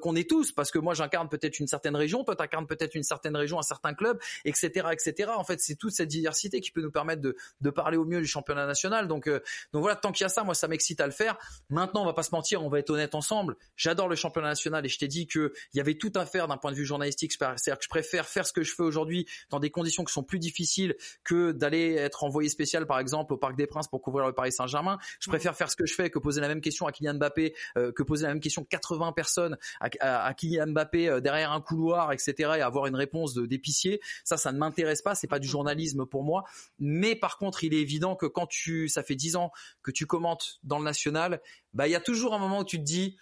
qu'on 0.02 0.16
est 0.16 0.30
tous, 0.30 0.52
parce 0.52 0.72
que 0.72 0.80
moi 0.80 0.94
j'incarne 0.94 1.30
peut-être 1.30 1.60
une 1.60 1.68
certaine 1.68 1.96
région, 1.96 2.24
toi 2.24 2.36
t'incarnes 2.36 2.68
peut-être 2.68 2.96
une 2.96 3.04
certaine 3.04 3.36
région, 3.36 3.60
un 3.60 3.64
certain 3.64 3.94
club, 3.94 4.20
etc., 4.46 4.88
etc. 4.92 5.32
En 5.36 5.44
fait, 5.44 5.60
c'est 5.60 5.76
toute 5.76 5.94
cette 5.94 6.10
diversité 6.10 6.62
qui 6.62 6.72
peut 6.72 6.82
nous 6.82 6.92
permettre 6.92 7.22
de, 7.22 7.36
de 7.62 7.70
parler 7.70 7.98
au 7.98 8.06
mieux 8.06 8.22
du 8.22 8.28
championnat 8.28 8.66
national. 8.66 9.08
Donc, 9.08 9.28
euh, 9.28 9.40
donc 9.74 9.82
voilà, 9.82 9.96
tant 9.96 10.12
qu'il 10.12 10.24
y 10.24 10.26
a 10.26 10.30
ça, 10.30 10.44
moi 10.44 10.56
ça 10.56 10.68
m'excite 10.68 11.02
à 11.02 11.06
le 11.06 11.12
faire. 11.12 11.38
Maintenant, 11.70 12.04
on 12.04 12.06
va 12.06 12.14
pas 12.14 12.24
se 12.24 12.32
mentir, 12.32 12.64
on 12.64 12.70
va 12.70 12.80
être 12.80 12.90
honnête 12.90 13.16
ensemble. 13.16 13.56
J'adore 13.76 14.08
le 14.08 14.16
championnat 14.16 14.50
national 14.50 14.86
et 14.86 14.90
je 14.90 14.98
t'ai 14.98 15.08
dit 15.08 15.28
que 15.28 15.54
il 15.74 15.78
y 15.78 15.82
avait 15.82 15.96
tout 15.96 16.12
à 16.16 16.26
faire 16.26 16.48
d'un 16.48 16.58
point 16.58 16.72
de 16.72 16.78
vue 16.78 16.86
journalistique. 16.86 17.34
C'est-à-dire 17.34 17.78
que 17.78 17.84
je 17.84 17.90
préfère 17.90 18.28
faire 18.28 18.46
ce 18.46 18.54
que 18.54 18.64
je 18.64 18.74
fais 18.74 18.84
aujourd'hui 18.84 19.28
dans 19.50 19.60
des 19.60 19.70
conditions 19.70 20.04
qui 20.04 20.14
sont 20.14 20.24
plus 20.24 20.40
difficiles 20.40 20.96
que 21.24 21.52
d'aller 21.52 21.94
être 21.94 22.24
envoyé 22.24 22.50
spécial, 22.50 22.86
par 22.86 23.00
exemple, 23.00 23.34
au 23.34 23.38
Parc 23.38 23.56
des 23.56 23.68
Princes 23.68 23.88
pour 23.88 24.02
couvrir 24.02 24.26
le 24.26 24.34
Paris 24.34 24.52
Saint-Germain. 24.52 24.98
Je 25.20 25.30
préfère 25.30 25.56
faire 25.56 25.70
ce 25.70 25.76
que 25.76 25.86
je 25.86 25.94
que 25.98 26.20
poser 26.20 26.42
la 26.42 26.48
même 26.48 26.62
question 26.62 26.88
à 26.88 26.92
Kylian 26.92 27.16
Mbappé, 27.16 27.54
euh, 27.78 27.92
que 27.92 28.04
poser 28.04 28.24
la 28.24 28.30
même 28.30 28.40
question 28.40 28.64
80 28.64 29.12
personnes 29.14 29.58
à, 29.80 30.34
Kylian 30.34 30.68
Mbappé 30.68 31.10
euh, 31.10 31.20
derrière 31.20 31.52
un 31.52 31.62
couloir, 31.62 32.12
etc. 32.12 32.34
et 32.58 32.62
avoir 32.62 32.88
une 32.88 32.96
réponse 32.96 33.34
d'épicier. 33.36 34.00
Ça, 34.24 34.38
ça 34.38 34.52
ne 34.52 34.58
m'intéresse 34.58 35.02
pas. 35.02 35.16
C'est 35.16 35.28
pas 35.28 35.40
du 35.40 35.48
journalisme 35.48 36.06
pour 36.06 36.24
moi. 36.24 36.44
Mais 36.80 37.16
par 37.16 37.38
contre, 37.38 37.64
il 37.64 37.74
est 37.74 37.82
évident 37.82 38.16
que 38.16 38.26
quand 38.26 38.48
tu, 38.48 38.88
ça 38.88 39.04
fait 39.04 39.16
10 39.16 39.36
ans 39.36 39.52
que 39.82 39.92
tu 39.92 40.06
commentes 40.06 40.60
dans 40.64 40.80
le 40.80 40.86
national, 40.86 41.42
bah 41.74 41.88
il 41.88 41.92
y 41.92 41.96
a 41.96 42.02
toujours 42.02 42.34
un 42.34 42.40
moment 42.40 42.60
où 42.60 42.66
tu 42.66 42.78
te 42.78 42.84
dis 42.84 43.18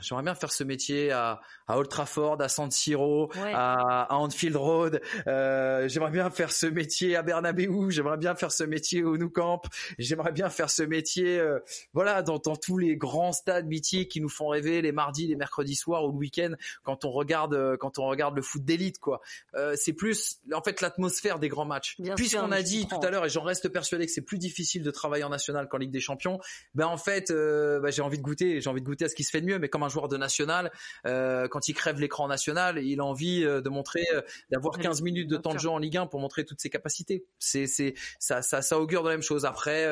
j'aimerais 0.00 0.22
bien 0.22 0.34
faire 0.34 0.52
ce 0.52 0.64
métier 0.64 1.10
à, 1.10 1.40
à 1.66 1.78
Old 1.78 1.88
Trafford, 1.88 2.40
à 2.40 2.48
San 2.48 2.70
Siro, 2.70 3.30
à, 3.36 4.02
à, 4.02 4.14
Anfield 4.16 4.56
Road. 4.56 5.00
Euh, 5.26 5.88
j'aimerais 5.88 6.10
bien 6.10 6.30
faire 6.30 6.52
ce 6.52 6.66
métier 6.66 7.16
à 7.16 7.22
Bernabeu. 7.22 7.90
J'aimerais 7.90 8.16
bien 8.16 8.34
faire 8.34 8.52
ce 8.52 8.64
métier 8.64 9.02
au 9.04 9.16
Nou 9.16 9.30
Camp. 9.30 9.62
J'aimerais 9.98 10.32
bien 10.32 10.50
faire 10.50 10.70
ce 10.70 10.82
métier, 10.82 11.38
euh, 11.38 11.58
voilà, 11.92 12.22
dans, 12.22 12.38
dans, 12.38 12.56
tous 12.56 12.78
les 12.78 12.96
grands 12.96 13.32
stades 13.32 13.66
mythiques 13.66 14.10
qui 14.10 14.20
nous 14.20 14.28
font 14.28 14.48
rêver 14.48 14.82
les 14.82 14.92
mardis, 14.92 15.26
les 15.26 15.36
mercredis 15.36 15.76
soirs 15.76 16.04
ou 16.04 16.12
le 16.12 16.18
week-end 16.18 16.54
quand 16.82 17.04
on 17.04 17.10
regarde, 17.10 17.54
euh, 17.54 17.76
quand 17.76 17.98
on 17.98 18.06
regarde 18.06 18.34
le 18.36 18.42
foot 18.42 18.64
d'élite, 18.64 18.98
quoi. 18.98 19.20
Euh, 19.54 19.74
c'est 19.76 19.92
plus, 19.92 20.40
en 20.52 20.62
fait, 20.62 20.80
l'atmosphère 20.80 21.38
des 21.38 21.48
grands 21.48 21.64
matchs. 21.64 21.96
Puisqu'on 22.16 22.52
a 22.52 22.62
dit 22.62 22.86
tout 22.86 23.00
à 23.02 23.10
l'heure, 23.10 23.26
et 23.26 23.28
j'en 23.28 23.42
reste 23.42 23.68
persuadé 23.68 24.06
que 24.06 24.12
c'est 24.12 24.20
plus 24.22 24.38
difficile 24.38 24.82
de 24.82 24.90
travailler 24.90 25.24
en 25.24 25.28
national 25.28 25.68
qu'en 25.68 25.78
Ligue 25.78 25.90
des 25.90 26.00
Champions, 26.00 26.40
ben 26.74 26.86
en 26.86 26.96
fait, 26.96 27.30
ben, 27.30 27.90
j'ai 27.90 28.02
envie 28.02 28.18
de 28.18 28.22
goûter, 28.22 28.60
j'ai 28.60 28.70
envie 28.70 28.80
de 28.80 28.86
goûter 28.86 29.04
à 29.04 29.08
ce 29.08 29.14
qui 29.14 29.24
se 29.24 29.30
fait 29.30 29.40
de 29.40 29.46
mieux 29.46 29.59
mais 29.60 29.68
comme 29.68 29.82
un 29.82 29.88
joueur 29.88 30.08
de 30.08 30.16
national, 30.16 30.70
euh, 31.06 31.48
quand 31.48 31.68
il 31.68 31.74
crève 31.74 32.00
l'écran 32.00 32.28
national, 32.28 32.78
il 32.82 33.00
a 33.00 33.04
envie 33.04 33.44
euh, 33.44 33.60
de 33.60 33.68
montrer, 33.68 34.04
euh, 34.14 34.22
d'avoir 34.50 34.78
15 34.78 35.02
minutes 35.02 35.28
de 35.28 35.36
temps 35.36 35.54
de 35.54 35.58
jeu 35.58 35.70
en 35.70 35.78
Ligue 35.78 35.96
1 35.96 36.06
pour 36.06 36.20
montrer 36.20 36.44
toutes 36.44 36.60
ses 36.60 36.70
capacités. 36.70 37.24
C'est, 37.38 37.66
c'est, 37.66 37.94
ça, 38.18 38.42
ça, 38.42 38.62
ça 38.62 38.80
augure 38.80 39.02
de 39.02 39.08
la 39.08 39.14
même 39.14 39.22
chose. 39.22 39.44
Après, 39.44 39.86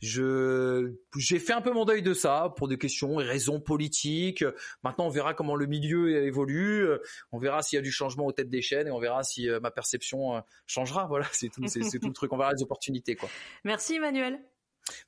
je 0.00 0.92
j'ai 1.16 1.38
fait 1.38 1.52
un 1.52 1.60
peu 1.60 1.72
mon 1.72 1.84
deuil 1.84 2.02
de 2.02 2.12
ça 2.12 2.52
pour 2.56 2.68
des 2.68 2.76
questions 2.76 3.20
et 3.20 3.24
raisons 3.24 3.60
politiques. 3.60 4.44
Maintenant, 4.82 5.06
on 5.06 5.10
verra 5.10 5.34
comment 5.34 5.54
le 5.54 5.66
milieu 5.66 6.24
évolue. 6.24 6.86
On 7.32 7.38
verra 7.38 7.62
s'il 7.62 7.76
y 7.76 7.80
a 7.80 7.82
du 7.82 7.92
changement 7.92 8.26
aux 8.26 8.32
têtes 8.32 8.50
des 8.50 8.62
chaînes 8.62 8.88
et 8.88 8.90
on 8.90 9.00
verra 9.00 9.22
si 9.22 9.48
ma 9.62 9.70
perception 9.70 10.42
changera. 10.66 11.06
Voilà, 11.14 11.26
c'est 11.32 11.48
tout, 11.48 11.62
c'est, 11.68 11.80
tout 11.80 12.08
le 12.08 12.12
truc. 12.12 12.32
On 12.32 12.36
verra 12.36 12.52
les 12.52 12.62
opportunités, 12.62 13.14
quoi. 13.14 13.28
Merci, 13.62 13.96
Emmanuel. 13.96 14.40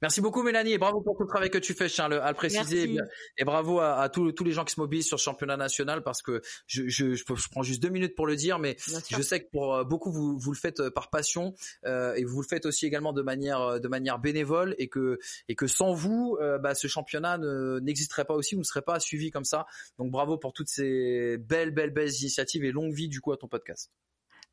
Merci 0.02 0.20
beaucoup 0.20 0.42
Mélanie 0.42 0.72
et 0.72 0.78
bravo 0.78 1.00
pour 1.00 1.16
tout 1.16 1.24
le 1.24 1.28
travail 1.28 1.50
que 1.50 1.58
tu 1.58 1.74
fais, 1.74 1.88
je 1.88 1.94
tiens 1.94 2.10
à 2.10 2.30
le, 2.30 2.34
préciser. 2.34 2.96
Et, 3.36 3.44
bravo 3.44 3.80
à, 3.80 4.08
tous, 4.08 4.32
les 4.44 4.52
gens 4.52 4.64
qui 4.64 4.74
se 4.74 4.80
mobilisent 4.80 5.06
sur 5.06 5.18
ce 5.18 5.24
championnat 5.24 5.56
national 5.56 6.02
parce 6.02 6.22
que 6.22 6.40
je, 6.66 6.88
je, 6.88 7.22
prends 7.50 7.62
juste 7.62 7.82
deux 7.82 7.88
minutes 7.88 8.14
pour 8.14 8.26
le 8.26 8.36
dire, 8.36 8.58
mais 8.58 8.76
je 9.10 9.22
sais 9.22 9.40
que 9.40 9.50
pour 9.50 9.74
euh, 9.74 9.84
beaucoup 9.84 10.10
vous, 10.10 10.38
vous 10.38 10.52
le 10.52 10.56
faites 10.56 10.80
euh, 10.80 10.90
par 10.90 11.10
passion 11.10 11.54
euh, 11.84 12.14
et 12.14 12.24
vous 12.24 12.40
le 12.40 12.46
faites 12.46 12.66
aussi 12.66 12.86
également 12.86 13.12
de 13.12 13.22
manière 13.22 13.80
de 13.80 13.88
manière 13.88 14.18
bénévole 14.18 14.74
et 14.78 14.88
que 14.88 15.18
et 15.48 15.54
que 15.54 15.66
sans 15.66 15.92
vous, 15.92 16.38
bah, 16.60 16.74
ce 16.74 16.86
championnat 16.86 17.38
n'existerait 17.80 18.24
pas 18.24 18.34
aussi, 18.34 18.54
vous 18.54 18.62
ne 18.62 18.66
serez 18.66 18.82
pas 18.82 19.00
suivi 19.00 19.30
comme 19.30 19.44
ça. 19.44 19.66
Donc 19.98 20.10
bravo 20.10 20.38
pour 20.38 20.52
toutes 20.52 20.68
ces 20.68 21.36
belles 21.38 21.70
belles 21.70 21.92
belles 21.92 22.12
initiatives 22.12 22.64
et 22.64 22.72
longue 22.72 22.92
vie 22.92 23.08
du 23.08 23.20
coup 23.20 23.32
à 23.32 23.36
ton 23.36 23.48
podcast. 23.48 23.90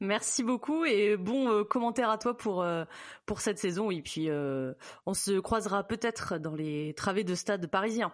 Merci 0.03 0.43
beaucoup 0.43 0.83
et 0.83 1.15
bon 1.15 1.49
euh, 1.49 1.63
commentaire 1.63 2.09
à 2.09 2.17
toi 2.17 2.35
pour 2.35 2.61
euh, 2.61 2.83
pour 3.25 3.39
cette 3.39 3.57
saison. 3.57 3.89
Et 3.89 4.01
puis 4.01 4.29
euh, 4.29 4.73
on 5.05 5.13
se 5.13 5.39
croisera 5.39 5.87
peut-être 5.87 6.37
dans 6.37 6.55
les 6.55 6.93
travées 6.93 7.23
de 7.23 7.33
stade 7.35 7.65
parisiens. 7.67 8.13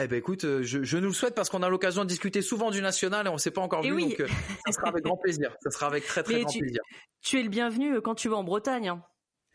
Eh 0.00 0.06
ben 0.06 0.16
écoute, 0.16 0.42
je, 0.42 0.82
je 0.84 0.98
nous 0.98 1.06
le 1.08 1.14
souhaite 1.14 1.34
parce 1.34 1.48
qu'on 1.48 1.62
a 1.62 1.70
l'occasion 1.70 2.02
de 2.04 2.08
discuter 2.08 2.42
souvent 2.42 2.70
du 2.70 2.82
national 2.82 3.26
et 3.26 3.30
on 3.30 3.38
s'est 3.38 3.50
pas 3.50 3.62
encore 3.62 3.82
vu, 3.82 4.00
donc 4.00 4.22
ça 4.66 4.72
sera 4.72 4.88
avec 4.88 5.02
grand 5.02 5.16
plaisir. 5.16 5.56
Ça 5.62 5.70
sera 5.70 5.86
avec 5.86 6.04
très 6.04 6.22
très 6.24 6.42
grand 6.42 6.52
plaisir. 6.52 6.82
Tu 7.22 7.40
es 7.40 7.42
le 7.42 7.48
bienvenu 7.48 8.02
quand 8.02 8.14
tu 8.14 8.28
vas 8.28 8.36
en 8.36 8.44
Bretagne. 8.44 8.88
Hein. 8.88 9.02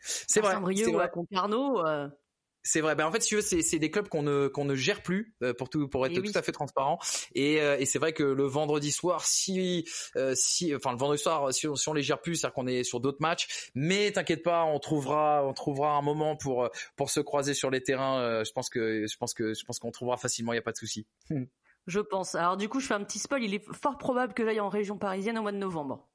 C'est 0.00 0.40
vrai. 0.40 0.56
C'est 0.74 0.90
vrai. 0.90 1.04
à 1.04 1.08
Concarneau. 1.08 1.80
C'est 2.66 2.80
vrai. 2.80 2.94
Ben 2.94 3.06
en 3.06 3.12
fait, 3.12 3.20
si 3.20 3.28
tu 3.28 3.36
veux, 3.36 3.42
c'est 3.42 3.78
des 3.78 3.90
clubs 3.90 4.08
qu'on 4.08 4.22
ne 4.22 4.48
qu'on 4.48 4.64
ne 4.64 4.74
gère 4.74 5.02
plus 5.02 5.36
euh, 5.42 5.52
pour 5.52 5.68
tout 5.68 5.86
pour 5.86 6.06
être 6.06 6.18
tout 6.18 6.32
à 6.34 6.40
fait 6.40 6.50
transparent. 6.50 6.98
Et, 7.34 7.60
euh, 7.60 7.76
et 7.78 7.84
c'est 7.84 7.98
vrai 7.98 8.14
que 8.14 8.22
le 8.22 8.44
vendredi 8.44 8.90
soir, 8.90 9.26
si 9.26 9.86
euh, 10.16 10.32
si 10.34 10.74
enfin 10.74 10.92
le 10.92 10.96
vendredi 10.96 11.22
soir, 11.22 11.52
si, 11.52 11.68
on, 11.68 11.76
si 11.76 11.88
on 11.90 11.92
les 11.92 12.02
gère 12.02 12.22
plus, 12.22 12.36
c'est-à-dire 12.36 12.54
qu'on 12.54 12.66
est 12.66 12.82
sur 12.82 13.00
d'autres 13.00 13.20
matchs. 13.20 13.70
Mais 13.74 14.10
t'inquiète 14.12 14.42
pas, 14.42 14.64
on 14.64 14.78
trouvera 14.78 15.46
on 15.46 15.52
trouvera 15.52 15.92
un 15.92 16.00
moment 16.00 16.36
pour 16.36 16.70
pour 16.96 17.10
se 17.10 17.20
croiser 17.20 17.52
sur 17.52 17.68
les 17.70 17.82
terrains. 17.82 18.42
je 18.44 18.52
pense 18.52 18.70
que 18.70 19.06
je 19.06 19.16
pense 19.18 19.34
que 19.34 19.52
je 19.52 19.64
pense 19.64 19.78
qu'on 19.78 19.90
trouvera 19.90 20.16
facilement. 20.16 20.54
Il 20.54 20.56
y 20.56 20.58
a 20.58 20.62
pas 20.62 20.72
de 20.72 20.78
souci. 20.78 21.06
je 21.86 22.00
pense. 22.00 22.34
Alors 22.34 22.56
du 22.56 22.70
coup, 22.70 22.80
je 22.80 22.86
fais 22.86 22.94
un 22.94 23.04
petit 23.04 23.18
spoil. 23.18 23.44
Il 23.44 23.52
est 23.52 23.64
fort 23.74 23.98
probable 23.98 24.32
que 24.32 24.42
j'aille 24.42 24.60
en 24.60 24.70
région 24.70 24.96
parisienne 24.96 25.36
au 25.36 25.42
mois 25.42 25.52
de 25.52 25.58
novembre. 25.58 26.08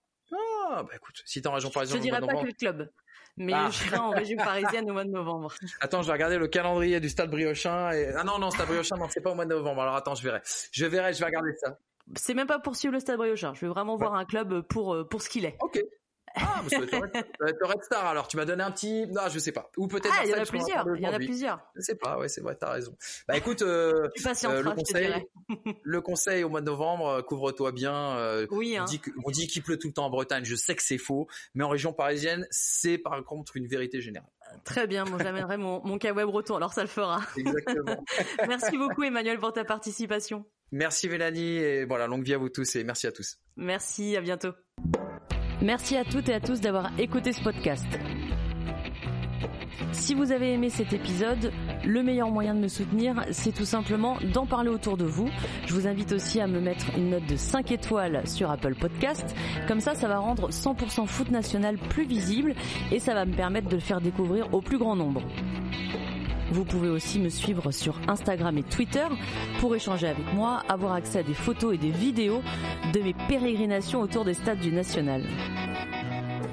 Ah 0.71 0.83
bah 0.83 0.93
écoute, 0.95 1.21
si 1.25 1.41
t'es 1.41 1.47
en 1.47 1.53
région 1.53 1.69
parisienne, 1.69 1.97
je 1.97 2.03
dirais 2.03 2.21
pas 2.21 2.35
que 2.35 2.45
le 2.45 2.53
club 2.53 2.91
mais 3.39 3.53
ah. 3.53 3.69
je 3.71 3.77
serai 3.77 3.97
en 3.97 4.11
région 4.11 4.37
parisienne 4.37 4.89
au 4.89 4.93
mois 4.93 5.05
de 5.05 5.09
novembre. 5.09 5.53
Attends, 5.81 6.01
je 6.01 6.07
vais 6.07 6.13
regarder 6.13 6.37
le 6.37 6.47
calendrier 6.47 6.99
du 6.99 7.09
Stade 7.09 7.31
Briochin. 7.31 7.91
Et... 7.91 8.13
Ah 8.15 8.23
non, 8.23 8.37
non, 8.37 8.51
Stade 8.51 8.67
Briochin, 8.67 8.97
non, 8.97 9.07
c'est 9.09 9.21
pas 9.21 9.31
au 9.31 9.35
mois 9.35 9.45
de 9.45 9.55
novembre. 9.55 9.81
Alors 9.81 9.95
attends, 9.95 10.13
je 10.13 10.23
verrai. 10.23 10.41
Je 10.71 10.85
verrai, 10.85 11.13
je 11.13 11.19
vais 11.19 11.25
regarder 11.25 11.53
ça. 11.55 11.79
C'est 12.15 12.33
même 12.33 12.47
pas 12.47 12.59
pour 12.59 12.75
suivre 12.75 12.93
le 12.93 12.99
Stade 12.99 13.17
Briochin. 13.17 13.53
Je 13.53 13.65
veux 13.65 13.71
vraiment 13.71 13.95
voir 13.95 14.13
un 14.15 14.25
club 14.25 14.61
pour 14.61 14.93
euh, 14.93 15.07
pour 15.07 15.21
ce 15.21 15.29
qu'il 15.29 15.45
est. 15.45 15.55
Ok, 15.61 15.79
ah, 16.35 16.61
ça 16.69 16.79
va 16.79 16.85
être 16.85 17.65
Red 17.65 17.83
Star 17.83 18.05
alors. 18.05 18.27
Tu 18.27 18.37
m'as 18.37 18.45
donné 18.45 18.63
un 18.63 18.71
petit. 18.71 19.07
Non, 19.07 19.21
je 19.29 19.39
sais 19.39 19.51
pas. 19.51 19.71
Ou 19.77 19.87
peut-être. 19.87 20.13
Ah, 20.17 20.25
il 20.25 20.31
y 20.31 20.33
en 20.33 20.41
a 20.41 20.45
plusieurs. 20.45 20.85
Il 20.95 21.01
y 21.01 21.07
en 21.07 21.13
a 21.13 21.17
plusieurs. 21.17 21.59
Je 21.75 21.81
sais 21.81 21.95
pas. 21.95 22.17
Ouais, 22.17 22.27
c'est 22.27 22.41
vrai. 22.41 22.55
T'as 22.59 22.71
raison. 22.71 22.95
Bah 23.27 23.37
écoute, 23.37 23.61
euh, 23.61 24.09
euh 24.45 24.63
le 24.63 24.71
conseil, 24.71 25.13
le 25.83 26.01
conseil 26.01 26.43
au 26.43 26.49
mois 26.49 26.61
de 26.61 26.65
novembre, 26.65 27.07
euh, 27.07 27.21
couvre-toi 27.21 27.71
bien. 27.71 28.17
Euh, 28.17 28.47
oui. 28.51 28.77
Hein. 28.77 28.85
On 29.25 29.31
dit, 29.31 29.47
qu'il 29.47 29.63
pleut 29.63 29.77
tout 29.77 29.87
le 29.87 29.93
temps 29.93 30.05
en 30.05 30.09
Bretagne. 30.09 30.45
Je 30.45 30.55
sais 30.55 30.75
que 30.75 30.83
c'est 30.83 30.97
faux, 30.97 31.27
mais 31.55 31.63
en 31.63 31.69
région 31.69 31.93
parisienne, 31.93 32.47
c'est 32.51 32.97
par 32.97 33.23
contre 33.23 33.55
une 33.57 33.67
vérité 33.67 34.01
générale. 34.01 34.29
Très 34.63 34.87
bien, 34.87 35.05
moi 35.05 35.19
j'amènerai 35.21 35.57
mon, 35.57 35.81
mon 35.85 35.97
breton, 35.97 36.55
alors 36.55 36.73
ça 36.73 36.81
le 36.81 36.87
fera. 36.87 37.21
Exactement. 37.37 38.03
merci 38.47 38.77
beaucoup 38.77 39.03
Emmanuel 39.03 39.37
pour 39.37 39.53
ta 39.53 39.63
participation. 39.63 40.45
Merci 40.71 41.07
Mélanie 41.07 41.57
et 41.57 41.85
voilà, 41.85 42.07
longue 42.07 42.23
vie 42.23 42.33
à 42.33 42.37
vous 42.37 42.49
tous 42.49 42.75
et 42.75 42.83
merci 42.83 43.07
à 43.07 43.11
tous. 43.11 43.37
Merci, 43.57 44.15
à 44.15 44.21
bientôt. 44.21 44.53
Merci 45.61 45.97
à 45.97 46.05
toutes 46.05 46.29
et 46.29 46.33
à 46.33 46.39
tous 46.39 46.61
d'avoir 46.61 46.89
écouté 46.97 47.33
ce 47.33 47.41
podcast. 47.41 47.85
Si 49.91 50.13
vous 50.13 50.31
avez 50.31 50.53
aimé 50.53 50.69
cet 50.69 50.93
épisode, 50.93 51.51
le 51.83 52.01
meilleur 52.01 52.29
moyen 52.29 52.55
de 52.55 52.61
me 52.61 52.69
soutenir, 52.69 53.25
c'est 53.31 53.51
tout 53.51 53.65
simplement 53.65 54.17
d'en 54.33 54.45
parler 54.45 54.69
autour 54.69 54.95
de 54.95 55.03
vous. 55.03 55.29
Je 55.65 55.73
vous 55.73 55.85
invite 55.85 56.13
aussi 56.13 56.39
à 56.39 56.47
me 56.47 56.61
mettre 56.61 56.85
une 56.97 57.09
note 57.09 57.25
de 57.25 57.35
5 57.35 57.71
étoiles 57.73 58.25
sur 58.25 58.49
Apple 58.49 58.75
Podcast. 58.75 59.35
Comme 59.67 59.81
ça, 59.81 59.95
ça 59.95 60.07
va 60.07 60.19
rendre 60.19 60.49
100% 60.49 61.05
foot 61.07 61.29
national 61.29 61.77
plus 61.77 62.05
visible 62.05 62.55
et 62.93 62.99
ça 62.99 63.13
va 63.13 63.25
me 63.25 63.33
permettre 63.33 63.67
de 63.67 63.75
le 63.75 63.81
faire 63.81 63.99
découvrir 63.99 64.53
au 64.53 64.61
plus 64.61 64.77
grand 64.77 64.95
nombre. 64.95 65.21
Vous 66.51 66.65
pouvez 66.65 66.89
aussi 66.89 67.19
me 67.19 67.29
suivre 67.29 67.71
sur 67.71 67.99
Instagram 68.07 68.57
et 68.57 68.63
Twitter 68.63 69.05
pour 69.59 69.75
échanger 69.75 70.07
avec 70.07 70.33
moi, 70.33 70.63
avoir 70.67 70.93
accès 70.93 71.19
à 71.19 71.23
des 71.23 71.33
photos 71.33 71.75
et 71.75 71.77
des 71.77 71.91
vidéos 71.91 72.41
de 72.93 72.99
mes 73.01 73.13
pérégrinations 73.27 74.01
autour 74.01 74.25
des 74.25 74.33
stades 74.33 74.59
du 74.59 74.71
National. 74.71 75.21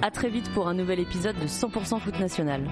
À 0.02 0.10
très 0.10 0.28
vite 0.28 0.50
pour 0.52 0.68
un 0.68 0.74
nouvel 0.74 1.00
épisode 1.00 1.36
de 1.40 1.46
100% 1.46 2.00
Foot 2.00 2.20
National. 2.20 2.68